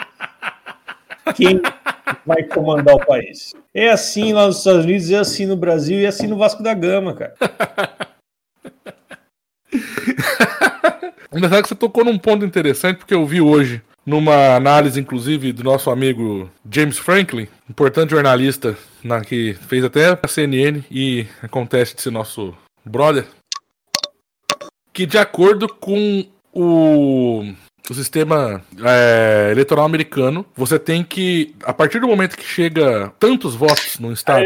Quem 1.35 1.61
vai 2.27 2.43
comandar 2.45 2.95
o 2.95 3.07
país? 3.07 3.55
É 3.75 3.91
assim 3.91 4.33
lá 4.33 4.47
nos 4.47 4.59
Estados 4.59 4.85
Unidos, 4.85 5.11
é 5.11 5.19
assim 5.19 5.47
no 5.47 5.57
Brasil 5.57 5.99
e 6.01 6.05
é 6.05 6.09
assim 6.09 6.27
no 6.27 6.37
Vasco 6.37 6.63
da 6.63 6.75
Gama, 6.75 7.15
cara. 7.15 7.35
Engraçado 11.33 11.63
que 11.63 11.69
você 11.69 11.75
tocou 11.75 12.05
num 12.05 12.19
ponto 12.19 12.45
interessante, 12.45 12.99
porque 12.99 13.15
eu 13.15 13.25
vi 13.25 13.41
hoje, 13.41 13.81
numa 14.05 14.55
análise, 14.55 15.01
inclusive, 15.01 15.53
do 15.53 15.65
nosso 15.65 15.91
amigo 15.91 16.51
James 16.71 16.99
Franklin, 16.99 17.49
importante 17.69 18.11
jornalista 18.11 18.77
na, 19.03 19.23
que 19.23 19.55
fez 19.55 19.83
até 19.83 20.19
a 20.23 20.29
CNN 20.29 20.85
e 20.91 21.27
acontece 21.43 21.97
de 21.97 22.03
ser 22.03 22.11
nosso 22.11 22.55
brother, 22.85 23.25
que 24.93 25.07
de 25.07 25.17
acordo 25.17 25.67
com 25.69 26.27
o, 26.53 27.45
o 27.93 27.95
sistema 27.95 28.61
é, 28.85 29.49
eleitoral 29.53 29.85
americano, 29.85 30.45
você 30.57 30.79
tem 30.79 31.05
que, 31.05 31.55
a 31.65 31.73
partir 31.73 32.01
do 32.01 32.09
momento 32.09 32.37
que 32.37 32.45
chega 32.45 33.13
tantos 33.19 33.55
votos 33.55 33.99
no 34.01 34.13
estado, 34.13 34.45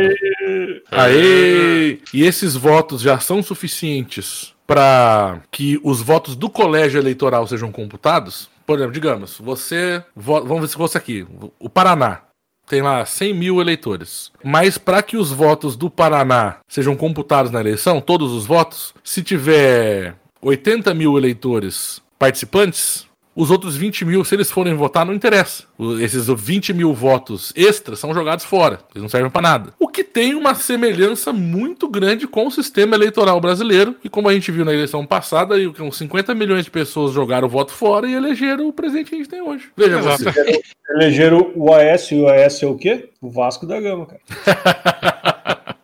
Aê! 0.91 1.99
E 2.13 2.25
esses 2.25 2.55
votos 2.55 3.01
já 3.03 3.19
são 3.19 3.43
suficientes 3.43 4.55
para 4.67 5.41
que 5.51 5.79
os 5.83 6.01
votos 6.03 6.35
do 6.37 6.49
colégio 6.51 6.99
eleitoral 7.01 7.47
sejam 7.47 7.71
computados? 7.73 8.49
Por 8.67 8.79
exemplo, 8.79 8.95
digamos, 8.95 9.39
você. 9.39 10.03
vo- 10.15 10.43
Vamos 10.45 10.63
ver 10.63 10.69
se 10.69 10.77
fosse 10.77 10.99
aqui. 10.99 11.27
O 11.59 11.69
Paraná. 11.69 12.23
Tem 12.69 12.83
lá 12.83 13.07
100 13.07 13.33
mil 13.33 13.61
eleitores. 13.61 14.33
Mas 14.43 14.77
para 14.77 15.01
que 15.01 15.17
os 15.17 15.31
votos 15.31 15.77
do 15.77 15.89
Paraná 15.89 16.57
sejam 16.67 16.97
computados 16.97 17.53
na 17.53 17.61
eleição, 17.61 18.01
todos 18.01 18.33
os 18.33 18.45
votos, 18.45 18.93
se 19.05 19.23
tiver 19.23 20.17
80 20.43 20.93
mil 20.93 21.17
eleitores 21.17 22.03
participantes, 22.19 23.06
os 23.37 23.51
outros 23.51 23.77
20 23.77 24.07
mil, 24.07 24.25
se 24.25 24.35
eles 24.35 24.51
forem 24.51 24.73
votar, 24.75 25.05
não 25.05 25.13
interessa. 25.13 25.65
Esses 26.01 26.27
20 26.27 26.73
mil 26.73 26.95
votos 26.95 27.53
extras 27.55 27.99
são 27.99 28.15
jogados 28.15 28.47
fora. 28.47 28.81
Eles 28.95 29.03
não 29.03 29.11
servem 29.11 29.31
para 29.31 29.43
nada. 29.43 29.75
O 29.79 29.87
que 29.89 30.03
tem 30.03 30.35
uma 30.35 30.55
semelhança 30.55 31.35
muito 31.35 31.87
grande 31.87 32.27
com 32.27 32.47
o 32.47 32.51
sistema 32.51 32.97
eleitoral 32.97 33.39
brasileiro. 33.39 33.95
E 34.03 34.09
como 34.09 34.31
a 34.31 34.33
gente 34.33 34.51
viu 34.51 34.65
na 34.65 34.73
eleição 34.73 35.05
passada, 35.05 35.59
e 35.59 35.67
uns 35.69 35.99
50 35.99 36.35
milhões 36.35 36.65
de 36.65 36.71
pessoas 36.71 37.13
jogaram 37.13 37.47
o 37.47 37.51
voto 37.51 37.73
fora 37.73 38.09
e 38.09 38.15
elegeram 38.15 38.69
o 38.69 38.73
presidente 38.73 39.11
que 39.11 39.15
a 39.17 39.19
gente 39.19 39.29
tem 39.29 39.43
hoje. 39.43 39.69
Veja 39.77 39.99
Exato. 39.99 40.25
você. 40.25 40.63
Elegeram 40.89 41.53
o 41.55 41.75
AS 41.75 42.11
e 42.13 42.15
o 42.15 42.29
AS 42.29 42.63
é 42.63 42.67
o 42.67 42.75
quê? 42.77 43.11
O 43.21 43.29
Vasco 43.29 43.67
da 43.67 43.79
Gama, 43.79 44.07
cara. 44.07 44.21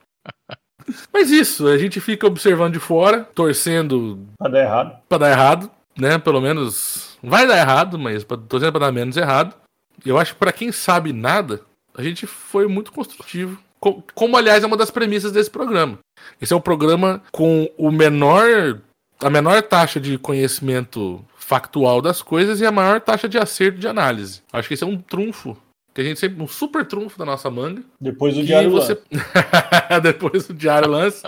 Mas 1.13 1.31
isso, 1.31 1.67
a 1.69 1.77
gente 1.77 2.01
fica 2.01 2.27
observando 2.27 2.73
de 2.73 2.79
fora, 2.79 3.29
torcendo 3.35 4.21
Pra 4.39 4.49
dar 4.49 4.61
errado. 4.61 4.97
pra 5.09 5.19
dar 5.19 5.31
errado, 5.31 5.71
né? 5.99 6.19
Pelo 6.19 6.41
menos 6.41 7.12
vai 7.23 7.47
dar 7.47 7.59
errado, 7.59 7.99
mas 7.99 8.25
torcendo 8.49 8.73
pra 8.73 8.87
dar 8.87 8.93
menos 8.93 9.17
errado. 9.17 9.55
E 10.05 10.09
Eu 10.09 10.19
acho 10.19 10.33
que 10.35 10.39
pra 10.39 10.53
quem 10.53 10.73
sabe 10.73 11.13
nada, 11.13 11.61
a 11.95 12.03
gente 12.03 12.27
foi 12.27 12.67
muito 12.67 12.93
construtivo. 12.93 13.59
Co- 13.81 14.03
Como, 14.15 14.37
aliás, 14.37 14.63
é 14.63 14.67
uma 14.67 14.77
das 14.77 14.91
premissas 14.91 15.33
desse 15.33 15.51
programa. 15.51 15.99
Esse 16.41 16.53
é 16.53 16.57
o 16.57 16.61
programa 16.61 17.23
com 17.33 17.69
o 17.77 17.91
menor, 17.91 18.81
a 19.21 19.29
menor 19.31 19.63
taxa 19.63 19.99
de 20.01 20.17
conhecimento 20.19 21.25
factual 21.37 22.01
das 22.01 22.23
coisas 22.23 22.61
e 22.61 22.67
a 22.67 22.73
maior 22.73 23.01
taxa 23.01 23.29
de 23.29 23.39
acerto 23.39 23.79
de 23.79 23.89
análise. 23.89 24.43
Acho 24.53 24.69
que 24.69 24.75
esse 24.75 24.85
é 24.85 24.87
um 24.87 24.97
trunfo. 24.99 25.57
Que 25.95 26.01
a 26.01 26.05
gente 26.05 26.19
sempre. 26.19 26.43
Um 26.43 26.49
super 26.49 26.87
trunfo 26.87 27.19
da 27.19 27.25
nossa 27.27 27.51
manga. 27.51 27.83
Depois 28.01 28.35
do 28.35 28.43
Diário 28.43 28.71
você... 28.71 28.95
Lance. 28.95 29.05
depois 30.03 30.47
do 30.47 30.55
Diário 30.55 30.89
Lance, 30.89 31.23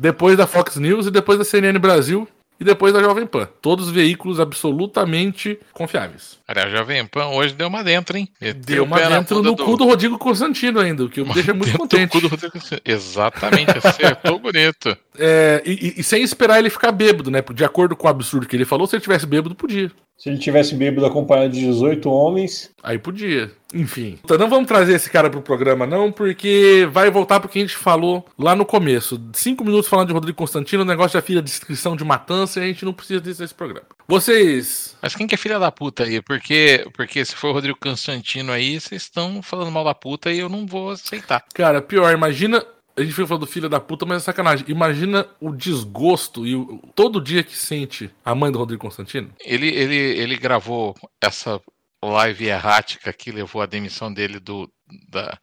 depois 0.00 0.36
da 0.36 0.46
Fox 0.46 0.76
News 0.76 1.06
e 1.06 1.10
depois 1.10 1.36
da 1.38 1.44
CNN 1.44 1.76
Brasil 1.80 2.28
e 2.60 2.64
depois 2.64 2.92
da 2.92 3.02
Jovem 3.02 3.26
Pan. 3.26 3.48
Todos 3.60 3.90
veículos 3.90 4.38
absolutamente 4.40 5.58
confiáveis. 5.72 6.38
Aliás, 6.46 6.72
a 6.72 6.76
Jovem 6.76 7.04
Pan 7.06 7.26
hoje 7.28 7.54
deu 7.54 7.68
uma 7.68 7.82
dentro, 7.82 8.16
hein? 8.16 8.28
Meteu 8.40 8.60
Deu 8.62 8.84
uma 8.84 9.00
dentro 9.00 9.42
no 9.42 9.56
cu 9.56 9.76
do 9.76 9.84
Rodrigo 9.84 10.18
Constantino 10.18 10.78
ainda, 10.80 11.04
o 11.04 11.08
que 11.08 11.22
me 11.22 11.32
deixa 11.32 11.52
muito 11.54 11.72
do 11.72 11.78
contente. 11.78 12.10
cu 12.10 12.20
do 12.20 12.28
Rodrigo 12.28 12.52
Constantino. 12.52 12.80
Exatamente, 12.84 13.78
acertou 13.78 14.38
bonito. 14.40 14.96
É, 15.18 15.62
e, 15.64 15.72
e- 15.72 15.94
e 16.00 16.02
sem 16.02 16.22
esperar 16.22 16.58
ele 16.58 16.70
ficar 16.70 16.92
bêbado, 16.92 17.30
né? 17.30 17.42
De 17.54 17.64
acordo 17.64 17.96
com 17.96 18.06
o 18.06 18.10
absurdo 18.10 18.46
que 18.46 18.54
ele 18.56 18.64
falou, 18.64 18.86
se 18.86 18.94
ele 18.96 19.02
tivesse 19.02 19.26
bêbado, 19.26 19.54
podia. 19.54 19.90
Se 20.16 20.28
ele 20.28 20.38
tivesse 20.38 20.74
bêbado 20.74 21.06
acompanhado 21.06 21.52
de 21.52 21.60
18 21.60 22.08
homens, 22.10 22.74
Aí 22.84 22.98
podia. 22.98 23.50
Enfim. 23.72 24.18
Então 24.22 24.36
não 24.36 24.48
vamos 24.48 24.68
trazer 24.68 24.92
esse 24.92 25.08
cara 25.08 25.30
pro 25.30 25.40
programa, 25.40 25.86
não, 25.86 26.12
porque 26.12 26.86
vai 26.92 27.10
voltar 27.10 27.40
pro 27.40 27.48
que 27.48 27.58
a 27.58 27.62
gente 27.62 27.74
falou 27.74 28.24
lá 28.38 28.54
no 28.54 28.66
começo. 28.66 29.18
Cinco 29.32 29.64
minutos 29.64 29.88
falando 29.88 30.08
de 30.08 30.12
Rodrigo 30.12 30.36
Constantino, 30.36 30.82
o 30.82 30.86
negócio 30.86 31.18
já 31.18 31.22
fica 31.22 31.40
descrição 31.40 31.96
de 31.96 32.04
matança 32.04 32.60
e 32.60 32.64
a 32.64 32.66
gente 32.66 32.84
não 32.84 32.92
precisa 32.92 33.22
disso 33.22 33.40
nesse 33.40 33.54
programa. 33.54 33.86
Vocês. 34.06 34.94
Mas 35.00 35.16
quem 35.16 35.26
que 35.26 35.34
é 35.34 35.38
filha 35.38 35.58
da 35.58 35.72
puta 35.72 36.04
aí? 36.04 36.20
Porque, 36.20 36.86
porque 36.94 37.24
se 37.24 37.34
for 37.34 37.48
o 37.48 37.52
Rodrigo 37.52 37.78
Constantino 37.80 38.52
aí, 38.52 38.78
vocês 38.78 39.02
estão 39.02 39.42
falando 39.42 39.72
mal 39.72 39.82
da 39.82 39.94
puta 39.94 40.30
e 40.30 40.38
eu 40.38 40.50
não 40.50 40.66
vou 40.66 40.90
aceitar. 40.90 41.42
Cara, 41.54 41.80
pior, 41.80 42.12
imagina. 42.12 42.62
A 42.96 43.02
gente 43.02 43.12
foi 43.12 43.26
falando 43.26 43.40
do 43.40 43.50
filho 43.50 43.68
da 43.68 43.80
puta, 43.80 44.06
mas 44.06 44.18
é 44.18 44.20
sacanagem. 44.24 44.64
Imagina 44.68 45.26
o 45.40 45.50
desgosto 45.52 46.46
e 46.46 46.54
o, 46.54 46.80
todo 46.94 47.20
dia 47.20 47.42
que 47.42 47.56
sente 47.56 48.08
a 48.24 48.34
mãe 48.34 48.52
do 48.52 48.58
Rodrigo 48.58 48.82
Constantino. 48.82 49.30
Ele, 49.40 49.66
ele, 49.68 49.96
ele 49.96 50.36
gravou 50.36 50.94
essa 51.20 51.60
live 52.02 52.46
errática 52.46 53.12
que 53.12 53.32
levou 53.32 53.62
à 53.62 53.66
demissão 53.66 54.12
dele 54.12 54.38
do, 54.38 54.70
da, 55.08 55.36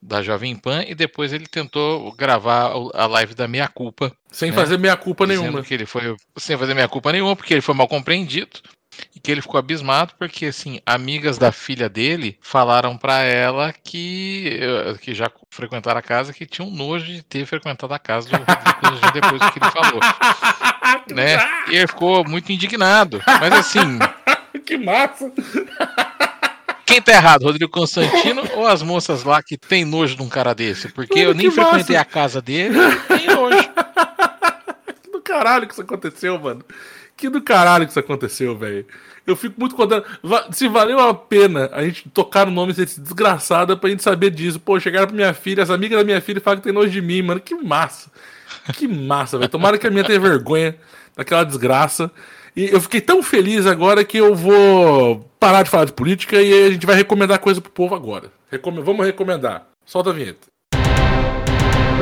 da 0.00 0.22
Jovem 0.22 0.54
Pan 0.54 0.84
e 0.86 0.94
depois 0.94 1.32
ele 1.32 1.46
tentou 1.46 2.12
gravar 2.12 2.70
a 2.94 3.06
live 3.06 3.34
da 3.34 3.48
Meia 3.48 3.66
Culpa. 3.66 4.14
Sem 4.30 4.50
É, 4.50 4.52
fazer 4.52 4.78
meia 4.78 4.96
culpa 4.96 5.26
dizendo 5.26 5.42
nenhuma. 5.42 5.62
que 5.62 5.74
ele 5.74 5.86
foi 5.86 6.14
sem 6.36 6.56
fazer 6.56 6.74
meia 6.74 6.88
culpa 6.88 7.10
nenhuma, 7.10 7.34
porque 7.34 7.54
ele 7.54 7.60
foi 7.62 7.74
mal 7.74 7.88
compreendido 7.88 8.60
e 9.14 9.20
que 9.20 9.30
ele 9.30 9.40
ficou 9.42 9.58
abismado 9.58 10.14
porque 10.18 10.46
assim, 10.46 10.80
amigas 10.84 11.38
da 11.38 11.52
filha 11.52 11.88
dele 11.88 12.38
falaram 12.40 12.96
pra 12.96 13.20
ela 13.20 13.72
que 13.72 14.58
eh, 14.60 14.94
que 15.00 15.14
já 15.14 15.30
frequentaram 15.50 15.98
a 15.98 16.02
casa 16.02 16.32
que 16.32 16.46
tinham 16.46 16.70
nojo 16.70 17.06
de 17.06 17.22
ter 17.22 17.46
frequentado 17.46 17.92
a 17.94 17.98
casa 17.98 18.28
do 18.28 18.36
Rodrigo 18.36 19.12
depois 19.14 19.40
do 19.40 19.52
que 19.52 19.58
ele 19.58 19.70
falou, 19.70 20.00
né? 21.14 21.38
E 21.68 21.76
ele 21.76 21.86
ficou 21.86 22.24
muito 22.28 22.52
indignado. 22.52 23.22
Mas 23.26 23.52
assim, 23.52 23.98
que 24.66 24.76
massa! 24.76 25.32
quem 26.84 27.00
tá 27.00 27.12
errado, 27.12 27.44
Rodrigo 27.44 27.70
Constantino 27.70 28.42
ou 28.54 28.66
as 28.66 28.82
moças 28.82 29.24
lá 29.24 29.42
que 29.42 29.56
tem 29.56 29.84
nojo 29.84 30.16
de 30.16 30.22
um 30.22 30.28
cara 30.28 30.54
desse? 30.54 30.88
Porque 30.88 31.20
Mano, 31.20 31.30
eu 31.30 31.34
nem 31.34 31.50
que 31.50 31.56
massa. 31.56 31.70
frequentei 31.70 31.96
a 31.96 32.04
casa 32.04 32.42
dele, 32.42 32.78
tem 33.08 33.26
nojo. 33.26 33.70
Do 35.12 35.20
caralho 35.22 35.66
que 35.66 35.72
isso 35.72 35.82
aconteceu, 35.82 36.38
mano. 36.38 36.64
Que 37.16 37.28
do 37.28 37.40
caralho 37.40 37.84
que 37.86 37.90
isso 37.92 38.00
aconteceu, 38.00 38.56
velho. 38.56 38.84
Eu 39.26 39.34
fico 39.36 39.54
muito 39.58 39.74
contente. 39.74 40.04
Se 40.52 40.68
valeu 40.68 40.98
a 41.00 41.14
pena 41.14 41.70
a 41.72 41.82
gente 41.84 42.08
tocar 42.10 42.46
o 42.46 42.50
nome 42.50 42.72
desse 42.72 43.00
desgraçado 43.00 43.76
pra 43.78 43.88
gente 43.88 44.02
saber 44.02 44.30
disso. 44.30 44.60
Pô, 44.60 44.78
chegaram 44.78 45.06
pra 45.06 45.16
minha 45.16 45.32
filha, 45.32 45.62
as 45.62 45.70
amigas 45.70 45.98
da 45.98 46.04
minha 46.04 46.20
filha 46.20 46.40
falam 46.40 46.58
que 46.58 46.64
tem 46.64 46.72
nojo 46.72 46.90
de 46.90 47.00
mim, 47.00 47.22
mano. 47.22 47.40
Que 47.40 47.54
massa. 47.54 48.10
Que 48.74 48.86
massa, 48.88 49.38
velho. 49.38 49.50
Tomara 49.50 49.78
que 49.78 49.86
a 49.86 49.90
minha 49.90 50.04
tenha 50.04 50.18
vergonha 50.20 50.76
daquela 51.16 51.44
desgraça. 51.44 52.10
E 52.56 52.68
eu 52.70 52.80
fiquei 52.80 53.00
tão 53.00 53.22
feliz 53.22 53.66
agora 53.66 54.04
que 54.04 54.16
eu 54.18 54.34
vou 54.34 55.28
parar 55.40 55.62
de 55.62 55.70
falar 55.70 55.86
de 55.86 55.92
política 55.92 56.40
e 56.40 56.66
a 56.66 56.70
gente 56.70 56.84
vai 56.86 56.94
recomendar 56.96 57.38
coisa 57.38 57.60
pro 57.60 57.70
povo 57.70 57.94
agora. 57.94 58.30
Recome- 58.50 58.82
Vamos 58.82 59.04
recomendar. 59.06 59.66
Solta 59.86 60.10
a 60.10 60.12
vinheta. 60.12 60.46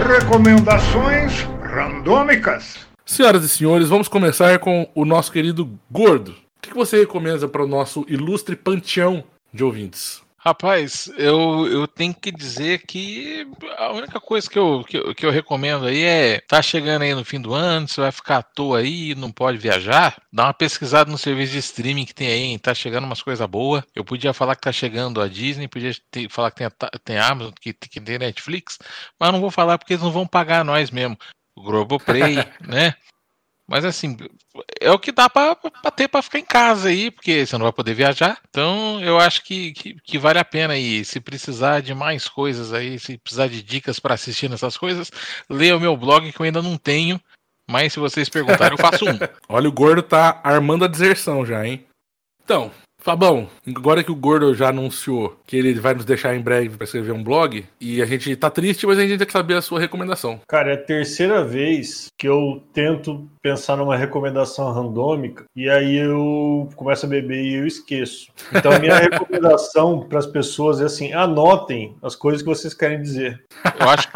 Recomendações 0.09 1.43
randômicas. 1.63 2.87
Senhoras 3.05 3.45
e 3.45 3.49
senhores, 3.49 3.89
vamos 3.89 4.09
começar 4.09 4.59
com 4.59 4.89
o 4.95 5.05
nosso 5.05 5.33
querido 5.33 5.79
Gordo. 5.91 6.33
O 6.33 6.61
que 6.63 6.73
você 6.73 7.01
recomenda 7.01 7.49
para 7.49 7.65
o 7.65 7.67
nosso 7.67 8.05
ilustre 8.09 8.55
panteão 8.55 9.25
de 9.53 9.65
ouvintes? 9.65 10.23
Rapaz, 10.45 11.09
eu, 11.19 11.69
eu 11.69 11.87
tenho 11.87 12.13
que 12.13 12.33
dizer 12.33 12.85
que 12.85 13.47
a 13.79 13.93
única 13.93 14.19
coisa 14.19 14.51
que 14.51 14.59
eu, 14.59 14.83
que, 14.85 15.15
que 15.15 15.25
eu 15.25 15.31
recomendo 15.31 15.87
aí 15.87 16.03
é 16.03 16.41
tá 16.41 16.61
chegando 16.61 17.03
aí 17.03 17.15
no 17.15 17.25
fim 17.25 17.41
do 17.41 17.55
ano, 17.55 17.87
você 17.87 18.01
vai 18.01 18.11
ficar 18.11 18.39
à 18.39 18.43
toa 18.43 18.79
aí, 18.79 19.15
não 19.15 19.31
pode 19.31 19.59
viajar, 19.59 20.21
dá 20.33 20.47
uma 20.47 20.55
pesquisada 20.55 21.09
no 21.09 21.17
serviço 21.17 21.53
de 21.53 21.59
streaming 21.59 22.05
que 22.05 22.15
tem 22.15 22.27
aí, 22.27 22.43
hein? 22.43 22.59
tá 22.59 22.75
chegando 22.75 23.05
umas 23.05 23.23
coisas 23.23 23.47
boas. 23.47 23.85
Eu 23.95 24.05
podia 24.05 24.33
falar 24.33 24.57
que 24.57 24.63
tá 24.63 24.73
chegando 24.73 25.21
a 25.21 25.29
Disney, 25.29 25.69
podia 25.69 25.93
ter- 26.11 26.29
falar 26.29 26.51
que 26.51 26.57
tem 26.57 26.67
a, 26.67 26.71
tem 27.05 27.19
a 27.19 27.29
Amazon, 27.29 27.53
que, 27.61 27.73
que 27.73 28.01
tem 28.01 28.19
Netflix, 28.19 28.79
mas 29.21 29.33
não 29.33 29.41
vou 29.41 29.51
falar 29.51 29.79
porque 29.79 29.93
eles 29.93 30.03
não 30.03 30.11
vão 30.11 30.27
pagar 30.27 30.65
nós 30.65 30.91
mesmo. 30.91 31.17
O 31.57 31.63
Globoplay, 31.63 32.37
né? 32.67 32.95
Mas 33.69 33.85
assim, 33.85 34.17
é 34.81 34.91
o 34.91 34.99
que 34.99 35.13
dá 35.13 35.31
pra, 35.31 35.55
pra 35.55 35.91
ter 35.91 36.09
pra 36.09 36.21
ficar 36.21 36.39
em 36.39 36.45
casa 36.45 36.89
aí, 36.89 37.11
porque 37.11 37.47
você 37.47 37.57
não 37.57 37.65
vai 37.65 37.73
poder 37.73 37.95
viajar. 37.95 38.39
Então 38.49 39.01
eu 39.01 39.19
acho 39.19 39.43
que, 39.45 39.73
que, 39.73 39.95
que 39.95 40.19
vale 40.19 40.39
a 40.39 40.45
pena 40.45 40.75
aí. 40.75 41.05
Se 41.05 41.21
precisar 41.21 41.81
de 41.81 41.95
mais 41.95 42.29
coisas 42.29 42.73
aí, 42.73 42.99
se 42.99 43.17
precisar 43.19 43.47
de 43.47 43.63
dicas 43.63 43.99
pra 43.99 44.15
assistir 44.15 44.51
nessas 44.51 44.77
coisas, 44.77 45.11
leia 45.49 45.77
o 45.77 45.81
meu 45.81 45.97
blog 45.97 46.31
que 46.31 46.41
eu 46.41 46.45
ainda 46.45 46.61
não 46.61 46.77
tenho. 46.77 47.21
Mas 47.71 47.93
se 47.93 48.01
vocês 48.01 48.29
perguntarem, 48.29 48.77
eu 48.77 48.79
faço 48.79 49.05
um. 49.07 49.19
Olha, 49.49 49.69
o 49.69 49.73
Gordo 49.73 50.03
tá 50.03 50.41
armando 50.43 50.85
a 50.85 50.89
deserção 50.89 51.47
já, 51.47 51.65
hein? 51.67 51.87
Então, 52.45 52.73
Fabão, 53.03 53.49
agora 53.67 54.05
que 54.05 54.13
o 54.13 54.17
Gordo 54.17 54.55
já 54.55 54.69
anunciou 54.69 55.37
que 55.45 55.57
ele 55.57 55.75
vai 55.75 55.93
nos 55.93 56.05
deixar 56.05 56.37
em 56.37 56.41
breve 56.41 56.77
para 56.77 56.85
escrever 56.85 57.11
um 57.11 57.23
blog, 57.23 57.65
e 57.81 58.01
a 58.01 58.07
gente 58.07 58.35
tá 58.37 58.49
triste, 58.49 58.87
mas 58.87 58.97
a 58.97 59.03
gente 59.03 59.19
tem 59.19 59.27
que 59.27 59.33
saber 59.33 59.55
a 59.55 59.63
sua 59.63 59.81
recomendação. 59.81 60.41
Cara, 60.47 60.71
é 60.71 60.75
a 60.75 60.83
terceira 60.83 61.43
vez 61.43 62.07
que 62.17 62.29
eu 62.29 62.63
tento 62.73 63.29
pensar 63.43 63.77
numa 63.77 63.97
recomendação 63.97 64.73
randômica 64.73 65.45
e 65.57 65.69
aí 65.69 65.97
eu 65.97 66.69
começo 66.77 67.05
a 67.05 67.09
beber 67.09 67.43
e 67.43 67.55
eu 67.55 67.67
esqueço. 67.67 68.29
Então, 68.55 68.71
a 68.71 68.79
minha 68.79 68.95
recomendação 69.03 70.07
para 70.09 70.21
as 70.21 70.27
pessoas 70.27 70.81
é 70.81 70.85
assim: 70.85 71.13
anotem 71.13 71.97
as 72.01 72.15
coisas 72.15 72.41
que 72.41 72.49
vocês 72.49 72.73
querem 72.73 73.03
dizer. 73.03 73.43
Eu 73.81 73.89
acho, 73.89 74.09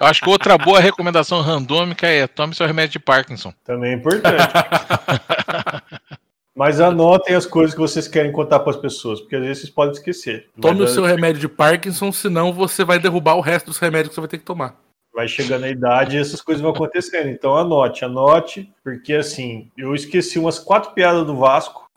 eu 0.00 0.06
acho 0.06 0.22
que 0.22 0.30
outra 0.30 0.56
boa 0.56 0.80
recomendação 0.80 1.42
randômica 1.42 2.06
é 2.06 2.26
tome 2.26 2.54
seu 2.54 2.66
remédio 2.66 2.92
de 2.92 3.00
Parkinson. 3.00 3.52
Também 3.64 3.92
é 3.92 3.94
importante. 3.96 4.38
Mas 6.60 6.78
anotem 6.78 7.34
as 7.34 7.46
coisas 7.46 7.74
que 7.74 7.80
vocês 7.80 8.06
querem 8.06 8.30
contar 8.30 8.60
para 8.60 8.72
as 8.72 8.76
pessoas, 8.76 9.18
porque 9.18 9.34
às 9.34 9.40
vezes 9.40 9.58
vocês 9.60 9.70
podem 9.70 9.94
esquecer. 9.94 10.46
Tome 10.60 10.82
o 10.82 10.88
seu 10.88 11.06
remédio 11.06 11.40
de 11.40 11.48
Parkinson, 11.48 12.12
senão 12.12 12.52
você 12.52 12.84
vai 12.84 12.98
derrubar 12.98 13.36
o 13.36 13.40
resto 13.40 13.68
dos 13.68 13.78
remédios 13.78 14.10
que 14.10 14.16
você 14.16 14.20
vai 14.20 14.28
ter 14.28 14.36
que 14.36 14.44
tomar. 14.44 14.76
vai 15.14 15.26
chegando 15.26 15.64
a 15.64 15.70
idade 15.70 16.18
e 16.18 16.20
essas 16.20 16.42
coisas 16.42 16.60
vão 16.60 16.72
acontecendo. 16.72 17.30
Então 17.30 17.56
anote, 17.56 18.04
anote, 18.04 18.70
porque 18.84 19.14
assim, 19.14 19.70
eu 19.74 19.94
esqueci 19.94 20.38
umas 20.38 20.58
quatro 20.58 20.90
piadas 20.90 21.26
do 21.26 21.34
Vasco 21.34 21.90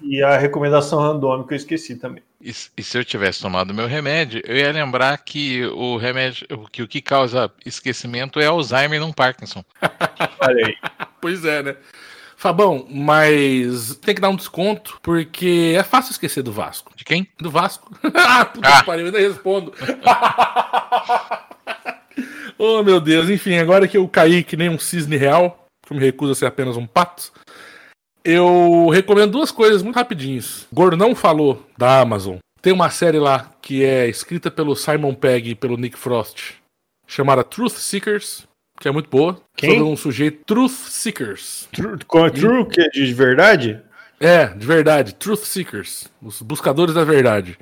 e, 0.00 0.06
e 0.14 0.22
a 0.22 0.36
recomendação 0.36 1.00
randômica 1.00 1.54
eu 1.54 1.56
esqueci 1.56 1.96
também. 1.96 2.22
E, 2.40 2.50
e 2.50 2.82
se 2.84 2.96
eu 2.96 3.04
tivesse 3.04 3.42
tomado 3.42 3.74
meu 3.74 3.88
remédio, 3.88 4.42
eu 4.44 4.56
ia 4.58 4.70
lembrar 4.70 5.18
que 5.18 5.64
o 5.74 5.96
remédio, 5.96 6.46
que 6.70 6.84
o 6.84 6.86
que 6.86 7.02
causa 7.02 7.50
esquecimento 7.66 8.38
é 8.38 8.46
Alzheimer, 8.46 9.00
não 9.00 9.12
Parkinson. 9.12 9.64
Olha 10.38 10.66
aí. 10.66 10.76
Pois 11.24 11.42
é, 11.42 11.62
né? 11.62 11.76
Fabão, 12.44 12.86
mas 12.90 13.96
tem 14.02 14.14
que 14.14 14.20
dar 14.20 14.28
um 14.28 14.36
desconto, 14.36 14.98
porque 15.02 15.72
é 15.74 15.82
fácil 15.82 16.12
esquecer 16.12 16.42
do 16.42 16.52
Vasco. 16.52 16.92
De 16.94 17.02
quem? 17.02 17.26
Do 17.40 17.50
Vasco? 17.50 17.90
ah, 18.14 18.44
puta 18.44 18.68
Ah. 18.68 18.80
que 18.80 18.86
pariu, 18.86 19.06
eu 19.06 19.08
ainda 19.14 19.18
respondo. 19.18 19.72
oh, 22.58 22.82
meu 22.82 23.00
Deus. 23.00 23.30
Enfim, 23.30 23.56
agora 23.56 23.88
que 23.88 23.96
eu 23.96 24.06
caí 24.06 24.44
que 24.44 24.58
nem 24.58 24.68
um 24.68 24.78
cisne 24.78 25.16
real, 25.16 25.66
que 25.86 25.94
eu 25.94 25.96
me 25.96 26.04
recuso 26.04 26.32
a 26.32 26.34
ser 26.34 26.44
apenas 26.44 26.76
um 26.76 26.86
pato, 26.86 27.32
eu 28.22 28.90
recomendo 28.92 29.32
duas 29.32 29.50
coisas 29.50 29.82
muito 29.82 29.96
rapidinhos. 29.96 30.64
O 30.70 30.74
Gordo 30.74 30.98
não 30.98 31.14
falou 31.14 31.66
da 31.78 32.02
Amazon. 32.02 32.36
Tem 32.60 32.74
uma 32.74 32.90
série 32.90 33.18
lá 33.18 33.50
que 33.62 33.82
é 33.82 34.06
escrita 34.06 34.50
pelo 34.50 34.76
Simon 34.76 35.14
Pegg 35.14 35.48
e 35.48 35.54
pelo 35.54 35.78
Nick 35.78 35.96
Frost, 35.96 36.56
chamada 37.06 37.42
Truth 37.42 37.76
Seekers, 37.76 38.46
que 38.80 38.88
é 38.88 38.90
muito 38.90 39.08
boa. 39.08 39.40
Quem? 39.56 39.70
Sobre 39.70 39.84
um 39.84 39.96
sujeito 39.96 40.44
Truth 40.44 40.70
Seekers. 40.88 41.68
True, 41.72 41.98
com- 42.06 42.30
true 42.30 42.66
que 42.66 42.80
é 42.80 42.88
de 42.88 43.12
verdade? 43.14 43.80
É, 44.20 44.46
de 44.46 44.66
verdade, 44.66 45.14
Truth 45.14 45.44
Seekers, 45.44 46.08
os 46.22 46.40
buscadores 46.42 46.94
da 46.94 47.04
verdade. 47.04 47.58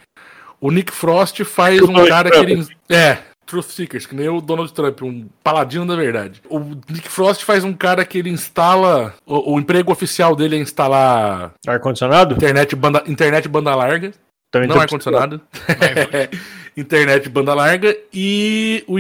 O 0.61 0.71
Nick 0.71 0.93
Frost 0.93 1.43
faz 1.45 1.81
um 1.83 1.93
cara 2.07 2.31
Trump. 2.31 2.47
que 2.47 2.53
ele. 2.53 2.67
É, 2.89 3.19
Truth 3.45 3.67
Seekers, 3.67 4.07
que 4.07 4.15
nem 4.15 4.29
o 4.29 4.41
Donald 4.41 4.73
Trump, 4.73 5.03
um 5.03 5.27
paladino 5.43 5.85
da 5.85 5.97
verdade. 5.97 6.41
O 6.49 6.61
Nick 6.89 7.09
Frost 7.09 7.43
faz 7.45 7.65
um 7.65 7.73
cara 7.73 8.05
que 8.05 8.17
ele 8.19 8.31
instala. 8.31 9.13
O, 9.27 9.55
o 9.55 9.59
emprego 9.61 9.91
oficial 9.91 10.37
dele 10.37 10.57
é 10.57 10.61
instalar 10.61 11.53
Ar-condicionado? 11.67 12.35
internet 12.37 12.77
banda, 12.77 13.03
internet 13.07 13.49
banda 13.49 13.75
larga, 13.75 14.13
Também 14.51 14.69
não 14.69 14.79
ar-condicionado. 14.81 15.41
internet 16.77 17.29
banda 17.29 17.55
larga 17.55 17.97
e 18.13 18.85
o. 18.87 18.99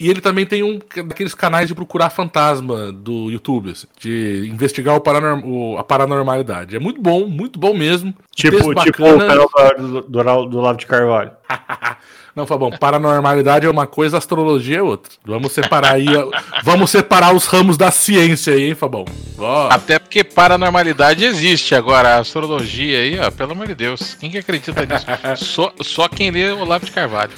E 0.00 0.08
ele 0.08 0.22
também 0.22 0.46
tem 0.46 0.62
um 0.62 0.78
daqueles 1.06 1.34
canais 1.34 1.68
de 1.68 1.74
procurar 1.74 2.08
fantasma 2.08 2.90
do 2.90 3.30
YouTube, 3.30 3.70
assim, 3.72 3.86
de 4.00 4.48
investigar 4.50 4.96
o 4.96 5.00
paranorm- 5.00 5.42
o- 5.44 5.76
a 5.76 5.84
paranormalidade. 5.84 6.74
É 6.74 6.78
muito 6.78 7.02
bom, 7.02 7.26
muito 7.26 7.58
bom 7.58 7.74
mesmo. 7.74 8.14
Tipo, 8.34 8.56
tipo 8.82 9.04
o 9.04 9.18
canal 9.18 9.50
do, 9.78 10.00
do, 10.00 10.02
do, 10.24 10.46
do 10.46 10.60
Lavo 10.60 10.78
de 10.78 10.86
Carvalho. 10.86 11.32
Não, 12.34 12.46
Fabão, 12.46 12.70
paranormalidade 12.70 13.66
é 13.66 13.70
uma 13.70 13.86
coisa, 13.86 14.18
astrologia 14.18 14.78
é 14.78 14.82
outra. 14.82 15.12
Vamos 15.24 15.52
separar 15.52 15.94
aí, 15.94 16.06
ó, 16.16 16.30
vamos 16.62 16.90
separar 16.90 17.34
os 17.34 17.46
ramos 17.46 17.76
da 17.76 17.90
ciência 17.90 18.54
aí, 18.54 18.64
hein, 18.68 18.74
Fabão? 18.74 19.04
Ó, 19.38 19.68
Até 19.70 19.98
porque 19.98 20.22
paranormalidade 20.22 21.24
existe. 21.24 21.74
Agora, 21.74 22.16
a 22.16 22.18
astrologia 22.18 22.98
aí, 22.98 23.18
ó, 23.18 23.30
pelo 23.30 23.52
amor 23.52 23.66
de 23.66 23.74
Deus. 23.74 24.14
Quem 24.14 24.30
que 24.30 24.38
acredita 24.38 24.86
nisso? 24.86 25.06
só, 25.44 25.72
só 25.80 26.08
quem 26.08 26.30
lê 26.30 26.50
o 26.50 26.60
Olavo 26.60 26.84
de 26.84 26.92
Carvalho. 26.92 27.32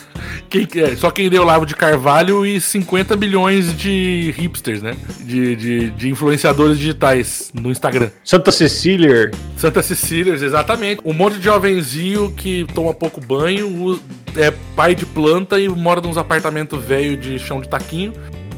quem, 0.49 0.67
que 0.67 0.81
é? 0.81 0.97
só 0.97 1.11
quem 1.11 1.29
deu 1.29 1.45
Lavo 1.45 1.67
de 1.67 1.75
Carvalho 1.75 2.45
e 2.45 2.61
50 2.61 3.17
milhões 3.17 3.77
de 3.77 4.35
hipsters, 4.37 4.83
né? 4.83 4.97
De, 5.21 5.57
de, 5.57 5.91
de 5.91 6.09
influenciadores 6.09 6.79
digitais 6.79 7.51
no 7.55 7.71
Instagram. 7.71 8.11
Santa 8.25 8.53
Cecília. 8.53 9.31
Santa 9.57 9.83
Cecília, 9.83 10.35
exatamente. 10.35 11.01
Um 11.05 11.13
monte 11.13 11.39
de 11.39 11.45
jovenzinho 11.45 12.33
que 12.33 12.67
toma 12.75 12.93
pouco 12.95 13.21
banho, 13.21 14.01
é 14.37 14.53
pai 14.83 14.97
de 14.97 15.07
planta 15.07 15.61
e 15.61 15.69
mora 15.69 16.01
nos 16.01 16.19
apartamentos 16.19 16.85
velho 16.85 17.17
de 17.17 17.39
chão 17.39 17.61
de 17.61 17.69
taquinho, 17.69 18.13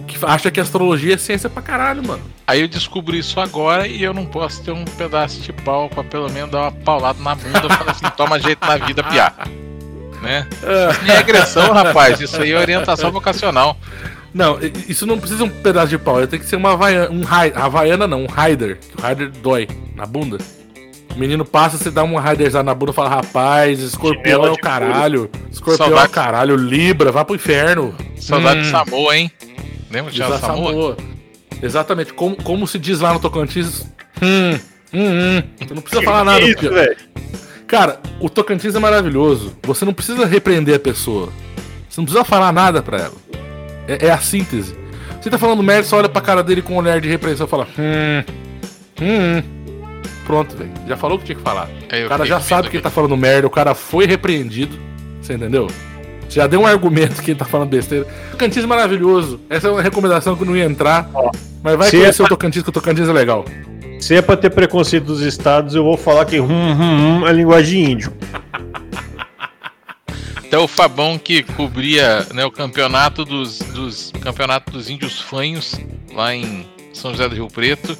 que 0.06 0.16
acha 0.24 0.50
que 0.50 0.58
astrologia 0.58 1.12
é 1.12 1.18
ciência 1.18 1.50
pra 1.50 1.60
caralho, 1.60 2.02
mano. 2.02 2.22
Aí 2.46 2.62
eu 2.62 2.68
descobri 2.68 3.18
isso 3.18 3.38
agora 3.38 3.86
e 3.86 4.02
eu 4.02 4.14
não 4.14 4.24
posso 4.24 4.62
ter 4.62 4.70
um 4.70 4.86
pedaço 4.86 5.38
de 5.42 5.52
pau 5.52 5.90
pra 5.90 6.02
pelo 6.02 6.30
menos 6.30 6.50
dar 6.50 6.62
uma 6.62 6.72
paulada 6.72 7.22
na 7.22 7.34
bunda 7.34 7.66
e 7.66 7.76
falar 7.76 7.90
assim, 7.90 8.06
toma 8.16 8.40
jeito 8.40 8.66
na 8.66 8.78
vida, 8.78 9.02
piá. 9.02 9.34
Né? 10.22 10.48
Isso 10.50 11.04
nem 11.04 11.14
é 11.14 11.18
agressão, 11.18 11.74
rapaz. 11.74 12.18
Isso 12.18 12.40
aí 12.40 12.52
é 12.52 12.58
orientação 12.58 13.12
vocacional. 13.12 13.76
Não, 14.32 14.58
isso 14.88 15.06
não 15.06 15.20
precisa 15.20 15.44
um 15.44 15.50
pedaço 15.50 15.88
de 15.88 15.98
pau, 15.98 16.26
tem 16.26 16.40
que 16.40 16.46
ser 16.46 16.56
uma 16.56 16.72
havaiana, 16.72 17.10
um 17.10 17.22
havaiana 17.54 18.06
não, 18.06 18.24
um 18.24 18.26
rider, 18.26 18.78
que 18.78 18.98
o 18.98 19.06
rider 19.06 19.30
dói 19.42 19.68
na 19.94 20.06
bunda. 20.06 20.38
O 21.14 21.18
menino 21.18 21.44
passa, 21.44 21.78
você 21.78 21.90
dá 21.90 22.02
um 22.02 22.18
riderzado 22.18 22.64
na 22.64 22.74
bunda 22.74 22.90
e 22.90 22.94
fala, 22.94 23.08
rapaz, 23.08 23.78
escorpião 23.80 24.44
é 24.46 24.50
o 24.50 24.54
de 24.54 24.58
caralho, 24.58 25.30
escorpião 25.50 25.86
é 25.86 25.90
Saudade. 25.90 26.08
o 26.08 26.10
caralho, 26.12 26.56
Libra, 26.56 27.12
vá 27.12 27.24
pro 27.24 27.36
inferno. 27.36 27.94
Saudade 28.18 28.60
Hum. 28.60 28.62
de 28.62 28.70
Samoa, 28.70 29.16
hein? 29.16 29.30
Lembra 29.90 30.10
que 30.10 30.20
a 30.20 30.38
Samoa? 30.38 30.70
Samoa. 30.70 30.96
Exatamente, 31.62 32.12
como, 32.12 32.34
como 32.42 32.66
se 32.66 32.78
diz 32.80 32.98
lá 33.00 33.12
no 33.14 33.20
Tocantins. 33.20 33.86
Hum, 34.20 34.58
hum, 34.92 35.38
hum. 35.38 35.42
Você 35.60 35.74
não 35.74 35.82
precisa 35.82 36.02
falar 36.02 36.24
nada. 36.24 36.40
Que 36.40 36.46
isso, 36.50 36.58
porque-? 36.58 36.96
Cara, 37.66 38.00
o 38.20 38.28
Tocantins 38.28 38.74
é 38.74 38.78
maravilhoso. 38.80 39.56
Você 39.62 39.84
não 39.84 39.94
precisa 39.94 40.26
repreender 40.26 40.74
a 40.74 40.78
pessoa. 40.80 41.28
Você 41.88 42.00
não 42.00 42.04
precisa 42.04 42.24
falar 42.24 42.52
nada 42.52 42.82
pra 42.82 42.98
ela. 42.98 43.14
É, 43.86 44.06
é 44.06 44.10
a 44.10 44.18
síntese. 44.18 44.76
Você 45.20 45.30
tá 45.30 45.38
falando 45.38 45.62
merda, 45.62 45.84
você 45.84 45.94
olha 45.94 46.08
pra 46.08 46.20
cara 46.20 46.42
dele 46.42 46.60
com 46.60 46.74
um 46.74 46.78
olhar 46.78 47.00
de 47.00 47.08
repreensão 47.08 47.46
e 47.46 47.48
fala. 47.48 47.66
Hum. 47.78 48.24
Hum. 49.00 49.63
Pronto, 50.24 50.56
velho. 50.56 50.70
Já 50.86 50.96
falou 50.96 51.16
o 51.16 51.20
que 51.20 51.26
tinha 51.26 51.36
que 51.36 51.42
falar. 51.42 51.68
Eu 51.92 52.06
O 52.06 52.08
cara 52.08 52.24
já 52.24 52.40
sabe 52.40 52.68
que 52.70 52.76
ele 52.76 52.82
tá 52.82 52.90
falando 52.90 53.16
merda, 53.16 53.46
o 53.46 53.50
cara 53.50 53.74
foi 53.74 54.06
repreendido. 54.06 54.78
Você 55.20 55.34
entendeu? 55.34 55.68
Já 56.28 56.46
deu 56.46 56.60
um 56.60 56.66
argumento 56.66 57.22
que 57.22 57.30
ele 57.30 57.38
tá 57.38 57.44
falando 57.44 57.68
besteira. 57.68 58.06
Tocantins 58.30 58.64
é 58.64 58.66
maravilhoso. 58.66 59.40
Essa 59.48 59.68
é 59.68 59.70
uma 59.70 59.82
recomendação 59.82 60.34
que 60.34 60.42
eu 60.42 60.46
não 60.46 60.56
ia 60.56 60.64
entrar. 60.64 61.08
Mas 61.62 61.76
vai 61.76 61.90
se 61.90 61.96
conhecer 61.96 62.22
é- 62.22 62.24
o 62.24 62.28
Tocantins, 62.28 62.62
que 62.62 62.68
o 62.68 62.72
Tocantins 62.72 63.08
é 63.08 63.12
legal. 63.12 63.44
Se 64.00 64.14
é 64.14 64.22
pra 64.22 64.36
ter 64.36 64.50
preconceito 64.50 65.04
dos 65.04 65.20
estados, 65.20 65.74
eu 65.74 65.84
vou 65.84 65.96
falar 65.96 66.24
que 66.26 66.40
hum, 66.40 66.46
hum, 66.46 67.20
hum 67.20 67.26
é 67.26 67.32
linguagem 67.32 67.92
índio. 67.92 68.12
Até 70.36 70.58
o 70.58 70.68
Fabão 70.68 71.18
que 71.18 71.42
cobria 71.42 72.26
né, 72.32 72.44
o 72.44 72.50
campeonato 72.50 73.24
dos, 73.24 73.58
dos 73.58 74.12
campeonato 74.20 74.72
dos 74.72 74.90
índios 74.90 75.20
fanhos 75.20 75.74
lá 76.12 76.34
em 76.34 76.66
São 76.92 77.12
José 77.12 77.28
do 77.28 77.34
Rio 77.34 77.48
Preto, 77.48 77.96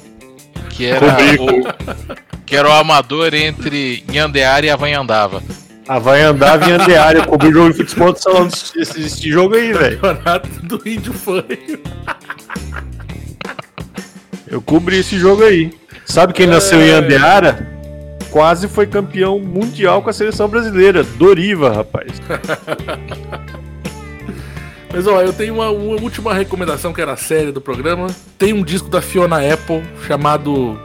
que 0.69 0.85
era 0.85 1.05
o, 1.05 2.45
que 2.45 2.55
era 2.55 2.67
o 2.67 2.71
amador 2.71 3.33
entre 3.33 4.03
Nhandeara 4.11 4.65
e 4.65 4.69
Avanhandava. 4.69 5.41
Havaiandava 5.87 6.69
e 6.69 6.73
Andeária. 6.73 7.19
Eu 7.19 7.25
cobri 7.25 7.51
jogo 7.51 7.71
de 7.71 7.77
futebol 7.77 8.11
do 8.11 8.19
salão 8.19 8.47
desse, 8.47 8.99
desse 8.99 9.29
jogo 9.29 9.55
aí, 9.55 9.71
velho. 9.71 9.99
Campeonato 9.99 10.49
do 10.63 10.89
Índio 10.89 11.13
Fanho. 11.13 11.79
Eu 14.47 14.61
cobri 14.61 14.97
esse 14.97 15.17
jogo 15.17 15.43
aí. 15.43 15.71
Sabe 16.05 16.33
quem 16.33 16.47
nasceu 16.47 16.81
em 16.81 16.91
Andeara? 16.91 17.67
Quase 18.31 18.67
foi 18.67 18.85
campeão 18.85 19.39
mundial 19.39 20.01
com 20.01 20.09
a 20.09 20.13
seleção 20.13 20.47
brasileira. 20.47 21.03
Doriva, 21.03 21.71
rapaz. 21.71 22.11
Mas 24.95 25.07
ó, 25.07 25.21
eu 25.21 25.33
tenho 25.33 25.55
uma, 25.55 25.69
uma 25.69 26.01
última 26.01 26.33
recomendação 26.33 26.93
que 26.93 27.01
era 27.01 27.11
a 27.11 27.17
série 27.17 27.51
do 27.51 27.59
programa. 27.59 28.07
Tem 28.37 28.53
um 28.53 28.63
disco 28.63 28.87
da 28.87 29.01
Fiona 29.01 29.39
Apple 29.53 29.83
chamado 30.07 30.79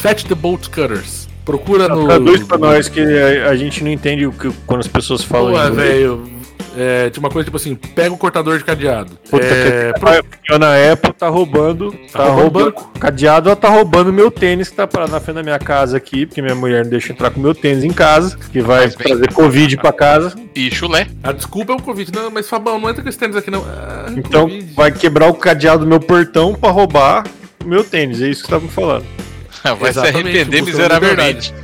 Fetch 0.00 0.22
the 0.22 0.34
Bolt 0.36 0.68
Cutters. 0.68 1.26
Procura 1.44 1.88
no. 1.88 2.06
Traduz 2.06 2.44
pra 2.44 2.56
nós 2.56 2.88
que 2.88 3.00
a, 3.00 3.50
a 3.50 3.56
gente 3.56 3.82
não 3.82 3.90
entende 3.90 4.24
o 4.28 4.32
que, 4.32 4.52
quando 4.64 4.80
as 4.80 4.86
pessoas 4.86 5.24
falam 5.24 5.52
Pô, 5.52 5.74
velho. 5.74 6.37
É, 6.80 7.10
tinha 7.10 7.20
uma 7.20 7.30
coisa 7.30 7.44
tipo 7.44 7.56
assim: 7.56 7.74
pega 7.74 8.14
o 8.14 8.18
cortador 8.18 8.56
de 8.58 8.64
cadeado. 8.64 9.18
Puta 9.28 9.44
É, 9.44 9.92
que 9.92 9.98
pro- 10.00 10.08
a 10.10 10.22
Fiona 10.46 10.92
Apple 10.92 11.12
tá 11.12 11.28
roubando. 11.28 11.90
Tá, 12.12 12.24
roubando 12.24 12.40
roubando. 12.42 12.64
banco. 12.66 12.90
Cadeado, 13.00 13.48
ela 13.48 13.56
tá 13.56 13.68
roubando 13.68 14.12
meu 14.12 14.30
tênis 14.30 14.68
que 14.68 14.76
tá 14.76 14.86
parado 14.86 15.10
na 15.12 15.18
frente 15.20 15.36
da 15.36 15.42
minha 15.42 15.58
casa 15.58 15.96
aqui, 15.96 16.24
porque 16.26 16.40
minha 16.40 16.54
mulher 16.54 16.84
não 16.84 16.90
deixa 16.90 17.12
entrar 17.12 17.30
com 17.30 17.40
meu 17.40 17.54
tênis 17.54 17.82
em 17.84 17.92
casa, 17.92 18.36
que 18.52 18.60
vai 18.60 18.86
bem. 18.88 18.96
trazer 18.96 19.32
Covid 19.32 19.76
pra 19.78 19.92
casa. 19.92 20.34
E 20.54 20.70
chulé. 20.70 21.06
A 21.22 21.32
desculpa 21.32 21.72
é 21.72 21.76
o 21.76 21.82
Covid. 21.82 22.12
Não, 22.14 22.30
mas 22.30 22.48
Fabão, 22.48 22.78
não 22.78 22.88
entra 22.88 23.02
com 23.02 23.08
esse 23.08 23.18
tênis 23.18 23.34
aqui 23.36 23.50
não. 23.50 23.64
Ah, 23.64 24.06
Então 24.16 24.42
Covid. 24.48 24.74
vai 24.74 24.92
quebrar 24.92 25.28
o 25.28 25.34
cadeado 25.34 25.80
do 25.84 25.86
meu 25.88 26.00
portão 26.00 26.54
pra 26.54 26.70
roubar 26.70 27.24
o 27.64 27.68
meu 27.68 27.82
tênis. 27.82 28.22
É 28.22 28.28
isso 28.28 28.42
que 28.42 28.48
você 28.48 28.54
tá 28.54 28.60
me 28.60 28.68
falando. 28.68 29.04
Vai 29.64 29.92
se 29.92 29.98
Exatamente, 29.98 30.18
arrepender 30.28 30.62
buscando 30.62 30.66
miseravelmente. 30.66 31.54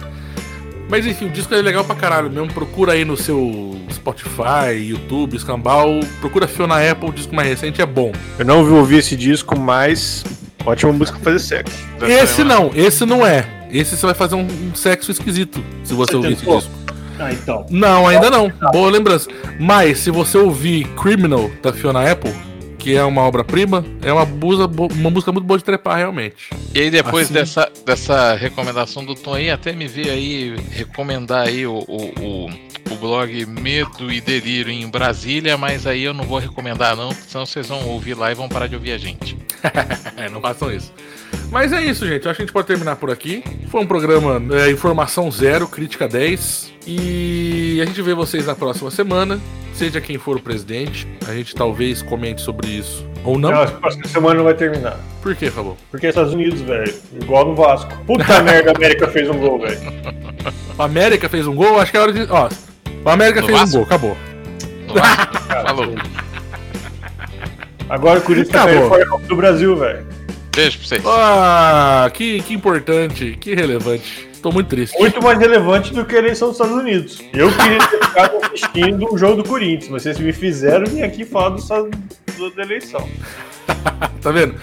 Mas 0.95 1.07
enfim, 1.07 1.27
o 1.27 1.29
disco 1.29 1.53
é 1.53 1.61
legal 1.61 1.85
pra 1.85 1.97
caralho 1.97 2.31
mesmo. 2.31 2.53
Procura 2.53 2.93
aí 2.93 3.05
no 3.05 3.17
seu 3.17 3.77
Spotify, 3.91 4.77
YouTube, 4.81 5.35
Escambau. 5.37 5.99
Procura 6.21 6.47
Fiona 6.47 6.89
Apple, 6.89 7.09
o 7.09 7.13
disco 7.13 7.35
mais 7.35 7.49
recente 7.49 7.83
é 7.83 7.87
bom. 7.87 8.13
Eu 8.39 8.45
não 8.45 8.73
ouvi 8.77 8.99
esse 8.99 9.17
disco, 9.17 9.59
mas 9.59 10.25
ótima 10.65 10.93
música 10.93 11.19
pra 11.19 11.33
fazer 11.33 11.45
sexo. 11.45 11.77
Esse 12.01 12.45
não, 12.45 12.71
esse 12.77 13.05
não 13.05 13.27
é. 13.27 13.45
Esse 13.73 13.97
você 13.97 14.07
vai 14.07 14.15
fazer 14.15 14.37
um, 14.37 14.47
um 14.47 14.73
sexo 14.73 15.11
esquisito 15.11 15.61
se 15.83 15.95
você, 15.95 16.13
Você 16.13 16.17
ouvir 16.17 16.33
esse 16.35 16.43
tentou? 16.43 16.59
disco. 16.59 16.73
Ah, 17.19 17.33
então. 17.33 17.67
Não, 17.71 18.07
ainda 18.07 18.31
não. 18.31 18.53
Boa 18.71 18.89
lembrança. 18.89 19.29
Mas 19.59 19.99
se 19.99 20.13
você 20.13 20.39
ouvir 20.39 20.85
Criminal 20.91 21.51
da 21.61 21.73
Fiona 21.73 22.09
Apple, 22.09 22.33
que 22.85 22.95
é 22.95 23.03
uma 23.03 23.23
obra-prima, 23.23 23.83
é 24.03 24.13
uma, 24.13 24.27
busa, 24.27 24.67
uma 24.67 25.11
música 25.11 25.33
muito 25.33 25.47
boa 25.47 25.57
de 25.57 25.65
trepar 25.65 25.97
realmente. 25.97 26.51
E 26.75 26.81
aí 26.81 26.91
depois 26.91 27.25
Assim. 27.25 27.33
dessa, 27.33 27.73
dessa 27.83 28.35
recomendação 28.35 29.03
do 29.03 29.15
Tom 29.15 29.33
aí, 29.33 29.51
até 29.51 29.73
me 29.73 29.89
veio 29.89 30.13
aí 30.13 30.55
recomendar 30.71 31.49
aí 31.49 31.67
o, 31.67 31.79
o, 31.79 32.13
o, 32.21 32.51
o 32.93 32.97
blog 32.97 33.47
Medo 33.47 34.13
e 34.13 34.21
Delírio 34.21 34.71
em 34.71 34.87
Brasília, 34.87 35.57
mas 35.57 35.87
aí 35.87 36.03
eu 36.03 36.13
não 36.13 36.25
vou 36.25 36.39
recomendar 36.39 36.95
não, 36.95 37.11
senão 37.11 37.47
vocês 37.47 37.69
vão 37.69 37.89
ouvir 37.89 38.13
lá 38.13 38.31
e 38.31 38.35
vão 38.35 38.51
parar 38.51 38.67
de 38.67 38.75
ouvir 38.75 38.93
a 38.93 38.99
gente. 38.99 39.35
Não 40.31 40.43
façam 40.43 40.71
isso. 40.71 40.93
Mas 41.51 41.73
é 41.73 41.83
isso, 41.83 42.07
gente. 42.07 42.27
Eu 42.27 42.31
acho 42.31 42.37
que 42.37 42.43
a 42.43 42.47
gente 42.47 42.53
pode 42.53 42.67
terminar 42.67 42.97
por 42.97 43.11
aqui. 43.11 43.43
Foi 43.71 43.81
um 43.81 43.87
programa 43.87 44.43
é, 44.55 44.71
Informação 44.71 45.31
Zero, 45.31 45.67
Crítica 45.67 46.07
10. 46.07 46.73
E 46.87 47.81
a 47.81 47.87
gente 47.87 48.03
vê 48.03 48.13
vocês 48.13 48.47
na 48.47 48.55
próxima 48.55 48.91
semana. 48.91 49.41
Seja 49.75 50.01
quem 50.01 50.17
for 50.19 50.37
o 50.37 50.41
presidente. 50.41 51.07
A 51.29 51.35
gente 51.35 51.55
talvez 51.55 52.01
comente 52.01 52.41
sobre 52.41 52.69
isso. 52.69 53.05
Ou 53.25 53.39
não. 53.39 53.51
Não, 53.51 53.63
a 53.63 53.67
próxima 53.67 54.07
semana 54.07 54.35
não 54.37 54.45
vai 54.45 54.55
terminar. 54.55 54.97
Por 55.23 55.35
quê, 55.35 55.51
Fabão? 55.51 55.77
Porque 55.91 56.07
é 56.07 56.11
Estados 56.11 56.33
Unidos, 56.33 56.61
velho. 56.61 56.95
Igual 57.21 57.47
no 57.47 57.55
Vasco. 57.57 57.93
Puta 58.07 58.25
merda, 58.43 58.71
a 58.71 58.77
América 58.77 59.09
fez 59.09 59.29
um 59.29 59.39
gol, 59.39 59.59
velho. 59.61 59.79
O 60.77 60.83
América 60.83 61.29
fez 61.29 61.47
um 61.47 61.55
gol, 61.55 61.79
acho 61.81 61.91
que 61.93 61.97
é 61.97 62.01
hora 62.01 62.13
de. 62.13 62.27
Ó, 62.31 62.49
o 63.05 63.09
América 63.09 63.41
No 63.41 63.47
fez 63.47 63.59
Vasco? 63.61 63.77
um 63.77 63.79
gol, 63.79 63.87
acabou. 63.87 64.17
Falou. 65.65 65.95
Agora 67.89 68.19
o 68.19 68.23
Corinthians 68.23 68.49
tá 68.49 68.65
caindo 68.65 68.89
fora 68.89 69.05
do 69.29 69.37
Brasil, 69.37 69.77
velho. 69.77 70.05
Beijo 70.55 70.79
pra 70.79 70.87
vocês. 70.89 71.03
Ah, 71.07 72.11
que, 72.13 72.41
que 72.43 72.55
importante, 72.55 73.37
que 73.41 73.55
relevante. 73.55 74.29
Tô 74.45 74.53
muito 74.53 74.69
triste. 74.69 74.99
Muito 74.99 75.23
mais 75.23 75.39
relevante 75.39 75.95
do 75.95 76.05
que 76.05 76.15
a 76.15 76.19
eleição 76.19 76.49
dos 76.49 76.59
Estados 76.61 76.77
Unidos. 76.77 77.19
Eu 77.33 77.51
queria 77.51 77.79
ter 77.79 77.97
ficado 78.05 78.37
assistindo 78.45 79.11
o 79.11 79.17
jogo 79.17 79.43
do 79.43 79.49
Corinthians, 79.49 79.89
mas 79.89 80.03
vocês 80.03 80.19
me 80.19 80.35
fizeram 80.35 80.85
vir 80.85 81.03
aqui 81.03 81.25
falar 81.25 81.57
do, 81.57 81.91
do- 82.37 82.51
da 82.55 82.63
eleição. 82.63 83.09
Tá 84.21 84.31
vendo? 84.31 84.55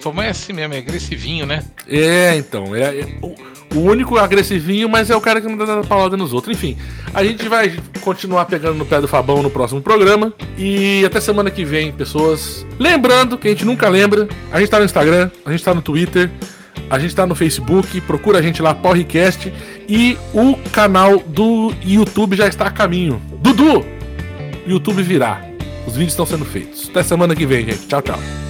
Tomar 0.00 0.26
é 0.26 0.30
assim 0.30 0.52
mesmo, 0.52 0.74
é 0.74 0.78
agressivinho, 0.78 1.44
né? 1.46 1.64
É, 1.88 2.36
então. 2.36 2.76
É, 2.76 3.00
é 3.00 3.06
o, 3.20 3.34
o 3.74 3.80
único 3.80 4.16
agressivinho, 4.18 4.88
mas 4.88 5.10
é 5.10 5.16
o 5.16 5.20
cara 5.20 5.40
que 5.40 5.48
não 5.48 5.56
dá 5.56 5.66
nada 5.66 5.82
paulada 5.84 6.16
nos 6.16 6.32
outros. 6.32 6.56
Enfim, 6.56 6.76
a 7.12 7.24
gente 7.24 7.48
vai 7.48 7.76
continuar 8.02 8.44
pegando 8.44 8.76
no 8.78 8.86
pé 8.86 9.00
do 9.00 9.08
Fabão 9.08 9.42
no 9.42 9.50
próximo 9.50 9.82
programa. 9.82 10.32
E 10.56 11.04
até 11.04 11.20
semana 11.20 11.50
que 11.50 11.64
vem, 11.64 11.90
pessoas. 11.90 12.64
Lembrando 12.78 13.36
que 13.36 13.48
a 13.48 13.50
gente 13.50 13.64
nunca 13.64 13.88
lembra, 13.88 14.28
a 14.52 14.60
gente 14.60 14.68
tá 14.70 14.78
no 14.78 14.84
Instagram, 14.84 15.28
a 15.44 15.50
gente 15.50 15.64
tá 15.64 15.74
no 15.74 15.82
Twitter, 15.82 16.30
a 16.90 16.98
gente 16.98 17.14
tá 17.14 17.26
no 17.26 17.34
Facebook, 17.34 18.00
procura 18.02 18.38
a 18.38 18.42
gente 18.42 18.60
lá, 18.60 18.74
Porrecast. 18.74 19.52
E 19.88 20.16
o 20.34 20.56
canal 20.70 21.18
do 21.18 21.72
YouTube 21.82 22.36
já 22.36 22.46
está 22.46 22.66
a 22.66 22.70
caminho. 22.70 23.20
Dudu! 23.40 23.84
YouTube 24.66 25.02
virá. 25.02 25.40
Os 25.86 25.94
vídeos 25.94 26.12
estão 26.12 26.26
sendo 26.26 26.44
feitos. 26.44 26.88
Até 26.90 27.02
semana 27.02 27.34
que 27.34 27.46
vem, 27.46 27.64
gente. 27.64 27.86
Tchau, 27.86 28.02
tchau. 28.02 28.41